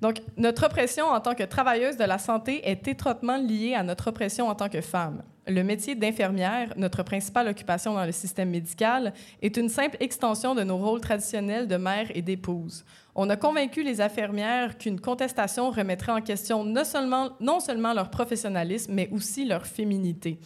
Donc, 0.00 0.22
notre 0.36 0.64
oppression 0.64 1.06
en 1.06 1.20
tant 1.20 1.34
que 1.34 1.42
travailleuse 1.42 1.96
de 1.96 2.04
la 2.04 2.18
santé 2.18 2.68
est 2.68 2.88
étroitement 2.88 3.36
liée 3.36 3.74
à 3.74 3.82
notre 3.82 4.08
oppression 4.08 4.48
en 4.48 4.54
tant 4.54 4.68
que 4.68 4.80
femme. 4.80 5.22
Le 5.50 5.64
métier 5.64 5.96
d'infirmière, 5.96 6.72
notre 6.76 7.02
principale 7.02 7.48
occupation 7.48 7.94
dans 7.94 8.04
le 8.04 8.12
système 8.12 8.50
médical, 8.50 9.12
est 9.42 9.56
une 9.56 9.68
simple 9.68 9.96
extension 9.98 10.54
de 10.54 10.62
nos 10.62 10.76
rôles 10.76 11.00
traditionnels 11.00 11.66
de 11.66 11.76
mère 11.76 12.06
et 12.14 12.22
d'épouse. 12.22 12.84
On 13.16 13.28
a 13.30 13.36
convaincu 13.36 13.82
les 13.82 14.00
infirmières 14.00 14.78
qu'une 14.78 15.00
contestation 15.00 15.70
remettrait 15.70 16.12
en 16.12 16.20
question 16.20 16.62
non 16.62 16.84
seulement, 16.84 17.30
non 17.40 17.58
seulement 17.58 17.92
leur 17.92 18.10
professionnalisme, 18.10 18.92
mais 18.94 19.08
aussi 19.10 19.44
leur 19.44 19.66
féminité. 19.66 20.38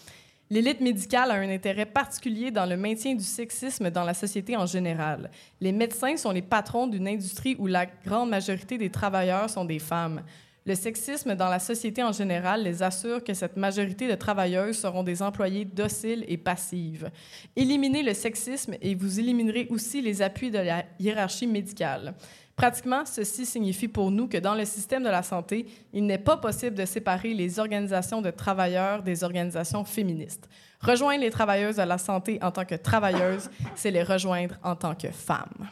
L'élite 0.48 0.80
médicale 0.80 1.30
a 1.30 1.34
un 1.34 1.50
intérêt 1.50 1.84
particulier 1.84 2.50
dans 2.50 2.64
le 2.64 2.78
maintien 2.78 3.14
du 3.14 3.24
sexisme 3.24 3.90
dans 3.90 4.04
la 4.04 4.14
société 4.14 4.56
en 4.56 4.64
général. 4.64 5.30
Les 5.60 5.72
médecins 5.72 6.16
sont 6.16 6.30
les 6.30 6.42
patrons 6.42 6.86
d'une 6.86 7.08
industrie 7.08 7.56
où 7.58 7.66
la 7.66 7.84
grande 7.84 8.30
majorité 8.30 8.78
des 8.78 8.90
travailleurs 8.90 9.50
sont 9.50 9.66
des 9.66 9.78
femmes. 9.78 10.22
Le 10.66 10.74
sexisme 10.74 11.34
dans 11.34 11.50
la 11.50 11.58
société 11.58 12.02
en 12.02 12.12
général 12.12 12.62
les 12.62 12.82
assure 12.82 13.22
que 13.22 13.34
cette 13.34 13.58
majorité 13.58 14.08
de 14.08 14.14
travailleuses 14.14 14.78
seront 14.78 15.02
des 15.02 15.20
employés 15.20 15.66
dociles 15.66 16.24
et 16.26 16.38
passives. 16.38 17.10
Éliminez 17.54 18.02
le 18.02 18.14
sexisme 18.14 18.74
et 18.80 18.94
vous 18.94 19.20
éliminerez 19.20 19.66
aussi 19.68 20.00
les 20.00 20.22
appuis 20.22 20.50
de 20.50 20.58
la 20.58 20.84
hiérarchie 20.98 21.46
médicale. 21.46 22.14
Pratiquement, 22.56 23.04
ceci 23.04 23.44
signifie 23.44 23.88
pour 23.88 24.10
nous 24.10 24.26
que 24.26 24.38
dans 24.38 24.54
le 24.54 24.64
système 24.64 25.02
de 25.02 25.10
la 25.10 25.22
santé, 25.22 25.66
il 25.92 26.06
n'est 26.06 26.18
pas 26.18 26.38
possible 26.38 26.76
de 26.76 26.86
séparer 26.86 27.34
les 27.34 27.58
organisations 27.58 28.22
de 28.22 28.30
travailleurs 28.30 29.02
des 29.02 29.22
organisations 29.22 29.84
féministes. 29.84 30.48
Rejoindre 30.80 31.20
les 31.20 31.30
travailleuses 31.30 31.76
de 31.76 31.82
la 31.82 31.98
santé 31.98 32.38
en 32.40 32.52
tant 32.52 32.64
que 32.64 32.76
travailleuses, 32.76 33.50
c'est 33.74 33.90
les 33.90 34.02
rejoindre 34.02 34.54
en 34.62 34.76
tant 34.76 34.94
que 34.94 35.08
femmes. 35.08 35.68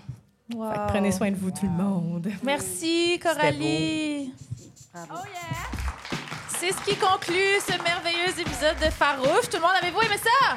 Fait 0.52 0.78
que 0.78 0.88
prenez 0.88 1.12
soin 1.12 1.30
de 1.30 1.36
vous, 1.36 1.50
tout 1.50 1.64
le 1.66 1.82
monde. 1.82 2.28
Merci, 2.42 3.18
Coralie. 3.22 4.32
Bravo. 4.92 5.22
C'est 6.58 6.72
ce 6.72 6.80
qui 6.82 6.96
conclut 6.96 7.58
ce 7.66 7.72
merveilleux 7.82 8.28
épisode 8.38 8.76
de 8.78 8.90
Farouche. 8.90 9.48
Tout 9.50 9.56
le 9.56 9.62
monde, 9.62 9.72
avez-vous 9.80 10.00
aimé 10.02 10.16
ça? 10.22 10.56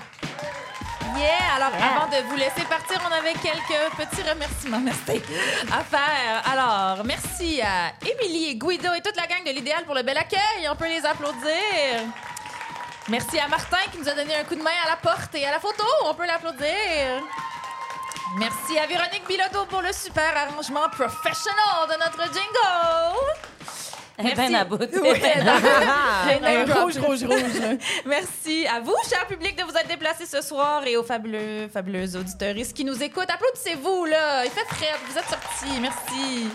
Yeah! 1.17 1.55
Alors, 1.55 1.71
Yeah. 1.71 1.95
avant 1.95 2.08
de 2.08 2.27
vous 2.29 2.36
laisser 2.36 2.63
partir, 2.69 3.01
on 3.10 3.12
avait 3.13 3.34
quelques 3.34 3.95
petits 3.97 4.21
remerciements 4.29 4.81
merci, 4.81 5.21
à 5.71 5.81
faire. 5.84 6.43
Alors, 6.51 7.05
merci 7.05 7.62
à 7.62 7.93
Émilie 8.05 8.49
et 8.51 8.55
Guido 8.55 8.91
et 8.93 9.01
toute 9.01 9.15
la 9.15 9.25
gang 9.25 9.43
de 9.45 9.51
l'Idéal 9.51 9.86
pour 9.86 9.95
le 9.95 10.03
bel 10.03 10.17
accueil. 10.17 10.67
On 10.69 10.75
peut 10.75 10.89
les 10.89 11.05
applaudir. 11.05 12.03
Merci 13.08 13.39
à 13.39 13.47
Martin 13.47 13.77
qui 13.91 13.97
nous 13.99 14.10
a 14.10 14.13
donné 14.13 14.36
un 14.36 14.43
coup 14.43 14.55
de 14.55 14.62
main 14.62 14.71
à 14.86 14.89
la 14.89 14.97
porte 14.97 15.34
et 15.36 15.45
à 15.45 15.51
la 15.51 15.60
photo. 15.60 15.86
On 16.05 16.13
peut 16.13 16.25
l'applaudir. 16.25 17.23
Merci 18.38 18.77
à 18.77 18.88
Véronique 18.88 19.23
Bilodeau 19.27 19.65
pour 19.69 19.81
le 19.81 19.93
super 19.93 20.35
arrangement 20.35 20.89
professional 20.89 21.88
de 21.88 21.93
notre 21.93 22.33
jingle. 22.33 23.55
Merci. 24.17 24.55
à 24.55 24.65
bout. 24.65 24.77
Oui, 25.01 26.71
rouge, 26.73 26.97
rouge, 26.97 27.23
rouge. 27.23 27.77
Merci 28.05 28.65
à 28.67 28.79
vous, 28.79 28.95
cher 29.07 29.27
public, 29.27 29.57
de 29.57 29.63
vous 29.63 29.75
être 29.77 29.88
déplacés 29.88 30.25
ce 30.25 30.41
soir 30.41 30.85
et 30.88 30.97
aux 30.97 31.03
fabuleux, 31.03 31.67
fabuleuses 31.67 32.15
auditeuristes 32.15 32.75
qui 32.75 32.83
nous 32.83 33.01
écoutent. 33.03 33.29
Applaudissez-vous, 33.29 34.05
là. 34.05 34.45
Il 34.45 34.51
fait 34.51 34.65
frais, 34.65 34.93
vous 35.07 35.17
êtes 35.17 35.25
sortis. 35.25 35.79
Merci. 35.79 36.49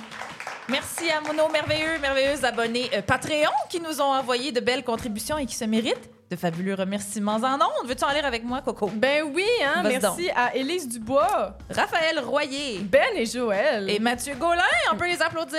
Merci 0.68 1.10
à 1.10 1.20
nos 1.32 1.48
merveilleux, 1.48 1.98
merveilleux 2.00 2.44
abonnés 2.44 2.90
euh, 2.94 3.02
Patreon 3.02 3.50
qui 3.68 3.80
nous 3.80 4.00
ont 4.00 4.12
envoyé 4.12 4.52
de 4.52 4.60
belles 4.60 4.84
contributions 4.84 5.36
et 5.36 5.46
qui 5.46 5.54
se 5.56 5.64
méritent 5.64 6.10
de 6.30 6.36
fabuleux 6.36 6.74
remerciements 6.74 7.34
en 7.42 7.54
ondes. 7.54 7.86
Veux-tu 7.86 8.04
en 8.04 8.10
lire 8.12 8.24
avec 8.24 8.44
moi, 8.44 8.62
Coco? 8.62 8.88
Ben 8.94 9.24
oui, 9.34 9.44
hein, 9.64 9.82
merci 9.82 10.30
à 10.36 10.54
Élise 10.54 10.88
Dubois, 10.88 11.56
Raphaël 11.68 12.20
Royer 12.20 12.78
Ben 12.84 13.08
et 13.16 13.26
Joël. 13.26 13.90
et 13.90 13.98
Mathieu 13.98 14.34
Gaulin, 14.36 14.62
on 14.92 14.96
peut 14.96 15.08
les 15.08 15.20
applaudir. 15.20 15.58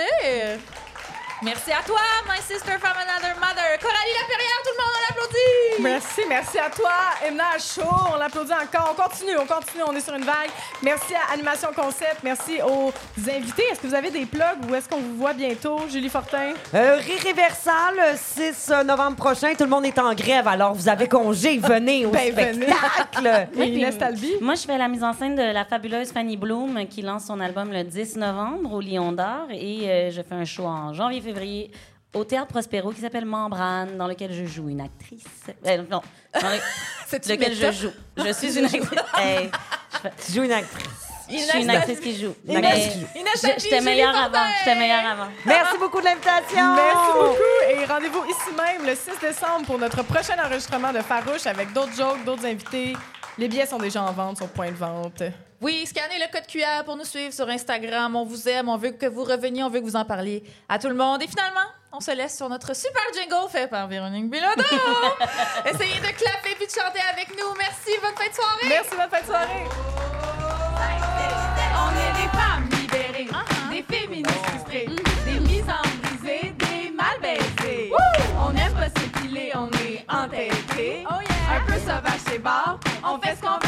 Merci 1.44 1.72
à 1.72 1.82
toi, 1.84 1.98
my 2.28 2.38
sister 2.40 2.78
from 2.78 2.92
another 2.96 3.34
mother. 3.40 3.76
Coralie 3.80 4.14
Laperrière, 4.14 4.62
tout 4.62 4.70
le 4.70 4.78
monde, 4.78 4.94
on 4.94 5.02
l'applaudit. 5.08 5.82
Merci, 5.82 6.20
merci 6.28 6.58
à 6.58 6.70
toi, 6.70 6.92
Emna 7.26 7.58
Chaud. 7.58 8.12
On 8.14 8.16
l'applaudit 8.16 8.52
encore. 8.52 8.94
On 8.96 9.02
continue, 9.02 9.36
on 9.36 9.46
continue, 9.46 9.82
on 9.88 9.92
est 9.96 10.00
sur 10.00 10.14
une 10.14 10.22
vague. 10.22 10.50
Merci 10.82 11.14
à 11.16 11.32
Animation 11.34 11.70
Concept. 11.74 12.18
Merci 12.22 12.60
aux 12.62 12.92
invités. 13.28 13.64
Est-ce 13.72 13.80
que 13.80 13.88
vous 13.88 13.94
avez 13.94 14.12
des 14.12 14.24
plugs 14.24 14.70
ou 14.70 14.74
est-ce 14.76 14.88
qu'on 14.88 15.00
vous 15.00 15.16
voit 15.16 15.32
bientôt, 15.32 15.80
Julie 15.90 16.08
Fortin? 16.08 16.52
Euh, 16.74 17.00
Réversal, 17.24 17.96
le 17.96 18.16
6 18.16 18.70
novembre 18.86 19.16
prochain, 19.16 19.52
tout 19.58 19.64
le 19.64 19.70
monde 19.70 19.84
est 19.84 19.98
en 19.98 20.14
grève, 20.14 20.46
alors 20.46 20.74
vous 20.74 20.88
avez 20.88 21.08
congé, 21.08 21.58
venez 21.58 22.06
au 22.06 22.10
Ben, 22.10 22.32
venez. 22.32 22.66
spectacle. 22.68 23.48
Inès 23.60 23.98
Talby? 23.98 24.34
Moi, 24.40 24.54
je 24.54 24.62
fais 24.62 24.78
la 24.78 24.86
mise 24.86 25.02
en 25.02 25.12
scène 25.12 25.34
de 25.34 25.42
la 25.42 25.64
fabuleuse 25.64 26.12
Fanny 26.12 26.36
Bloom 26.36 26.86
qui 26.88 27.02
lance 27.02 27.24
son 27.26 27.40
album 27.40 27.72
le 27.72 27.82
10 27.82 28.16
novembre 28.16 28.74
au 28.74 28.80
Lion 28.80 29.10
d'Or 29.10 29.48
et 29.50 29.90
euh, 29.90 30.10
je 30.12 30.22
fais 30.22 30.34
un 30.36 30.44
show 30.44 30.66
en 30.66 30.92
janvier-février 30.94 31.31
au 32.14 32.24
Théâtre 32.24 32.48
Prospero 32.48 32.90
qui 32.92 33.00
s'appelle 33.00 33.24
Membrane 33.24 33.96
dans 33.96 34.06
lequel 34.06 34.32
je 34.32 34.44
joue 34.44 34.68
une 34.68 34.80
actrice. 34.80 35.24
Euh, 35.66 35.78
non, 35.90 36.02
dans 36.40 36.48
le- 36.48 36.58
C'est 37.06 37.26
lequel 37.28 37.54
je 37.54 37.72
joue. 37.72 37.92
Je 38.16 38.32
suis 38.32 38.58
une 38.58 38.64
actrice. 38.66 39.00
Hey, 39.18 39.50
Tu 40.26 40.32
joues 40.32 40.42
une 40.44 40.52
actrice. 40.52 40.88
je 41.30 41.36
suis 41.36 41.62
une 41.62 41.70
actrice 41.70 42.00
qui 42.00 42.18
joue. 42.20 42.34
Une 42.46 42.60
Mais 42.60 42.66
actrice 42.66 42.92
qui 42.92 43.00
joue. 43.00 43.06
Je- 43.14 43.62
j'étais 43.62 43.80
meilleure 43.80 44.16
avant. 44.16 44.44
J'étais 44.58 44.78
meilleure 44.78 45.06
avant. 45.06 45.28
Merci 45.46 45.78
beaucoup 45.78 46.00
de 46.00 46.04
l'invitation. 46.04 46.74
Merci 46.74 47.12
beaucoup 47.14 47.70
et 47.70 47.84
rendez-vous 47.86 48.24
ici 48.26 48.56
même 48.56 48.86
le 48.86 48.94
6 48.94 49.18
décembre 49.20 49.66
pour 49.66 49.78
notre 49.78 50.02
prochain 50.02 50.34
enregistrement 50.44 50.92
de 50.92 51.00
Farouche 51.00 51.46
avec 51.46 51.72
d'autres 51.72 51.94
jokes, 51.96 52.24
d'autres 52.24 52.44
invités. 52.46 52.94
Les 53.38 53.48
billets 53.48 53.66
sont 53.66 53.78
déjà 53.78 54.02
en 54.02 54.12
vente 54.12 54.36
sur 54.38 54.48
point 54.48 54.70
de 54.70 54.76
vente. 54.76 55.22
Oui, 55.62 55.86
scannez 55.86 56.18
le 56.18 56.26
code 56.32 56.44
QR 56.48 56.82
pour 56.84 56.96
nous 56.96 57.04
suivre 57.04 57.32
sur 57.32 57.48
Instagram. 57.48 58.16
On 58.16 58.24
vous 58.24 58.48
aime, 58.48 58.68
on 58.68 58.76
veut 58.76 58.90
que 58.90 59.06
vous 59.06 59.22
reveniez, 59.22 59.62
on 59.62 59.70
veut 59.70 59.78
que 59.78 59.84
vous 59.84 59.94
en 59.94 60.04
parliez 60.04 60.42
à 60.68 60.76
tout 60.76 60.88
le 60.88 60.96
monde. 60.96 61.22
Et 61.22 61.28
finalement, 61.28 61.70
on 61.92 62.00
se 62.00 62.10
laisse 62.10 62.36
sur 62.36 62.48
notre 62.48 62.74
super 62.74 63.00
jingle 63.14 63.48
fait 63.48 63.68
par 63.68 63.86
Véronique 63.86 64.28
Bilodeau. 64.28 64.64
Essayez 65.64 66.00
de 66.00 66.18
clapper 66.18 66.56
puis 66.58 66.66
de 66.66 66.72
chanter 66.72 66.98
avec 67.12 67.28
nous. 67.38 67.54
Merci, 67.56 67.96
bonne 68.02 68.16
fin 68.16 68.28
de 68.28 68.34
soirée. 68.34 68.68
Merci, 68.68 68.90
bonne 68.96 69.08
fin 69.08 69.20
de 69.20 69.26
soirée. 69.26 69.64
On 71.78 71.90
est 71.94 72.22
des 72.22 72.28
femmes 72.36 72.68
libérées, 72.80 73.28
des 73.70 73.96
féministes 73.96 74.44
frustrées, 74.44 74.88
des 75.26 75.40
mises 75.48 75.62
en 75.68 75.82
brisées, 76.02 76.54
des 76.58 76.90
mal 76.90 77.20
baisées. 77.22 77.92
On 78.36 78.50
aime 78.56 78.74
pas 78.74 79.00
s'épiler, 79.00 79.52
on 79.54 79.68
est 79.68 80.04
entêtés. 80.08 81.04
Un 81.08 81.64
peu 81.66 81.78
sauvage 81.78 82.20
chez 82.28 82.38
bar, 82.38 82.80
on 83.04 83.18
fait 83.20 83.36
ce 83.36 83.42
qu'on 83.42 83.61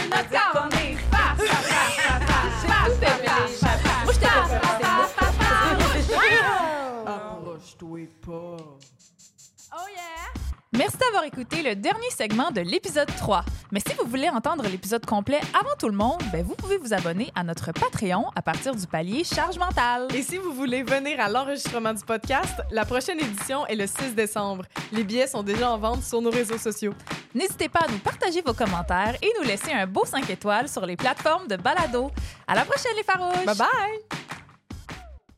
D'avoir 11.07 11.25
écouté 11.25 11.63
le 11.63 11.75
dernier 11.75 12.11
segment 12.11 12.51
de 12.51 12.61
l'épisode 12.61 13.09
3. 13.17 13.45
Mais 13.73 13.81
si 13.81 13.95
vous 13.95 14.09
voulez 14.09 14.29
entendre 14.29 14.65
l'épisode 14.69 15.05
complet 15.05 15.41
avant 15.59 15.75
tout 15.79 15.89
le 15.89 15.97
monde, 15.97 16.21
ben 16.33 16.45
vous 16.45 16.55
pouvez 16.55 16.79
vous 16.79 16.95
abonner 16.95 17.31
à 17.35 17.45
notre 17.45 17.73
Patreon 17.73 18.27
à 18.35 18.43
partir 18.43 18.75
du 18.75 18.87
palier 18.87 19.23
Charge 19.23 19.59
mentale. 19.59 20.09
Et 20.15 20.23
si 20.23 20.39
vous 20.39 20.53
voulez 20.53 20.83
venir 20.83 21.21
à 21.21 21.29
l'enregistrement 21.29 21.93
du 21.93 22.05
podcast, 22.05 22.55
la 22.71 22.85
prochaine 22.85 23.21
édition 23.21 23.67
est 23.67 23.75
le 23.75 23.87
6 23.87 24.15
décembre. 24.15 24.65
Les 24.93 25.05
billets 25.05 25.27
sont 25.27 25.43
déjà 25.43 25.71
en 25.71 25.79
vente 25.79 26.03
sur 26.03 26.23
nos 26.23 26.31
réseaux 26.31 26.59
sociaux. 26.59 26.95
N'hésitez 27.35 27.69
pas 27.69 27.81
à 27.81 27.91
nous 27.91 27.99
partager 27.99 28.41
vos 28.41 28.55
commentaires 28.55 29.17
et 29.21 29.31
nous 29.41 29.47
laisser 29.47 29.73
un 29.73 29.87
beau 29.87 30.05
5 30.05 30.29
étoiles 30.31 30.69
sur 30.69 30.87
les 30.87 30.97
plateformes 30.97 31.49
de 31.49 31.57
balado. 31.57 32.11
À 32.47 32.55
la 32.55 32.65
prochaine 32.65 32.97
les 32.97 33.03
farouches! 33.03 33.45
Bye 33.45 33.57
bye! 33.57 34.44